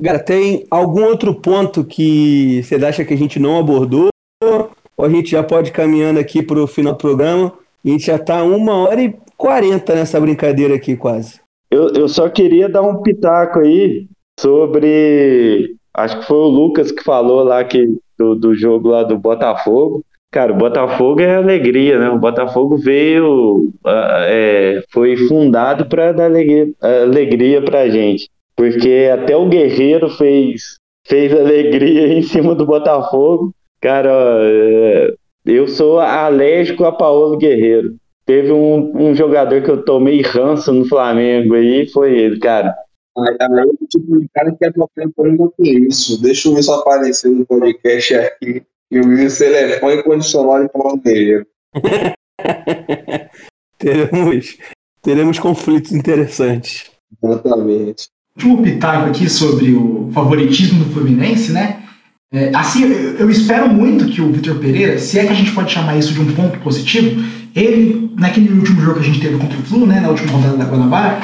[0.03, 4.09] Cara, tem algum outro ponto que você acha que a gente não abordou?
[4.43, 7.53] Ou a gente já pode ir caminhando aqui para o final do programa?
[7.85, 11.41] A gente já está uma hora e quarenta nessa brincadeira aqui, quase.
[11.71, 14.07] Eu, eu só queria dar um pitaco aí
[14.39, 15.77] sobre.
[15.95, 20.05] Acho que foi o Lucas que falou lá que, do, do jogo lá do Botafogo.
[20.31, 22.11] Cara, o Botafogo é alegria, né?
[22.11, 29.49] O Botafogo veio, é, foi fundado para dar alegria, alegria para gente, porque até o
[29.49, 33.55] Guerreiro fez, fez alegria em cima do Botafogo.
[33.81, 34.11] Cara,
[34.43, 35.15] é,
[35.47, 37.95] eu sou alérgico a Paulo Guerreiro,
[38.29, 42.77] teve um, um jogador que eu tomei ranço no Flamengo aí, foi ele, cara.
[43.17, 46.21] Aí, aí o tipo de cara que é tocar por com isso.
[46.21, 48.63] Deixa o Wilson aparecer no podcast aqui.
[48.91, 51.47] E o Wilson ele é fã incondicional de Paulo Guerreiro.
[53.79, 54.59] teremos,
[55.01, 56.91] teremos conflitos interessantes.
[57.25, 58.09] Exatamente.
[58.37, 61.83] último pitaco aqui sobre o favoritismo do Fluminense, né?
[62.31, 65.53] É, assim, eu, eu espero muito que o Vitor Pereira, se é que a gente
[65.53, 67.23] pode chamar isso de um ponto positivo,
[67.59, 70.57] ele, naquele último jogo que a gente teve contra o Flu, né, na última rodada
[70.57, 71.21] da Guanabara,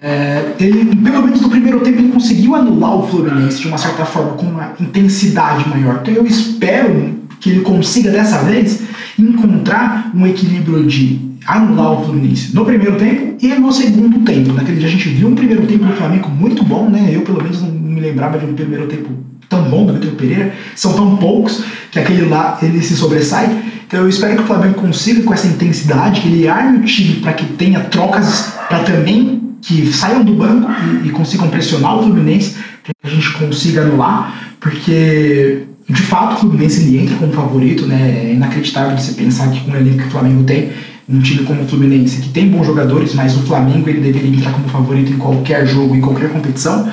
[0.00, 4.04] é, ele, pelo menos no primeiro tempo, ele conseguiu anular o Fluminense de uma certa
[4.04, 6.00] forma, com uma intensidade maior.
[6.02, 8.82] Então eu espero que ele consiga dessa vez
[9.18, 14.52] encontrar um equilíbrio de anular o Fluminense no primeiro tempo e no segundo tempo.
[14.52, 17.10] Naquele dia a gente viu um primeiro tempo do Flamengo muito bom, né?
[17.12, 19.08] Eu pelo menos não me lembrava de um primeiro tempo
[19.50, 20.54] tão bom do Vitor Pereira.
[20.74, 23.64] São tão poucos que aquele lá ele se sobressai.
[23.86, 27.16] Então eu espero que o Flamengo consiga com essa intensidade, que ele arme o time
[27.16, 30.70] para que tenha trocas para também que saiam do banco
[31.04, 36.36] e, e consigam pressionar o Fluminense que a gente consiga anular, porque de fato o
[36.38, 38.26] Fluminense ele entra como favorito, né?
[38.26, 40.70] É inacreditável de se pensar que com o elenco que o Flamengo tem,
[41.08, 44.52] um time como o Fluminense, que tem bons jogadores, mas o Flamengo ele deveria entrar
[44.52, 46.90] como favorito em qualquer jogo, em qualquer competição.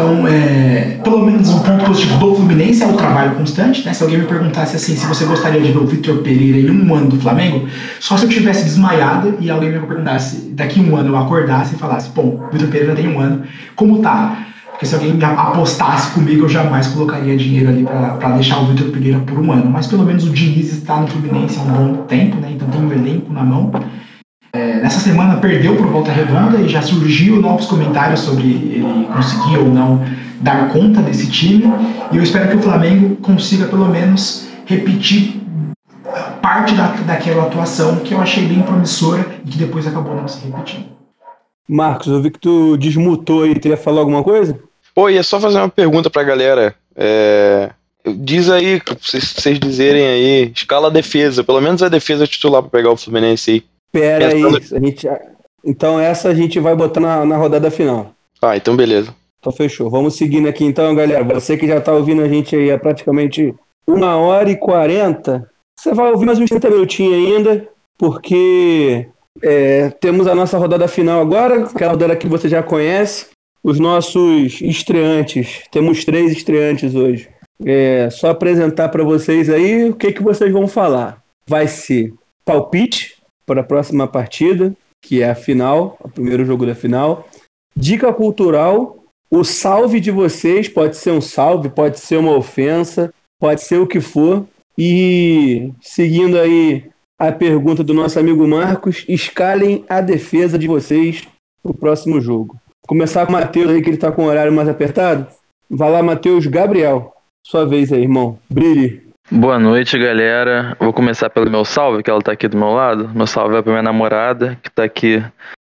[0.00, 3.84] Então, é, pelo menos um ponto positivo do Fluminense é o trabalho constante.
[3.84, 3.92] Né?
[3.92, 6.94] Se alguém me perguntasse assim, se você gostaria de ver o Vitor Pereira em um
[6.94, 7.68] ano do Flamengo,
[8.00, 11.78] só se eu tivesse desmaiado e alguém me perguntasse, daqui um ano eu acordasse e
[11.78, 13.42] falasse, bom, Vitor Pereira tem um ano,
[13.76, 14.46] como tá?
[14.70, 19.18] Porque se alguém apostasse comigo, eu jamais colocaria dinheiro ali para deixar o Vitor Pereira
[19.18, 19.68] por um ano.
[19.68, 22.52] Mas pelo menos o Diniz está no Fluminense há um bom tempo, né?
[22.52, 23.70] Então tem um elenco na mão.
[24.52, 29.58] É, nessa semana perdeu por volta redonda e já surgiu novos comentários sobre ele conseguir
[29.58, 30.04] ou não
[30.40, 31.64] dar conta desse time.
[32.10, 35.40] E eu espero que o Flamengo consiga pelo menos repetir
[36.42, 40.44] parte da, daquela atuação que eu achei bem promissora e que depois acabou não se
[40.44, 40.86] repetindo.
[41.68, 44.58] Marcos, eu vi que tu desmutou aí, queria falar alguma coisa?
[44.92, 46.74] Pô, ia só fazer uma pergunta pra galera.
[46.96, 47.70] É...
[48.16, 52.70] Diz aí, se vocês dizerem aí, escala a defesa, pelo menos a defesa titular pra
[52.70, 53.64] pegar o Fluminense aí.
[53.92, 55.08] Pera aí, a gente,
[55.64, 58.12] então essa a gente vai botar na, na rodada final.
[58.40, 59.14] Ah, então beleza.
[59.38, 59.90] Então fechou.
[59.90, 61.24] Vamos seguindo aqui então, galera.
[61.24, 63.54] Você que já tá ouvindo a gente aí há praticamente
[63.86, 67.68] uma hora e quarenta, você vai ouvir mais uns 30 minutinhos ainda,
[67.98, 69.08] porque
[69.42, 73.26] é, temos a nossa rodada final agora, aquela rodada que você já conhece.
[73.62, 75.64] Os nossos estreantes.
[75.70, 77.28] Temos três estreantes hoje.
[77.62, 81.18] É, só apresentar para vocês aí o que, que vocês vão falar.
[81.46, 83.19] Vai ser palpite,
[83.50, 84.72] para a próxima partida,
[85.02, 87.28] que é a final, o primeiro jogo da final.
[87.76, 93.62] Dica cultural: o salve de vocês pode ser um salve, pode ser uma ofensa, pode
[93.62, 94.46] ser o que for.
[94.78, 101.26] E seguindo aí a pergunta do nosso amigo Marcos, escalem a defesa de vocês
[101.64, 102.56] no próximo jogo.
[102.86, 105.26] Começar com o Matheus aí, que ele está com o horário mais apertado.
[105.68, 107.12] Vai lá, Matheus Gabriel.
[107.44, 108.38] Sua vez aí, irmão.
[108.48, 109.09] Brilhe.
[109.32, 110.76] Boa noite, galera.
[110.80, 113.08] Vou começar pelo meu salve, que ela tá aqui do meu lado.
[113.14, 115.22] Meu salve é pra minha namorada, que tá aqui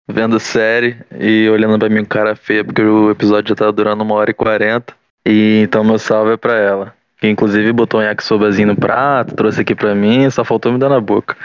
[0.08, 4.02] vendo série e olhando pra mim com cara feia, porque o episódio já tá durando
[4.02, 4.94] uma hora e quarenta.
[5.28, 6.94] E então meu salve é pra ela.
[7.20, 10.88] Que inclusive botou um yakisobazinho no prato, trouxe aqui pra mim, só faltou me dar
[10.88, 11.36] na boca.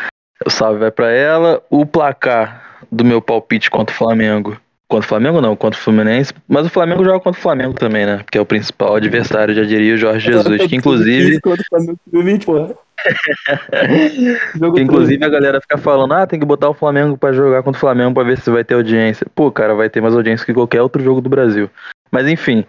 [0.47, 1.61] O salve vai pra ela.
[1.69, 4.57] O placar do meu palpite contra o Flamengo
[4.95, 6.33] Contra o Flamengo não, contra o Fluminense.
[6.47, 8.19] Mas o Flamengo joga contra o Flamengo também, né?
[8.19, 10.69] Porque é o principal adversário, já diria o Jorge Jesus.
[10.69, 11.41] Que inclusive.
[14.73, 17.77] que, inclusive a galera fica falando, ah, tem que botar o Flamengo para jogar contra
[17.77, 19.27] o Flamengo para ver se vai ter audiência.
[19.35, 21.69] Pô, cara, vai ter mais audiência que qualquer outro jogo do Brasil.
[22.13, 22.65] Mas enfim,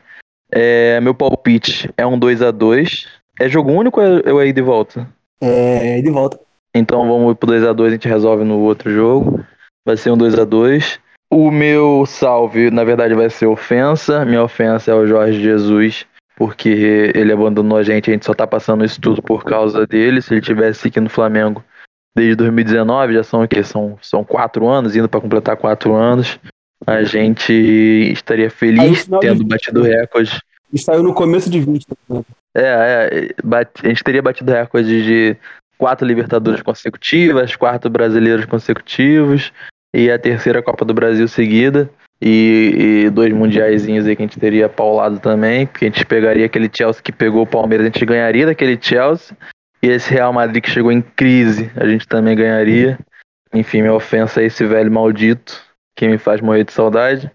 [0.51, 3.07] é, meu palpite é um 2 a 2
[3.39, 5.07] É jogo único ou é, é de volta?
[5.39, 6.39] É, de volta.
[6.73, 9.45] Então vamos pro 2 a 2 a gente resolve no outro jogo.
[9.85, 11.04] Vai ser um 2 a 2
[11.35, 14.23] o meu salve, na verdade, vai ser ofensa.
[14.23, 16.05] Minha ofensa é o Jorge Jesus,
[16.37, 18.09] porque ele abandonou a gente.
[18.09, 20.21] A gente só tá passando isso tudo por causa dele.
[20.21, 21.61] Se ele tivesse aqui no Flamengo
[22.15, 23.61] desde 2019, já são o quê?
[23.63, 26.39] São, são quatro anos, indo para completar quatro anos.
[26.87, 30.39] A gente estaria feliz tendo batido recorde.
[30.71, 31.85] E saiu no começo de 20.
[32.09, 32.23] Né?
[32.55, 35.37] É, é a gente teria batido recorde de
[35.77, 39.51] quatro Libertadores consecutivas, quatro brasileiros consecutivos,
[39.95, 41.89] e a terceira Copa do Brasil seguida.
[42.21, 46.45] E, e dois mundiaizinhos aí que a gente teria paulado também, que a gente pegaria
[46.45, 49.35] aquele Chelsea que pegou o Palmeiras, a gente ganharia daquele Chelsea.
[49.81, 52.97] E esse Real Madrid que chegou em crise, a gente também ganharia.
[53.53, 55.61] Enfim, minha ofensa a esse velho maldito
[55.95, 57.29] que me faz morrer de saudade.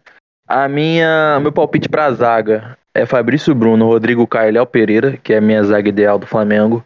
[0.49, 5.33] A minha, meu palpite para a zaga é Fabrício Bruno, Rodrigo Caio Léo Pereira, que
[5.33, 6.85] é a minha zaga ideal do Flamengo.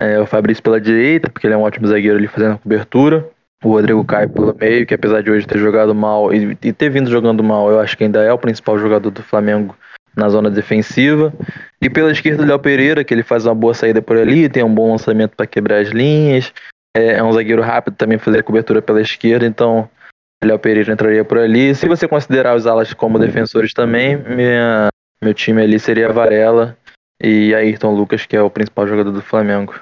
[0.00, 3.30] É o Fabrício pela direita, porque ele é um ótimo zagueiro ali fazendo a cobertura
[3.64, 6.90] o Rodrigo Caio pelo meio, que apesar de hoje ter jogado mal e, e ter
[6.90, 9.76] vindo jogando mal, eu acho que ainda é o principal jogador do Flamengo
[10.14, 11.32] na zona defensiva.
[11.80, 14.62] E pela esquerda, o Léo Pereira, que ele faz uma boa saída por ali, tem
[14.62, 16.52] um bom lançamento para quebrar as linhas.
[16.96, 19.88] É, é, um zagueiro rápido também fazer cobertura pela esquerda, então
[20.42, 21.74] o Léo Pereira entraria por ali.
[21.74, 24.88] Se você considerar os alas como defensores também, minha,
[25.22, 26.76] meu time ali seria Varela
[27.20, 29.74] e Ayrton Lucas, que é o principal jogador do Flamengo.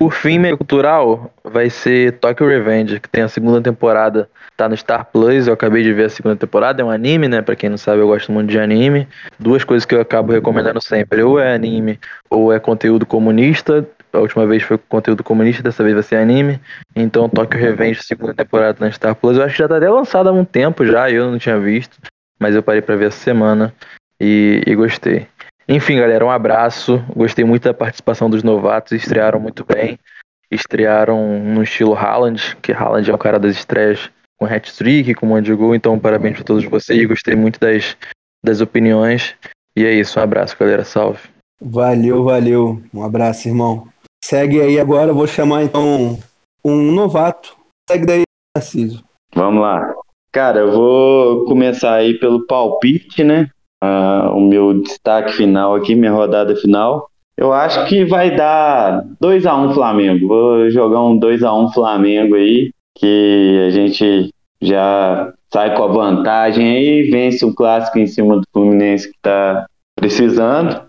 [0.00, 4.74] Por fim, meio cultural, vai ser Tokyo Revenge, que tem a segunda temporada, tá no
[4.74, 5.46] Star Plus.
[5.46, 7.42] Eu acabei de ver a segunda temporada, é um anime, né?
[7.42, 9.06] Pra quem não sabe, eu gosto muito de anime.
[9.38, 12.00] Duas coisas que eu acabo recomendando sempre: ou é anime,
[12.30, 13.86] ou é conteúdo comunista.
[14.10, 16.58] A última vez foi conteúdo comunista, dessa vez vai ser anime.
[16.96, 19.36] Então, Tokyo Revenge, segunda temporada na Star Plus.
[19.36, 21.98] Eu acho que já tá até lançada há um tempo já, eu não tinha visto.
[22.38, 23.70] Mas eu parei pra ver essa semana
[24.18, 25.26] e, e gostei.
[25.72, 26.98] Enfim, galera, um abraço.
[27.14, 29.96] Gostei muito da participação dos novatos, estrearam muito bem.
[30.50, 35.40] Estrearam no estilo Haaland, que Haaland é o cara das estreias com hat-trick, com um
[35.40, 35.72] de gol.
[35.72, 37.06] Então, parabéns para todos vocês.
[37.06, 37.96] Gostei muito das,
[38.44, 39.36] das opiniões.
[39.76, 40.82] E é isso, um abraço, galera.
[40.82, 41.20] Salve.
[41.62, 42.82] Valeu, valeu.
[42.92, 43.86] Um abraço, irmão.
[44.24, 46.18] Segue aí agora, vou chamar então
[46.64, 47.56] um novato.
[47.88, 48.22] Segue daí,
[48.56, 49.04] Narciso.
[49.32, 49.94] Vamos lá.
[50.32, 53.48] Cara, eu vou começar aí pelo palpite, né?
[53.82, 57.08] Uh, o meu destaque final aqui, minha rodada final.
[57.36, 60.28] Eu acho que vai dar 2 a 1 um Flamengo.
[60.28, 64.30] Vou jogar um 2 a 1 um Flamengo aí, que a gente
[64.60, 69.66] já sai com a vantagem aí, vence um clássico em cima do Fluminense que está
[69.96, 70.82] precisando.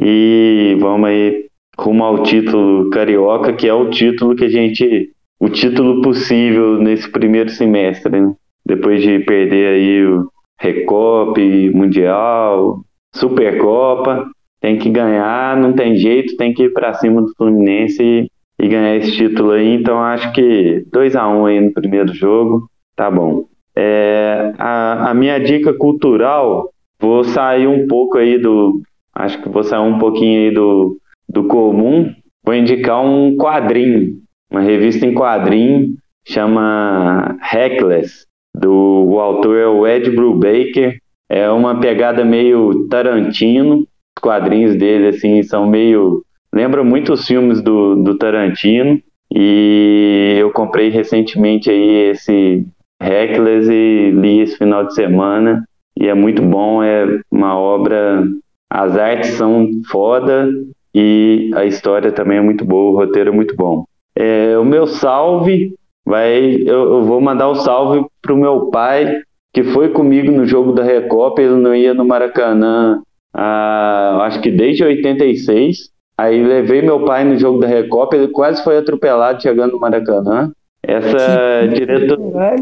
[0.00, 1.46] E vamos aí
[1.78, 7.10] rumo ao título carioca, que é o título que a gente o título possível nesse
[7.10, 8.34] primeiro semestre, né?
[8.64, 12.80] Depois de perder aí o, Recop, Mundial,
[13.14, 14.26] Supercopa.
[14.60, 18.68] Tem que ganhar, não tem jeito, tem que ir para cima do Fluminense e, e,
[18.68, 19.74] ganhar esse título aí.
[19.74, 23.46] Então acho que 2 a 1 um aí no primeiro jogo, tá bom.
[23.76, 28.80] É, a, a minha dica cultural, vou sair um pouco aí do.
[29.14, 32.12] Acho que vou sair um pouquinho aí do, do comum.
[32.42, 34.18] Vou indicar um quadrinho,
[34.50, 38.26] uma revista em quadrinho, chama Reckless
[38.56, 40.98] do o autor é o Ed Brubaker.
[41.28, 43.80] É uma pegada meio Tarantino.
[43.80, 46.22] Os quadrinhos dele assim são meio
[46.54, 49.00] lembra muito os filmes do, do Tarantino.
[49.34, 52.64] E eu comprei recentemente aí esse
[53.00, 55.64] Reckless e li esse final de semana.
[55.98, 58.26] E é muito bom, é uma obra.
[58.70, 60.48] As artes são foda
[60.94, 63.84] e a história também é muito boa, o roteiro é muito bom.
[64.16, 65.74] É, o meu salve
[66.06, 69.20] vai, eu, eu vou mandar o um salve pro meu pai,
[69.52, 73.02] que foi comigo no jogo da Recopa, ele não ia no Maracanã,
[73.34, 75.90] ah, acho que desde 86.
[76.18, 80.50] Aí levei meu pai no jogo da Recopa, ele quase foi atropelado chegando no Maracanã.
[80.82, 82.56] Essa diretora.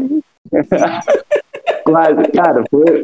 [1.85, 3.03] quase, cara, foi,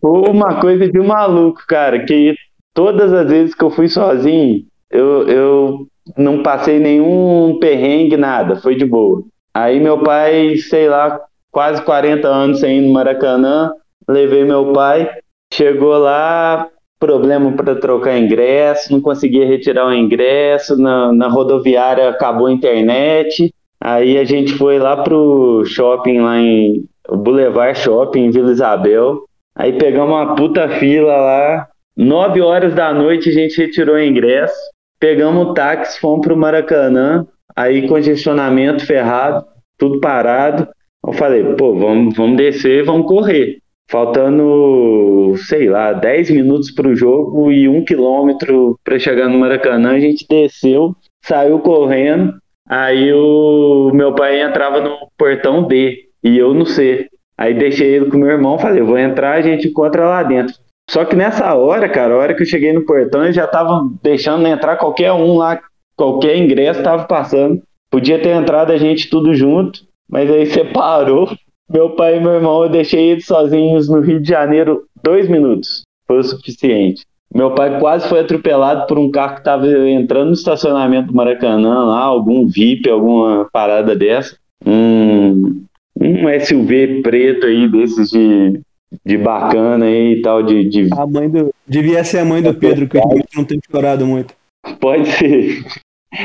[0.00, 2.34] foi uma coisa de maluco, cara, que
[2.72, 5.86] todas as vezes que eu fui sozinho, eu, eu
[6.16, 9.24] não passei nenhum perrengue, nada, foi de boa.
[9.54, 11.20] Aí meu pai, sei lá,
[11.50, 13.72] quase 40 anos sem ir no Maracanã,
[14.08, 15.10] levei meu pai,
[15.52, 16.68] chegou lá,
[16.98, 23.52] problema para trocar ingresso, não conseguia retirar o ingresso, na, na rodoviária acabou a internet,
[23.80, 29.24] aí a gente foi lá pro shopping lá em Boulevard Shopping, em Vila Isabel,
[29.56, 34.54] aí pegamos uma puta fila lá, 9 horas da noite a gente retirou o ingresso,
[35.00, 39.44] pegamos o táxi, fomos pro Maracanã, aí congestionamento ferrado,
[39.78, 40.68] tudo parado.
[41.06, 43.58] Eu falei, pô, vamos, vamos descer, vamos correr.
[43.90, 49.92] Faltando, sei lá, 10 minutos para o jogo e um quilômetro para chegar no Maracanã,
[49.92, 50.94] a gente desceu,
[51.24, 52.34] saiu correndo.
[52.68, 57.08] Aí o meu pai entrava no portão D e eu no C.
[57.36, 60.54] Aí deixei ele com meu irmão, falei, vou entrar, a gente encontra lá dentro.
[60.90, 63.96] Só que nessa hora, cara, a hora que eu cheguei no portão, eles já estavam
[64.02, 65.58] deixando entrar qualquer um lá
[66.00, 67.62] qualquer ingresso estava passando.
[67.90, 71.30] Podia ter entrado a gente tudo junto, mas aí separou.
[71.70, 75.82] Meu pai e meu irmão, eu deixei eles sozinhos no Rio de Janeiro dois minutos.
[76.06, 77.02] Foi o suficiente.
[77.32, 81.84] Meu pai quase foi atropelado por um carro que estava entrando no estacionamento do Maracanã,
[81.84, 84.36] lá, algum VIP, alguma parada dessa.
[84.66, 85.62] Um,
[86.00, 88.60] um SUV preto aí, desses de,
[89.04, 90.88] de bacana aí e tal, de, de...
[90.92, 91.54] A mãe do...
[91.68, 92.98] Devia ser a mãe do Pedro, que
[93.36, 94.34] não tem chorado muito.
[94.80, 95.62] Pode ser.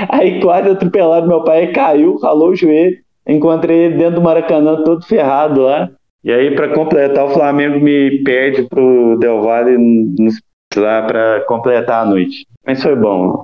[0.09, 2.97] Aí quase atropelado, meu pai caiu, ralou o joelho.
[3.27, 5.89] Encontrei ele dentro do Maracanã todo ferrado lá.
[6.23, 9.77] E aí, para completar, o Flamengo me perde pro Del Valle
[10.75, 12.45] lá para completar a noite.
[12.65, 13.43] Mas foi bom.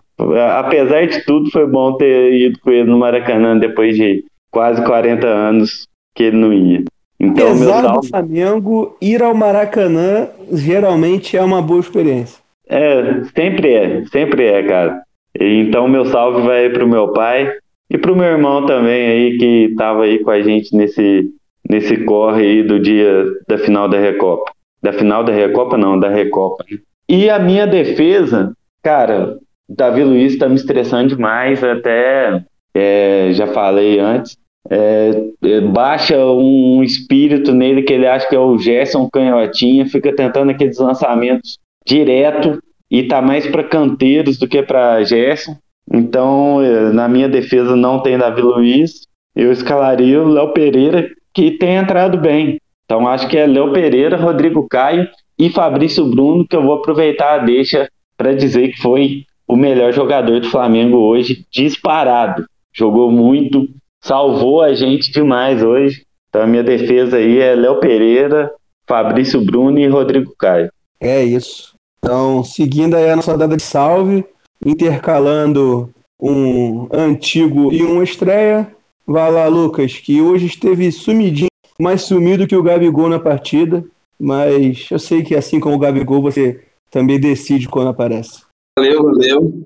[0.57, 5.27] Apesar de tudo, foi bom ter ido com ele no Maracanã depois de quase 40
[5.27, 6.83] anos que ele não ia.
[7.19, 8.07] Então, Apesar do salve.
[8.09, 12.41] Flamengo, ir ao Maracanã geralmente é uma boa experiência.
[12.67, 15.03] É, sempre é, sempre é, cara.
[15.39, 17.51] Então, meu salve vai pro meu pai
[17.89, 21.29] e pro meu irmão também aí, que tava aí com a gente nesse,
[21.69, 24.51] nesse corre aí do dia da final da Recopa.
[24.81, 26.65] Da final da Recopa, não, da Recopa.
[27.07, 29.37] E a minha defesa, cara,
[29.69, 32.43] o Davi Luiz tá me estressando demais, até
[32.73, 34.37] é, já falei antes.
[34.69, 35.11] É,
[35.43, 40.51] é, baixa um espírito nele que ele acha que é o Gerson Canhotinha, fica tentando
[40.51, 42.61] aqueles lançamentos direto
[42.91, 45.55] e tá mais para canteiros do que para Gerson.
[45.91, 51.51] Então, eh, na minha defesa não tem Davi Luiz, eu escalaria o Léo Pereira, que
[51.51, 52.59] tem entrado bem.
[52.83, 55.07] Então, acho que é Léo Pereira, Rodrigo Caio
[55.39, 59.93] e Fabrício Bruno, que eu vou aproveitar a deixa para dizer que foi o melhor
[59.93, 62.45] jogador do Flamengo hoje, disparado.
[62.73, 63.67] Jogou muito,
[64.01, 66.03] salvou a gente demais hoje.
[66.29, 68.51] Então, a minha defesa aí é Léo Pereira,
[68.87, 70.69] Fabrício Bruno e Rodrigo Caio.
[70.99, 71.70] É isso.
[72.03, 74.25] Então, seguindo aí a nossa data de salve,
[74.65, 78.75] intercalando um antigo e uma estreia.
[79.05, 81.49] Vai lá, Lucas, que hoje esteve sumidinho,
[81.79, 83.83] mais sumido que o Gabigol na partida.
[84.19, 88.41] Mas eu sei que assim como o Gabigol, você também decide quando aparece.
[88.77, 89.63] Valeu, valeu.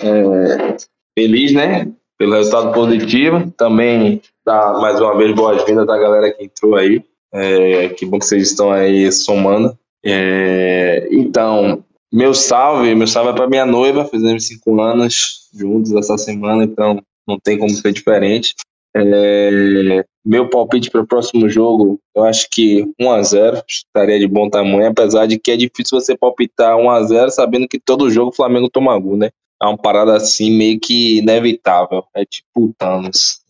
[0.00, 0.76] É,
[1.18, 1.90] feliz, né?
[2.18, 3.50] Pelo resultado positivo.
[3.56, 7.02] Também dá mais uma vez boas-vindas da galera que entrou aí.
[7.32, 9.76] É, que bom que vocês estão aí somando.
[10.04, 11.82] É, então,
[12.12, 17.00] meu salve, meu salve é para minha noiva, fizemos cinco anos juntos essa semana, então
[17.26, 18.54] não tem como ser diferente.
[18.96, 24.28] É, meu palpite para o próximo jogo, eu acho que 1 a 0 estaria de
[24.28, 28.10] bom tamanho, apesar de que é difícil você palpitar 1 a 0 sabendo que todo
[28.10, 29.30] jogo o Flamengo toma gol, né?
[29.60, 33.40] É uma parada assim meio que inevitável, é tipo Thanos.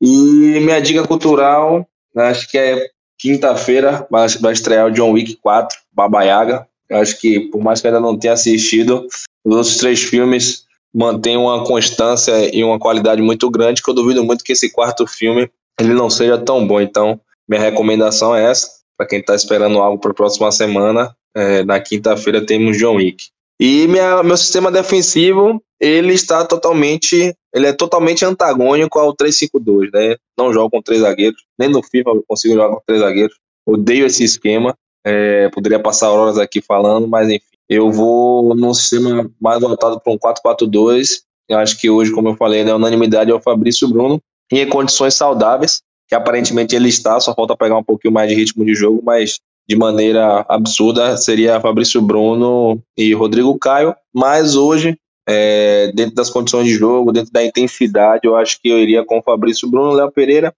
[0.00, 1.86] E minha dica cultural,
[2.16, 2.88] acho que é
[3.24, 6.68] quinta-feira, vai estrear o John Wick 4, Baba Yaga.
[6.90, 9.06] Eu acho que, por mais que ainda não tenha assistido,
[9.42, 14.22] os outros três filmes mantêm uma constância e uma qualidade muito grande, que eu duvido
[14.22, 16.78] muito que esse quarto filme ele não seja tão bom.
[16.82, 17.18] Então,
[17.48, 21.80] minha recomendação é essa, para quem está esperando algo para a próxima semana, é, na
[21.80, 23.28] quinta-feira temos John Wick.
[23.60, 30.16] E minha, meu sistema defensivo, ele está totalmente, ele é totalmente antagônico ao 3-5-2, né?
[30.36, 33.36] Não jogo com três zagueiros, nem no FIFA eu consigo jogar com três zagueiros.
[33.66, 34.76] Odeio esse esquema.
[35.06, 37.44] É, poderia passar horas aqui falando, mas enfim.
[37.68, 41.22] Eu vou num sistema mais voltado para um 4-4-2.
[41.48, 44.20] Eu acho que hoje, como eu falei, a unanimidade é o Fabrício Bruno.
[44.52, 48.64] Em condições saudáveis, que aparentemente ele está, só falta pegar um pouquinho mais de ritmo
[48.64, 53.94] de jogo, mas de maneira absurda seria Fabrício Bruno e Rodrigo Caio.
[54.12, 58.78] Mas hoje, é, dentro das condições de jogo, dentro da intensidade, eu acho que eu
[58.78, 60.54] iria com Fabrício Bruno, Léo Pereira,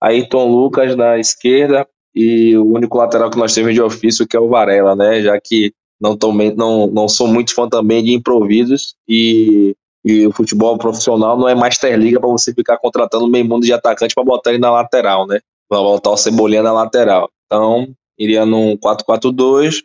[0.00, 4.40] Ayrton Lucas na esquerda e o único lateral que nós temos de ofício que é
[4.40, 5.22] o Varela, né?
[5.22, 9.74] Já que não, tomei, não, não sou muito fã também de improvisos e,
[10.04, 13.72] e o futebol profissional não é Master Liga para você ficar contratando meio mundo de
[13.72, 15.40] atacante para botar ele na lateral, né?
[15.68, 17.30] Para botar o Cebolinha na lateral.
[17.46, 19.82] Então, iria num 4-4-2,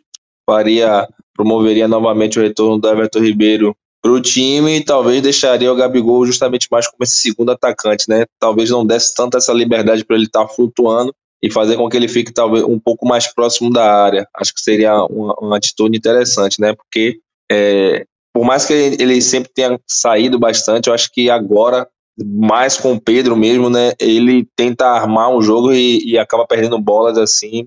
[0.48, 5.74] faria, promoveria novamente o retorno do Everton Ribeiro para o time e talvez deixaria o
[5.74, 8.26] Gabigol justamente mais como esse segundo atacante, né?
[8.38, 11.96] Talvez não desse tanta essa liberdade para ele estar tá flutuando e fazer com que
[11.96, 14.28] ele fique talvez um pouco mais próximo da área.
[14.34, 16.74] Acho que seria uma, uma atitude interessante, né?
[16.74, 17.18] Porque
[17.50, 21.88] é, por mais que ele, ele sempre tenha saído bastante, eu acho que agora
[22.24, 23.92] mais com o Pedro mesmo, né?
[23.98, 27.66] Ele tenta armar um jogo e, e acaba perdendo bolas assim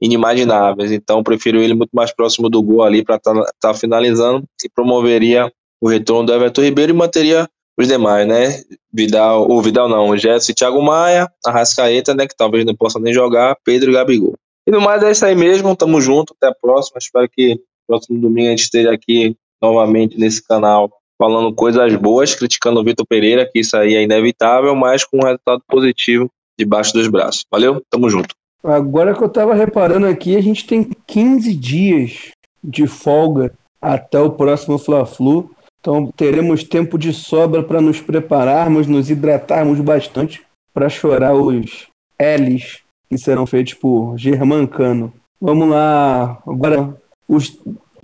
[0.00, 0.92] inimagináveis.
[0.92, 4.68] Então, prefiro ele muito mais próximo do gol ali para estar tá, tá finalizando e
[4.68, 7.48] promoveria o retorno do Everton Ribeiro e manteria
[7.78, 8.62] os demais, né?
[8.92, 12.26] Vidal, o Vidal não, o Gerson e Thiago Maia, a Rascaeta, né?
[12.26, 14.34] Que talvez não possa nem jogar, Pedro e Gabigol.
[14.66, 16.98] E no mais é isso aí mesmo, tamo junto, até a próxima.
[16.98, 22.80] Espero que próximo domingo a gente esteja aqui novamente nesse canal falando coisas boas, criticando
[22.80, 27.08] o Vitor Pereira, que isso aí é inevitável, mas com um resultado positivo debaixo dos
[27.08, 27.44] braços.
[27.50, 27.82] Valeu?
[27.90, 28.34] Tamo junto.
[28.62, 32.30] Agora que eu tava reparando aqui, a gente tem 15 dias
[32.62, 35.50] de folga até o próximo Fla-Flu.
[35.80, 40.42] Então teremos tempo de sobra para nos prepararmos, nos hidratarmos bastante
[40.74, 41.86] para chorar os
[42.20, 45.12] L's que serão feitos por Germancano.
[45.40, 46.94] Vamos lá, agora
[47.28, 47.58] os,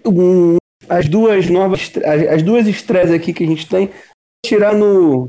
[0.07, 0.57] um,
[0.89, 3.91] as duas novas, as, as duas estreias aqui que a gente tem,
[4.47, 5.27] tirar no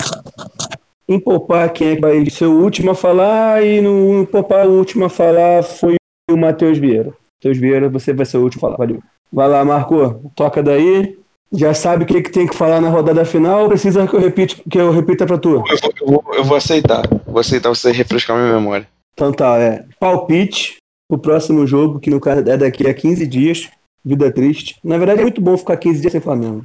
[1.07, 5.06] empopar quem é que vai ser o último a falar e no empopar o último
[5.06, 5.95] a falar foi
[6.30, 7.14] o Matheus Vieira.
[7.38, 9.02] Matheus Vieira, você vai ser o último a falar, valeu.
[9.32, 11.18] Vai lá, Marco, toca daí
[11.52, 14.19] Já sabe o que, que tem que falar na rodada final ou precisa que eu,
[14.19, 15.49] repite, que eu repita pra tu?
[15.49, 17.03] Eu vou, eu vou, eu vou aceitar.
[17.26, 18.88] Vou aceitar você refrescar minha memória.
[19.14, 19.86] Então tá, é.
[19.99, 20.77] Palpite
[21.10, 23.69] o próximo jogo, que no caso é daqui a 15 dias.
[24.03, 24.76] Vida triste.
[24.84, 26.64] Na verdade é muito bom ficar 15 dias sem Flamengo.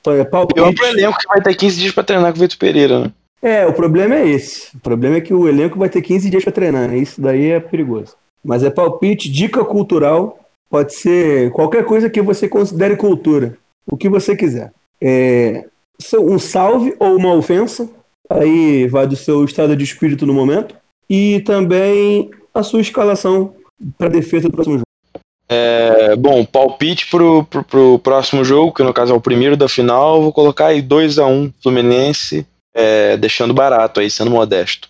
[0.00, 0.74] Então, é palpite.
[0.74, 3.12] Pro elenco que vai ter 15 dias pra treinar com o Vitor Pereira, né?
[3.42, 4.74] É, o problema é esse.
[4.76, 6.94] O problema é que o elenco vai ter 15 dias pra treinar?
[6.94, 8.14] Isso daí é perigoso.
[8.44, 10.38] Mas é palpite, dica cultural.
[10.70, 13.58] Pode ser qualquer coisa que você considere cultura.
[13.84, 14.72] O que você quiser.
[15.00, 15.66] É,
[16.20, 17.90] um salve ou uma ofensa.
[18.30, 20.76] Aí vai do seu estado de espírito no momento.
[21.10, 23.54] E também a sua escalação
[23.98, 24.86] para defesa do próximo jogo.
[25.48, 29.68] É, bom, palpite pro, pro, pro, próximo jogo, que no caso é o primeiro da
[29.68, 34.88] final, vou colocar aí 2x1 Fluminense, é, deixando barato aí, sendo modesto.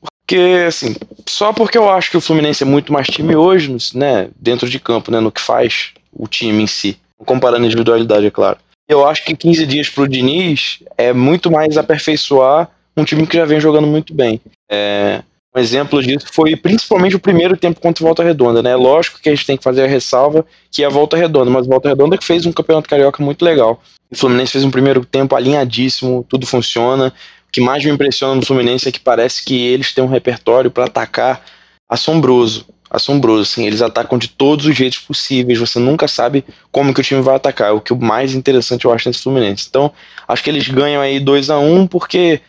[0.00, 0.94] Porque, assim,
[1.26, 4.78] só porque eu acho que o Fluminense é muito mais time hoje, né, dentro de
[4.78, 8.58] campo, né, no que faz o time em si, comparando a individualidade, é claro.
[8.88, 13.44] Eu acho que 15 dias pro Diniz é muito mais aperfeiçoar um time que já
[13.44, 14.40] vem jogando muito bem.
[14.70, 15.22] É,
[15.54, 18.76] um exemplo disso foi principalmente o primeiro tempo contra Volta Redonda, né?
[18.76, 21.66] Lógico que a gente tem que fazer a ressalva que é a Volta Redonda, mas
[21.66, 23.82] a Volta Redonda que fez um campeonato carioca muito legal.
[24.10, 27.12] O Fluminense fez um primeiro tempo alinhadíssimo, tudo funciona.
[27.48, 30.70] O que mais me impressiona no Fluminense é que parece que eles têm um repertório
[30.70, 31.44] para atacar
[31.88, 32.66] assombroso.
[32.88, 37.04] Assombroso, assim, eles atacam de todos os jeitos possíveis, você nunca sabe como que o
[37.04, 39.66] time vai atacar, é o que o mais interessante eu acho nesse Fluminense.
[39.68, 39.92] Então,
[40.26, 42.40] acho que eles ganham aí 2 a 1 um porque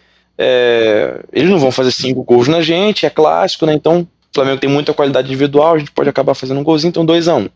[0.44, 3.74] é, eles não vão fazer cinco gols na gente, é clássico, né?
[3.74, 7.06] Então, o Flamengo tem muita qualidade individual, a gente pode acabar fazendo um golzinho, então
[7.06, 7.50] 2 a 1 um.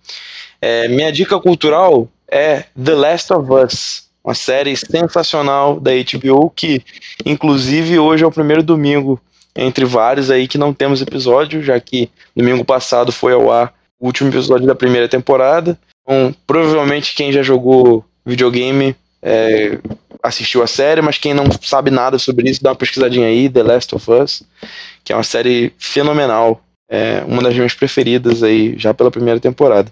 [0.61, 6.83] é, Minha dica cultural é The Last of Us, uma série sensacional da HBO que,
[7.25, 9.19] inclusive, hoje é o primeiro domingo
[9.55, 14.05] entre vários aí que não temos episódio, já que domingo passado foi ao ar o
[14.05, 15.75] último episódio da primeira temporada.
[16.03, 19.79] Então, provavelmente quem já jogou videogame é,
[20.25, 23.63] assistiu a série, mas quem não sabe nada sobre isso, dá uma pesquisadinha aí, The
[23.63, 24.43] Last of Us,
[25.03, 26.61] que é uma série fenomenal.
[26.89, 29.91] É uma das minhas preferidas aí, já pela primeira temporada.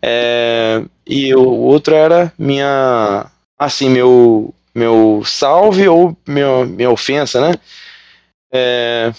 [0.00, 3.26] É, e o outro era minha.
[3.58, 7.54] Assim, meu, meu salve ou meu, minha ofensa, né?
[8.52, 9.12] É,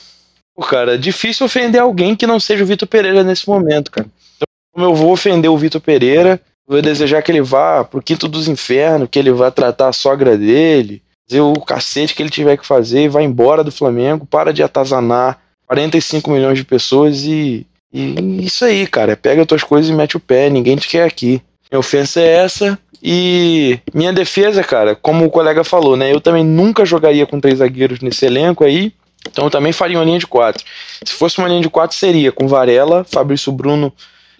[0.55, 4.07] pô, cara, difícil ofender alguém que não seja o Vitor Pereira nesse momento, cara.
[4.37, 6.41] Então, eu vou ofender o Vitor Pereira,
[6.71, 10.37] Vou desejar que ele vá pro quinto dos infernos, que ele vá tratar a sogra
[10.37, 14.63] dele, fazer o cacete que ele tiver que fazer vá embora do Flamengo, para de
[14.63, 15.37] atazanar
[15.67, 19.17] 45 milhões de pessoas e, e isso aí, cara.
[19.17, 21.41] Pega as tuas coisas e mete o pé, ninguém te quer aqui.
[21.69, 22.79] Minha ofensa é essa.
[23.03, 26.13] E minha defesa, cara, como o colega falou, né?
[26.13, 28.93] Eu também nunca jogaria com três zagueiros nesse elenco aí.
[29.29, 30.63] Então eu também faria uma linha de quatro.
[31.03, 33.91] Se fosse uma linha de quatro, seria com Varela, Fabrício Bruno,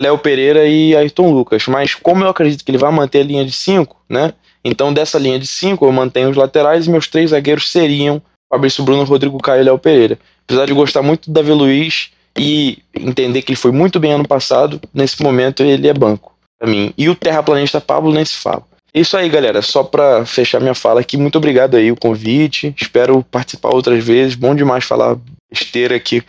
[0.01, 1.67] Léo Pereira e Ayrton Lucas.
[1.67, 4.33] Mas como eu acredito que ele vai manter a linha de 5, né?
[4.65, 8.83] Então dessa linha de 5 eu mantenho os laterais e meus três zagueiros seriam Fabrício
[8.83, 10.17] Bruno, Rodrigo Caio e Léo Pereira.
[10.43, 14.27] Apesar de gostar muito do Davi Luiz e entender que ele foi muito bem ano
[14.27, 16.93] passado, nesse momento ele é banco para mim.
[16.97, 18.63] E o terraplanista Pablo nem se fala.
[18.93, 19.61] É isso aí, galera.
[19.61, 22.73] Só para fechar minha fala aqui, muito obrigado aí o convite.
[22.79, 24.35] Espero participar outras vezes.
[24.35, 25.17] Bom demais falar
[25.49, 26.21] besteira aqui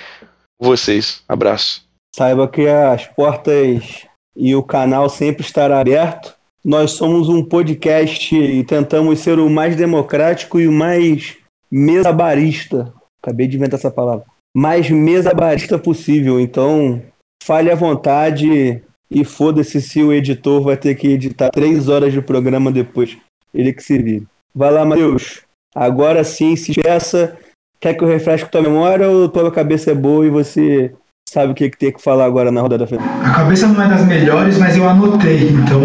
[0.58, 1.22] com vocês.
[1.28, 1.91] Abraço.
[2.14, 4.06] Saiba que as portas
[4.36, 6.34] e o canal sempre estará aberto.
[6.64, 11.36] Nós somos um podcast e tentamos ser o mais democrático e o mais
[11.70, 12.92] mesabarista.
[13.22, 14.24] Acabei de inventar essa palavra.
[14.54, 16.38] Mais mesabarista possível.
[16.38, 17.02] Então,
[17.42, 22.20] fale à vontade e foda-se se o editor vai ter que editar três horas de
[22.20, 23.16] programa depois.
[23.54, 24.26] Ele que se vire.
[24.54, 25.42] Vai lá, Matheus.
[25.74, 27.38] Agora sim, se peça.
[27.80, 30.94] Quer que eu refresque tua memória ou tua cabeça é boa e você
[31.32, 33.04] sabe o que, que tem que falar agora na rodada final.
[33.24, 35.80] A cabeça não é das melhores, mas eu anotei, então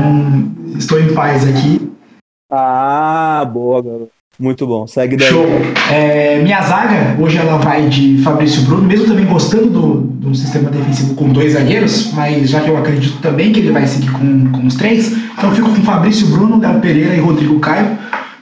[0.78, 1.90] estou em paz aqui.
[2.52, 4.10] Ah, boa, garoto.
[4.38, 5.30] Muito bom, segue daí.
[5.30, 5.48] Show.
[5.92, 10.70] É, minha zaga, hoje ela vai de Fabrício Bruno, mesmo também gostando do, do sistema
[10.70, 14.52] defensivo com dois zagueiros, mas já que eu acredito também que ele vai seguir com,
[14.52, 17.98] com os três, então eu fico com Fabrício Bruno, Del Pereira e Rodrigo Caio.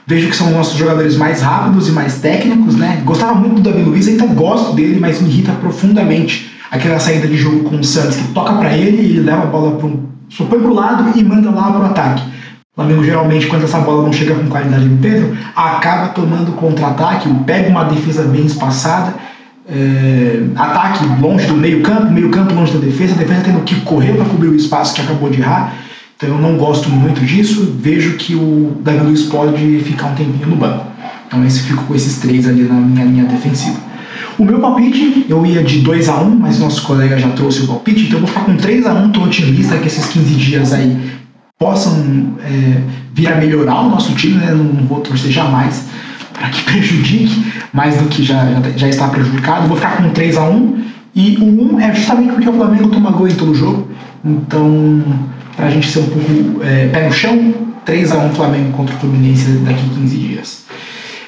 [0.08, 3.00] Vejo que são nossos jogadores mais rápidos e mais técnicos, né?
[3.04, 7.36] Gostava muito do Davi Luiz, ainda gosto dele, mas me irrita profundamente aquela saída de
[7.36, 10.06] jogo com o Santos que toca para ele e ele leva a bola para um,
[10.48, 12.22] põe pro lado e manda lá pro ataque.
[12.22, 17.28] O Flamengo geralmente, quando essa bola não chega com qualidade no Pedro, acaba tomando contra-ataque,
[17.46, 19.14] pega uma defesa bem espaçada,
[19.68, 24.26] é, ataque longe do meio-campo, meio-campo longe da defesa, a defesa tendo que correr para
[24.26, 25.74] cobrir o espaço que acabou de errar.
[26.16, 27.76] Então eu não gosto muito disso.
[27.78, 30.86] Vejo que o Davi Luiz pode ficar um tempinho no banco.
[31.26, 33.78] Então esse fico com esses três ali na minha linha defensiva.
[34.38, 37.62] O meu palpite, eu ia de 2 a 1 um, mas nosso colega já trouxe
[37.62, 40.06] o palpite, então eu vou ficar com 3 a 1 um, tô otimista que esses
[40.06, 41.16] 15 dias aí
[41.58, 42.82] possam é,
[43.14, 44.52] vir a melhorar o nosso time, né?
[44.52, 45.86] Não, vou torcer jamais
[46.34, 49.68] para que prejudique mais do que já, já, já está prejudicado.
[49.68, 50.84] Vou ficar com 3 a 1
[51.14, 53.88] e o 1 é justamente porque o Flamengo toma gol em todo jogo.
[54.22, 55.02] Então,
[55.56, 57.54] para a gente ser um pouco é, pé no chão,
[57.86, 60.66] 3 a 1 Flamengo contra o Fluminense daqui a 15 dias.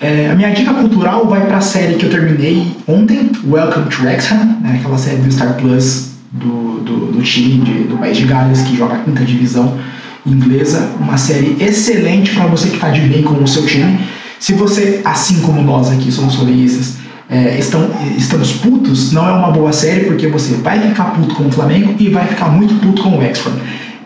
[0.01, 4.03] É, a minha dica cultural vai para a série que eu terminei ontem, Welcome to
[4.03, 8.25] Wrexham, né, aquela série do Star Plus do, do, do time de, do país de
[8.25, 9.77] Gales que joga a quinta divisão
[10.25, 10.91] inglesa.
[11.01, 13.99] Uma série excelente para você que está de bem com o seu time.
[14.39, 16.99] Se você, assim como nós aqui somos flamenguistas,
[17.29, 21.49] é, estão, estamos putos, não é uma boa série porque você vai ficar puto com
[21.49, 23.59] o Flamengo e vai ficar muito puto com o Wexford.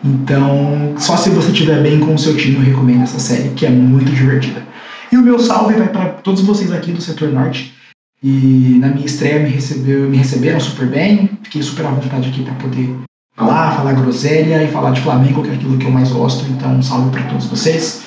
[0.03, 3.67] Então, só se você estiver bem com o seu time, eu recomendo essa série, que
[3.67, 4.73] é muito divertida.
[5.13, 7.75] E o meu salve vai para todos vocês aqui do setor norte.
[8.23, 12.43] E na minha estreia me, recebeu, me receberam super bem, fiquei super à vontade aqui
[12.43, 12.97] para poder
[13.37, 16.51] falar, falar groselha e falar de Flamengo, que é aquilo que eu mais gosto.
[16.51, 18.05] Então, um salve para todos vocês.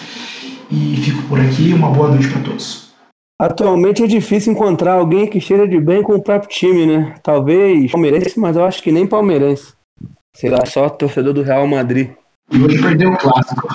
[0.71, 1.73] E fico por aqui.
[1.73, 2.89] Uma boa noite para todos.
[3.39, 7.15] Atualmente é difícil encontrar alguém que esteja de bem com o próprio time, né?
[7.21, 9.73] Talvez palmeirense, mas eu acho que nem palmeirense.
[10.35, 12.09] Sei lá, só torcedor do Real Madrid.
[12.51, 13.67] E hoje perdeu o clássico.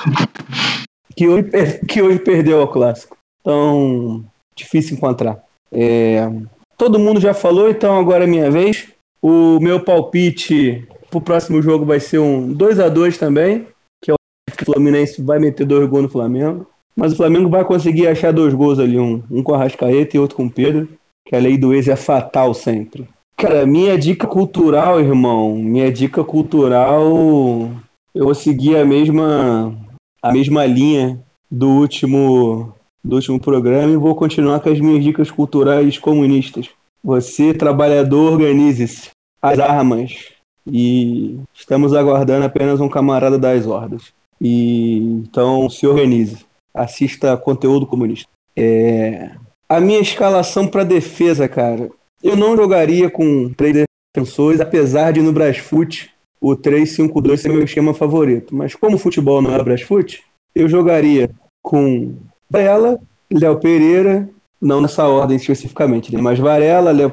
[1.14, 1.48] Que hoje,
[1.86, 3.19] que hoje perdeu o clássico.
[3.40, 5.42] Então, difícil encontrar.
[5.72, 6.30] É,
[6.76, 8.88] todo mundo já falou, então agora é minha vez.
[9.22, 13.66] O meu palpite pro próximo jogo vai ser um 2 a 2 também,
[14.02, 16.66] que é o Fluminense vai meter dois gols no Flamengo.
[16.96, 20.20] Mas o Flamengo vai conseguir achar dois gols ali, um, um com a Rascaeta e
[20.20, 20.88] outro com o Pedro,
[21.26, 23.08] que a lei do ex é fatal sempre.
[23.36, 27.70] Cara, minha dica cultural, irmão, minha dica cultural,
[28.14, 29.74] eu vou seguir a mesma,
[30.22, 31.18] a mesma linha
[31.50, 36.68] do último, do último programa e vou continuar com as minhas dicas culturais comunistas.
[37.02, 39.10] Você, trabalhador, organize-se.
[39.42, 40.34] As armas,
[40.66, 44.12] e estamos aguardando apenas um camarada das hordas.
[44.40, 46.44] E então se organize,
[46.74, 48.28] assista conteúdo comunista.
[48.56, 49.30] É...
[49.68, 51.90] A minha escalação para defesa, cara,
[52.22, 56.10] eu não jogaria com três defensores, apesar de no Brasfoot
[56.40, 58.54] o 3-5-2 ser meu esquema favorito.
[58.54, 60.22] Mas como o futebol não é Brasfoot,
[60.54, 61.30] eu jogaria
[61.62, 62.16] com
[62.50, 62.98] Bela,
[63.32, 64.28] Léo Pereira,
[64.60, 66.20] não nessa ordem especificamente, né?
[66.20, 67.12] mas Varela, Léo,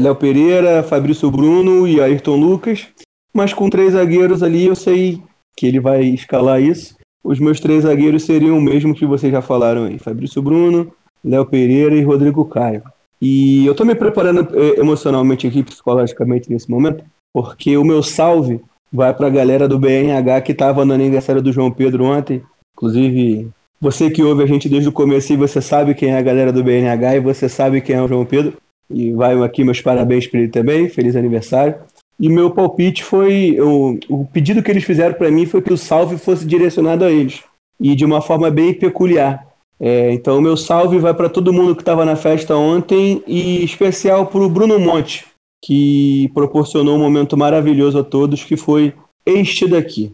[0.00, 2.86] Léo Pereira, Fabrício Bruno e Ayrton Lucas.
[3.32, 5.22] Mas com três zagueiros ali, eu sei
[5.56, 6.94] que ele vai escalar isso.
[7.22, 10.92] Os meus três zagueiros seriam o mesmo que vocês já falaram aí: Fabrício Bruno,
[11.24, 12.82] Léo Pereira e Rodrigo Caio.
[13.20, 18.60] E eu tô me preparando eh, emocionalmente aqui, psicologicamente nesse momento, porque o meu salve
[18.90, 22.42] vai para a galera do BNH que estava no aniversário do João Pedro ontem.
[22.74, 23.50] Inclusive,
[23.80, 26.52] você que ouve a gente desde o começo e você sabe quem é a galera
[26.52, 28.54] do BNH e você sabe quem é o João Pedro.
[28.90, 31.76] E vai aqui meus parabéns para ele também, feliz aniversário.
[32.18, 33.56] E meu palpite foi.
[33.60, 37.42] O, pedido que eles fizeram para mim foi que o salve fosse direcionado a eles.
[37.80, 39.46] E de uma forma bem peculiar.
[39.80, 43.64] É, então, o meu salve vai para todo mundo que estava na festa ontem e
[43.64, 45.24] especial para o Bruno Monte,
[45.64, 48.92] que proporcionou um momento maravilhoso a todos, que foi
[49.24, 50.12] este daqui.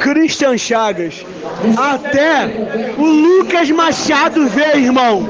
[0.00, 1.24] Christian Chagas.
[1.76, 5.28] Até o Lucas Machado vê, irmão.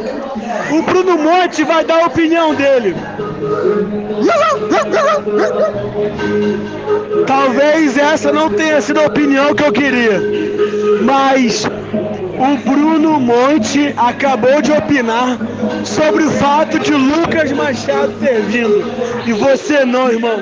[0.70, 2.94] O Bruno Monte vai dar a opinião dele.
[7.26, 10.20] Talvez essa não tenha sido a opinião que eu queria.
[11.02, 15.38] Mas o Bruno Monte acabou de opinar
[15.84, 18.84] sobre o fato de Lucas Machado ter vindo.
[19.26, 20.38] E você não, irmão.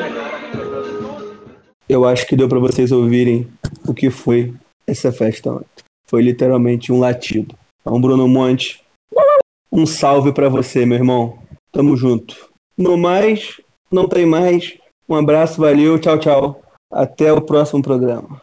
[1.88, 3.46] Eu acho que deu para vocês ouvirem
[3.86, 4.52] o que foi
[4.86, 5.60] essa festa.
[6.06, 7.54] Foi literalmente um latido.
[7.80, 8.82] Então, Bruno Monte,
[9.70, 11.38] um salve para você, meu irmão.
[11.72, 12.48] Tamo junto.
[12.76, 13.60] No mais,
[13.90, 14.78] não tem mais.
[15.08, 16.62] Um abraço, valeu, tchau, tchau.
[16.90, 18.40] Até o próximo programa.